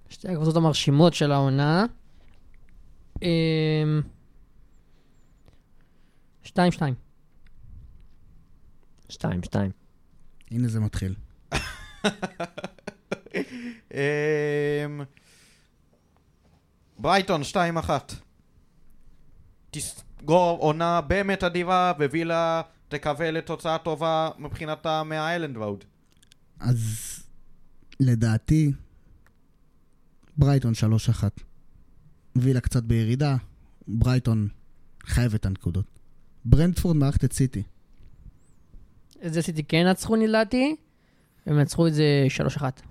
שתי 0.09 0.28
הקבוצות 0.28 0.57
המרשימות 0.57 1.14
של 1.14 1.33
העונה. 1.33 1.85
אמ, 3.22 4.01
שתיים, 6.43 6.72
שתיים. 6.72 6.95
שתיים, 9.09 9.43
שתיים. 9.43 9.70
הנה 10.51 10.68
זה 10.68 10.81
מתחיל. 10.81 11.14
ברייטון 17.01 17.43
2-1. 17.87 17.91
תסגור 19.71 20.59
עונה 20.61 21.01
באמת 21.01 21.45
אדיבה, 21.45 21.93
ווילה 21.99 22.63
תקווה 22.89 23.31
לתוצאה 23.31 23.79
טובה 23.79 24.31
מבחינתה 24.39 25.03
מהאיילנד 25.03 25.57
רוד. 25.57 25.85
אז 26.61 26.79
לדעתי, 28.01 28.73
ברייטון 30.37 30.73
3-1. 31.21 31.25
וילה 32.37 32.61
קצת 32.61 32.83
בירידה, 32.83 33.37
ברייטון 33.89 34.49
חייב 35.03 35.35
את 35.35 35.47
הנקודות. 35.47 35.87
ברנדפורד 36.45 36.97
מערכת 36.97 37.25
את 37.25 37.33
סיטי. 37.33 37.63
את 39.27 39.33
זה 39.33 39.43
סיטי 39.43 39.65
כן 39.65 39.87
נצחו 39.87 40.17
לדעתי, 40.17 40.77
הם 41.47 41.59
נצחו 41.59 41.87
את 41.87 41.95
זה 41.95 42.27
3-1. 42.59 42.89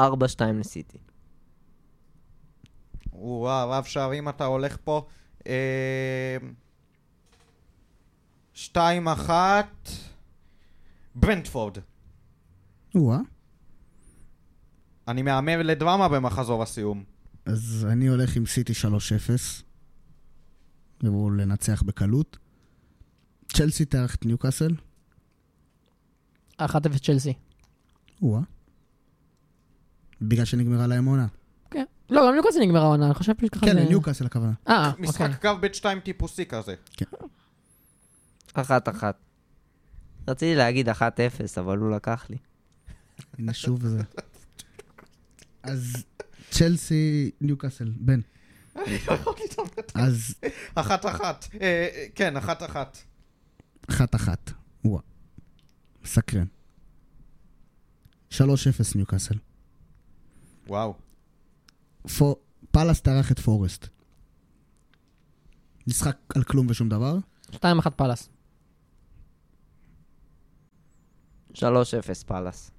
ארבע, 0.00 0.28
שתיים 0.28 0.58
לסיטי. 0.58 0.98
וואו, 3.12 3.70
רב 3.70 3.84
שערים 3.84 4.28
אתה 4.28 4.44
הולך 4.44 4.76
פה. 4.84 5.06
אמ, 5.46 5.52
2-1. 8.54 9.30
ברנדפורד. 11.14 11.78
או-אה. 12.94 13.18
אני 15.08 15.22
מהמר 15.22 15.62
לדרמה 15.62 16.08
במחזור 16.08 16.62
הסיום. 16.62 17.04
אז 17.46 17.86
אני 17.92 18.06
הולך 18.06 18.36
עם 18.36 18.46
סיטי 18.46 18.72
3-0. 18.72 19.62
יבואו 21.02 21.30
לנצח 21.30 21.82
בקלות. 21.82 22.38
צ'לסי 23.48 23.84
תארח 23.84 24.14
את 24.14 24.26
ניוקאסל. 24.26 24.74
1-0 26.60 26.64
צ'לסי. 27.02 27.32
או-אה. 28.22 28.40
בגלל 30.22 30.44
שנגמרה 30.44 30.86
להם 30.86 31.04
עונה. 31.04 31.26
כן. 31.70 31.84
לא, 32.10 32.26
גם 32.28 32.34
ניוקאסל 32.34 32.60
נגמרה 32.60 32.82
העונה, 32.82 33.06
אני 33.06 33.14
חושב 33.14 33.32
שככה 33.40 33.66
כן. 33.66 33.76
לניוקאסל 33.76 34.26
הכוונה. 34.26 34.52
אה, 34.68 34.92
משחק 34.98 35.20
אוקיי. 35.20 35.52
קו 35.54 35.60
בית 35.60 35.74
2 35.74 36.00
טיפוסי 36.00 36.46
כזה. 36.46 36.74
אחת, 38.54 38.88
אחת. 38.88 39.18
רציתי 40.28 40.54
להגיד 40.54 40.88
אחת 40.88 41.20
אפס, 41.20 41.58
אבל 41.58 41.78
הוא 41.78 41.90
לקח 41.90 42.26
לי. 42.30 42.36
הנה 43.38 43.52
שוב 43.52 43.86
זה. 43.86 44.02
אז 45.62 46.04
צ'לסי, 46.50 47.30
ניוקאסל, 47.40 47.92
בן. 47.96 48.20
לא. 48.76 49.34
אז 49.94 50.34
אחת 50.74 51.06
אחת. 51.06 51.48
אה, 51.60 52.06
כן, 52.14 52.36
אחת 52.36 52.62
אחת. 52.62 52.98
אחת 53.90 54.14
אחת. 54.14 54.50
וואו. 54.84 55.00
מסקרן. 56.04 56.44
3-0 58.32 58.36
ניוקאסל. 58.94 59.34
וואו. 60.70 60.94
פאלאס 62.70 63.00
תארח 63.00 63.32
את 63.32 63.38
פורסט. 63.38 63.88
משחק 65.86 66.16
על 66.34 66.42
כלום 66.42 66.66
ושום 66.70 66.88
דבר. 66.88 67.16
2-1 67.50 67.90
פאלאס. 67.96 68.28
שלוש 71.54 71.94
אפס 71.94 72.22
פאלאס. 72.22 72.70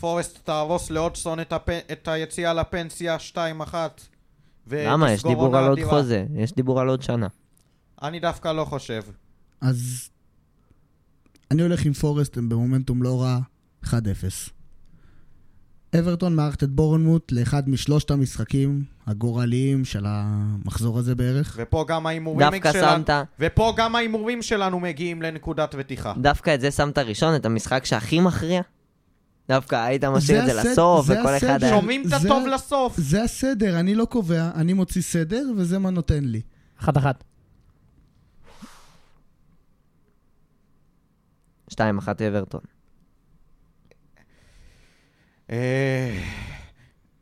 פורסט 0.00 0.44
תהרוס 0.44 0.90
לאודסון 0.90 1.40
את, 1.40 1.52
הפ... 1.52 1.68
את 1.68 2.08
היציאה 2.08 2.54
לפנסיה 2.54 3.16
2-1. 3.32 3.74
למה? 4.70 5.12
יש 5.12 5.22
דיבור 5.22 5.56
על 5.56 5.64
עוד 5.64 5.72
אדירה. 5.72 5.90
חוזה. 5.90 6.26
יש 6.34 6.52
דיבור 6.52 6.80
על 6.80 6.88
עוד 6.88 7.02
שנה. 7.02 7.28
אני 8.02 8.20
דווקא 8.20 8.48
לא 8.48 8.64
חושב. 8.64 9.02
אז 9.60 10.10
אני 11.50 11.62
הולך 11.62 11.84
עם 11.84 11.92
פורסט, 11.92 12.36
הם 12.36 12.48
במומנטום 12.48 13.02
לא 13.02 13.22
רע, 13.22 13.38
1-0. 13.84 13.92
אברטון 15.98 16.36
מארחת 16.36 16.62
את 16.62 16.70
בורנמוט 16.70 17.32
לאחד 17.32 17.68
משלושת 17.68 18.10
המשחקים 18.10 18.84
הגורליים 19.06 19.84
של 19.84 20.04
המחזור 20.08 20.98
הזה 20.98 21.14
בערך. 21.14 21.56
ופה 21.60 21.84
גם 21.88 22.06
ההימורים 22.06 22.50
דווקא 22.50 22.72
שלנו... 22.72 23.04
שמת, 23.06 23.10
ופה 23.40 23.72
גם 23.76 23.94
ההימורים 23.96 24.42
שלנו 24.42 24.80
מגיעים 24.80 25.22
לנקודת 25.22 25.74
ותיחה. 25.78 26.12
דווקא 26.18 26.54
את 26.54 26.60
זה 26.60 26.70
שמת 26.70 26.98
ראשון, 26.98 27.34
את 27.36 27.46
המשחק 27.46 27.84
שהכי 27.84 28.20
מכריע? 28.20 28.62
דווקא 29.48 29.76
היית 29.84 30.04
משאיר 30.04 30.40
את 30.40 30.46
זה 30.46 30.60
הסד- 30.60 30.66
לסוף, 30.68 31.06
זה 31.06 31.20
וכל 31.20 31.36
אחד 31.36 31.46
הסדר. 31.46 31.66
היה... 31.66 31.76
שומעים 31.80 32.02
את 32.02 32.08
זה- 32.08 32.16
הטוב 32.16 32.46
לסוף. 32.46 32.96
זה 32.96 33.22
הסדר, 33.22 33.80
אני 33.80 33.94
לא 33.94 34.04
קובע, 34.04 34.50
אני 34.54 34.72
מוציא 34.72 35.02
סדר 35.02 35.42
וזה 35.56 35.78
מה 35.78 35.90
נותן 35.90 36.24
לי. 36.24 36.40
1-1. 36.80 36.88
שתיים, 41.70 41.98
אחת 41.98 42.22
אברטון. 42.22 42.60
אה, 45.50 46.18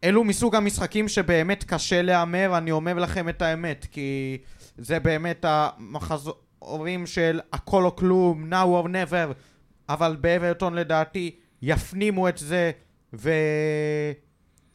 אלו 0.04 0.24
מסוג 0.24 0.56
המשחקים 0.56 1.08
שבאמת 1.08 1.64
קשה 1.64 2.02
להמר, 2.02 2.58
אני 2.58 2.70
אומר 2.70 2.98
לכם 2.98 3.28
את 3.28 3.42
האמת, 3.42 3.86
כי 3.90 4.38
זה 4.78 5.00
באמת 5.00 5.44
המחזורים 5.48 7.06
של 7.06 7.40
הכל 7.52 7.84
או 7.84 7.96
כלום, 7.96 8.52
now 8.52 8.84
or 8.84 8.86
never, 8.86 9.34
אבל 9.88 10.16
באברטון 10.20 10.74
לדעתי 10.74 11.36
יפנימו 11.62 12.28
את 12.28 12.38
זה 12.38 12.70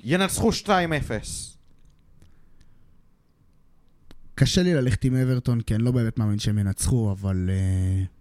וינצחו 0.04 0.50
2-0. 0.50 0.70
קשה 4.36 4.64
לי 4.64 4.74
ללכת 4.74 5.04
עם 5.06 5.16
אברטון, 5.16 5.62
כי 5.62 5.76
אני 5.76 5.84
לא 5.84 5.92
באמת 5.92 6.20
מאמין 6.20 6.40
שהם 6.40 6.60
ינצחו, 6.60 7.12
אבל... 7.12 7.50
Uh, 7.50 8.15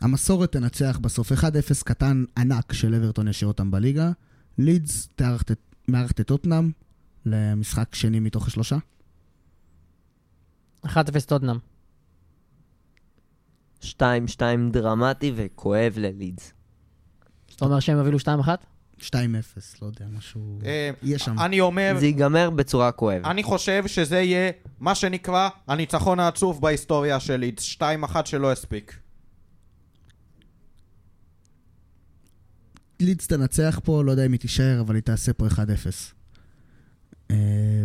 המסורת 0.00 0.52
תנצח 0.52 0.98
בסוף. 1.00 1.32
1-0 1.32 1.36
קטן 1.84 2.24
ענק 2.38 2.72
של 2.72 2.94
אברטון 2.94 3.28
ישאיר 3.28 3.48
אותם 3.48 3.70
בליגה. 3.70 4.10
לידס 4.58 5.08
מארחת 5.88 6.20
את 6.20 6.26
טוטנאם 6.26 6.70
למשחק 7.26 7.94
שני 7.94 8.20
מתוך 8.20 8.46
השלושה. 8.46 8.76
1-0 10.86 10.88
טוטנאם. 11.26 11.56
שתיים, 13.80 14.28
שתיים 14.28 14.70
דרמטי 14.70 15.32
וכואב 15.36 15.92
ללידס. 15.96 16.52
זאת 17.48 17.62
אומרת 17.62 17.82
שהם 17.82 17.98
הובילו 17.98 18.18
2-1? 18.18 18.22
2-0, 19.00 19.02
לא 19.82 19.86
יודע, 19.86 20.06
משהו... 20.16 20.58
אה, 20.64 20.90
יהיה 21.02 21.18
שם. 21.18 21.38
אני 21.38 21.60
אומר, 21.60 21.96
זה 21.98 22.06
ייגמר 22.06 22.50
בצורה 22.50 22.92
כואבת. 22.92 23.24
אני 23.24 23.42
חושב 23.42 23.86
שזה 23.86 24.20
יהיה 24.20 24.50
מה 24.80 24.94
שנקרא 24.94 25.48
הניצחון 25.68 26.20
העצוב 26.20 26.60
בהיסטוריה 26.60 27.20
של 27.20 27.36
לידס, 27.36 27.76
2-1 27.76 27.82
שלא 28.24 28.52
הספיק. 28.52 28.98
לידס 33.00 33.26
תנצח 33.26 33.80
פה, 33.84 34.04
לא 34.04 34.10
יודע 34.10 34.26
אם 34.26 34.32
היא 34.32 34.40
תישאר, 34.40 34.80
אבל 34.80 34.94
היא 34.94 35.02
תעשה 35.02 35.32
פה 35.32 35.46
1-0. 35.46 35.58
אה, 37.30 37.84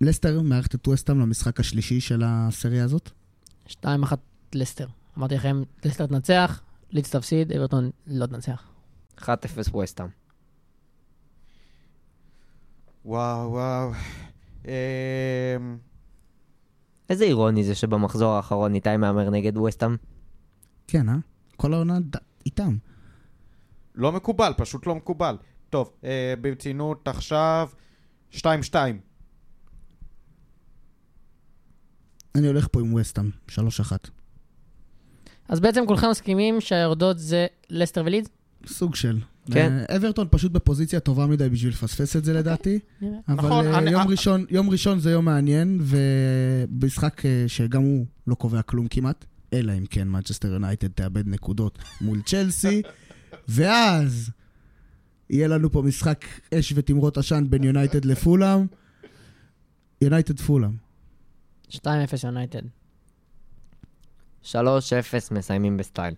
לסטר 0.00 0.42
מארחת 0.42 0.74
את 0.74 0.88
ווסטהאם 0.88 1.20
למשחק 1.20 1.60
השלישי 1.60 2.00
של 2.00 2.22
הסריה 2.26 2.84
הזאת. 2.84 3.10
2-1 3.68 3.74
לסטר. 4.54 4.86
אמרתי 5.18 5.34
לכם, 5.34 5.62
לסטר 5.84 6.06
תנצח, 6.06 6.60
לידס 6.90 7.10
תפסיד, 7.10 7.52
אברטון 7.52 7.90
לא 8.06 8.26
תנצח. 8.26 8.62
אחת 9.18 9.44
אפס 9.44 9.68
ווסטהאם. 9.68 10.08
וואו 13.04 13.50
וואו. 13.50 13.92
אמ, 14.64 14.70
איזה 17.10 17.24
אירוני 17.24 17.64
זה 17.64 17.74
שבמחזור 17.74 18.32
האחרון 18.32 18.74
איתי 18.74 18.96
מהמר 18.96 19.30
נגד 19.30 19.56
ווסטהאם. 19.56 19.96
כן, 20.86 21.08
אה? 21.08 21.14
כל 21.56 21.74
העונה 21.74 21.98
איתם. 22.46 22.76
לא 23.98 24.12
מקובל, 24.12 24.52
פשוט 24.56 24.86
לא 24.86 24.94
מקובל. 24.94 25.36
טוב, 25.70 25.90
אה, 26.04 26.34
ברצינות 26.40 27.08
עכשיו, 27.08 27.68
2-2. 28.32 28.40
אני 32.34 32.46
הולך 32.46 32.68
פה 32.72 32.80
עם 32.80 32.92
ווסטהאם, 32.94 33.30
3-1. 33.48 33.58
אז 35.48 35.60
בעצם 35.60 35.84
כולכם 35.86 36.06
מסכימים 36.10 36.60
שהיורדות 36.60 37.18
זה 37.18 37.46
לסטר 37.70 38.02
ולידס? 38.06 38.28
סוג 38.66 38.94
של. 38.94 39.18
כן. 39.52 39.72
אה, 39.90 39.96
אברטון 39.96 40.26
פשוט 40.30 40.52
בפוזיציה 40.52 41.00
טובה 41.00 41.26
מדי 41.26 41.48
בשביל 41.48 41.72
לפספס 41.72 42.16
את 42.16 42.24
זה 42.24 42.32
לדעתי. 42.32 42.78
נראה. 43.00 43.18
אבל 43.28 43.34
נכון, 43.36 43.66
אה, 43.66 43.78
אני- 43.78 43.90
יום 43.90 44.02
אני- 44.02 44.10
ראשון- 44.10 44.44
יום 44.50 44.70
ראשון 44.70 44.98
זה 45.00 45.10
יום 45.10 45.24
מעניין, 45.24 45.80
ובמשחק 45.82 47.26
אה, 47.26 47.44
שגם 47.46 47.82
הוא 47.82 48.06
לא 48.26 48.34
קובע 48.34 48.62
כלום 48.62 48.88
כמעט, 48.88 49.24
אלא 49.52 49.72
אם 49.78 49.84
כן 49.90 50.08
מנצ'סטר 50.08 50.48
יונייטד 50.48 50.88
תאבד 50.88 51.28
נקודות 51.28 51.78
מול 52.00 52.22
צ'לסי, 52.22 52.82
ואז 53.48 54.30
יהיה 55.30 55.48
לנו 55.48 55.72
פה 55.72 55.82
משחק 55.82 56.24
אש 56.54 56.72
ותמרות 56.76 57.16
עשן 57.18 57.44
בין 57.50 57.64
יונייטד 57.64 58.04
לפולאם. 58.04 58.66
יונייטד 60.00 60.40
פולאם. 60.40 60.76
2-0 61.70 61.78
יונייטד. 62.24 62.62
שלוש 64.42 64.92
אפס 64.92 65.30
מסיימים 65.30 65.76
בסטייל. 65.76 66.14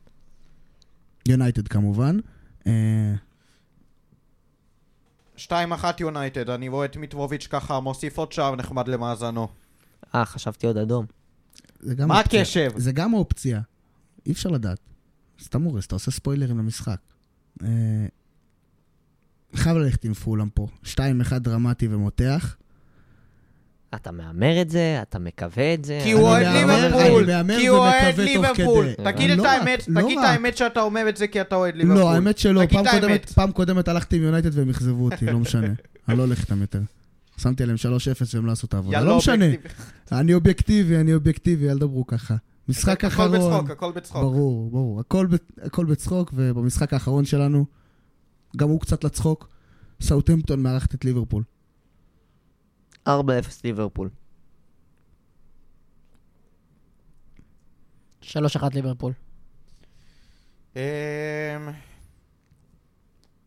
יונייטד 1.29 1.69
כמובן. 1.69 2.19
אה, 2.67 3.15
2-1 5.37 5.51
יונייטד, 6.01 6.51
אני 6.51 6.69
רואה 6.69 6.85
את 6.85 6.97
מיטרוביץ' 6.97 7.47
ככה 7.47 7.81
מוסיף 7.81 8.19
עוד 8.19 8.33
שער 8.33 8.57
נחמד 8.57 8.89
למאזנו. 8.89 9.49
אה, 10.15 10.25
חשבתי 10.25 10.67
עוד 10.67 10.77
אדום. 10.77 11.07
מה. 12.07 12.21
הקשב? 12.21 12.73
זה 12.77 12.93
גם 12.93 13.15
אופציה. 13.15 13.61
אי 14.27 14.33
אפשר 14.33 14.49
לדעת. 14.49 14.79
סתם 15.43 15.63
הורס, 15.63 15.87
אתה 15.87 15.95
עושה 15.95 16.11
ספוילרים 16.11 16.59
למשחק. 16.59 17.01
אה, 17.63 17.69
חייב 19.55 19.77
ללכת 19.77 20.05
עם 20.05 20.15
פולאם 20.15 20.49
פה. 20.49 20.67
2-1 20.85 21.39
דרמטי 21.39 21.89
ומותח. 21.91 22.57
אתה 23.95 24.11
מהמר 24.11 24.63
את 24.63 24.71
זה? 24.71 24.99
אתה 25.03 25.19
מקווה 25.19 25.75
את 25.75 25.85
זה? 25.85 26.01
כי 26.03 26.13
הוא 26.13 26.23
אוהד 26.23 26.47
ליברפול, 26.47 27.31
אני 27.31 27.33
מהמר 27.33 27.59
כי 27.61 27.67
הוא 27.67 27.79
אוהד 27.79 28.21
ליברפול. 28.21 28.87
כדי. 28.97 29.13
תגיד 29.13 29.31
את 29.31 29.39
לא 29.39 29.49
האמת, 29.49 29.85
לא 29.89 30.03
תגיד 30.03 30.19
את. 30.19 30.25
האמת 30.25 30.57
שאתה 30.57 30.81
אומר 30.81 31.09
את 31.09 31.17
זה 31.17 31.27
כי 31.27 31.41
אתה 31.41 31.55
אוהד 31.57 31.77
ליברפול. 31.77 32.03
לא, 32.03 32.13
האמת 32.13 32.39
שלא. 32.39 32.63
פעם 33.35 33.53
קודמת, 33.53 33.89
הלכתי 33.89 34.17
עם 34.17 34.23
יונייטד 34.23 34.59
והם 34.59 34.71
אכזבו 34.71 35.05
אותי, 35.05 35.27
לא 35.27 35.39
משנה. 35.39 35.67
אני 36.09 36.19
לא 36.19 36.23
הולך 36.23 36.41
איתם 36.41 36.61
יותר. 36.61 36.81
שמתי 37.37 37.63
עליהם 37.63 37.79
3-0 37.79 37.81
והם 38.35 38.47
לא 38.47 38.53
עשו 38.53 38.67
את 38.67 38.75
העבודה. 38.75 39.01
לא 39.01 39.17
משנה. 39.17 39.47
אני 40.13 40.35
אובייקטיבי, 40.35 40.97
אני 40.97 41.15
אובייקטיבי, 41.15 41.71
אל 41.71 41.77
תדברו 41.77 42.07
ככה. 42.07 42.37
משחק 42.71 43.05
הכל 43.05 43.07
אחרון. 43.23 43.55
בצחוק, 43.55 43.71
הכל 43.71 43.93
בצחוק. 43.93 44.23
ברור, 44.23 44.71
ברור. 44.71 45.01
הכל, 45.01 45.27
ב- 45.27 45.67
הכל 45.67 45.85
בצחוק, 45.85 46.31
ובמשחק 46.35 46.93
האחרון 46.93 47.25
שלנו, 47.25 47.65
גם 48.57 48.69
הוא 48.69 48.81
קצת 48.81 49.05
לצחוק, 49.05 49.49
סאוטהמפטון 50.03 50.63
מארחת 50.63 50.95
את 50.95 51.05
ליברפול. 51.05 51.43
4-0 53.09 53.11
ליברפול. 53.65 54.09
3-1 58.23 58.27
ליברפול. 58.75 59.13
אמ, 60.77 60.81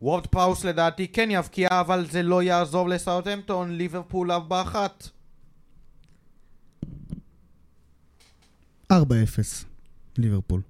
וורד 0.02 0.28
פראוס 0.28 0.64
לדעתי 0.66 1.08
כן 1.08 1.30
יבקיע, 1.32 1.68
אבל 1.72 2.06
זה 2.12 2.24
לא 2.24 2.44
יעזור 2.44 2.90
לסאוטהמפטון, 2.90 3.72
ליברפול 3.72 4.32
ארבע 4.32 4.62
אחת. 4.62 5.10
4-0, 8.94 8.96
ליברפול. 10.18 10.62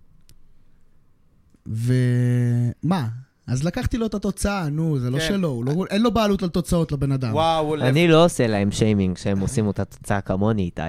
ומה? 1.65 3.07
אז 3.47 3.63
לקחתי 3.63 3.97
לו 3.97 4.05
את 4.05 4.13
התוצאה, 4.13 4.69
נו, 4.69 4.99
זה 4.99 5.09
לא 5.09 5.19
כן. 5.19 5.27
שלו, 5.27 5.47
הוא 5.47 5.65
לא, 5.65 5.85
אין 5.89 6.01
לו 6.01 6.11
בעלות 6.11 6.43
על 6.43 6.49
תוצאות 6.49 6.91
לבן 6.91 7.11
אדם. 7.11 7.33
וואו, 7.33 7.75
אני 7.75 8.07
לא 8.07 8.25
עושה 8.25 8.47
להם 8.47 8.71
שיימינג 8.71 9.17
שהם 9.17 9.39
עושים 9.39 9.67
אותה 9.67 9.85
תוצאה 9.85 10.21
כמוני, 10.21 10.61
איתי. 10.61 10.81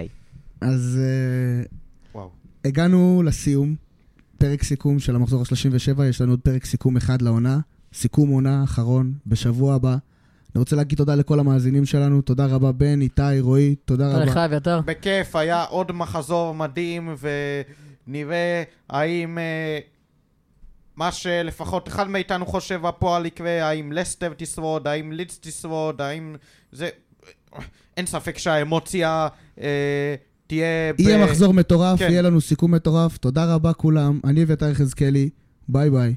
אז 0.61 0.98
uh, 1.65 1.69
וואו. 2.15 2.31
הגענו 2.65 3.23
לסיום, 3.24 3.74
פרק 4.39 4.62
סיכום 4.62 4.98
של 4.98 5.16
המחזור 5.16 5.40
ה-37, 5.40 6.02
יש 6.02 6.20
לנו 6.20 6.32
עוד 6.32 6.40
פרק 6.40 6.65
סיכום 6.65 6.97
אחד 6.97 7.23
לעונה, 7.23 7.59
סיכום 7.94 8.28
עונה 8.28 8.65
אחרון, 8.65 9.12
בשבוע 9.27 9.74
הבא. 9.74 9.97
אני 10.55 10.61
רוצה 10.61 10.77
להגיד 10.77 10.99
תודה 10.99 11.15
לכל 11.15 11.41
המאזינים 11.41 11.85
שלנו, 11.85 12.23
תודה 12.23 12.47
רבה 12.47 12.73
בן, 12.73 13.01
איתי, 13.01 13.41
רועי, 13.41 13.75
תודה 13.85 14.13
תודה 14.13 14.25
לך, 14.25 14.31
רבה. 14.31 14.45
אביתר. 14.45 14.81
בכיף, 14.85 15.37
היה 15.37 15.65
עוד 15.65 15.93
מחזור 15.93 16.55
מדהים, 16.55 17.15
ונראה 18.09 18.63
האם 18.91 19.39
אה, 19.39 19.79
מה 20.97 21.13
שלפחות 21.13 21.89
אחד 21.89 22.09
מאיתנו 22.09 22.47
חושב 22.47 22.87
הפועל 22.87 23.27
יקרה, 23.27 23.69
האם 23.69 23.93
לסטר 23.93 24.33
תשרוד, 24.37 24.87
האם 24.87 25.13
לידס 25.13 25.39
תשרוד, 25.43 26.01
האם 26.01 26.37
זה... 26.73 26.89
אין 27.97 28.07
ספק 28.07 28.39
שהאמוציה 28.39 29.29
אה, 29.61 30.15
תהיה... 30.47 30.93
ב- 30.93 31.01
יהיה 31.01 31.25
מחזור 31.25 31.55
מטורף, 31.55 31.99
כן. 31.99 32.11
יהיה 32.11 32.23
לנו 32.23 32.41
סיכום 32.41 32.75
מטורף, 32.75 33.17
תודה 33.19 33.55
רבה 33.55 33.73
כולם, 33.73 34.21
אני 34.25 34.45
ואתה 34.45 34.71
יחזקאלי, 34.71 35.31
ביי 35.69 35.91
ביי. 35.91 36.15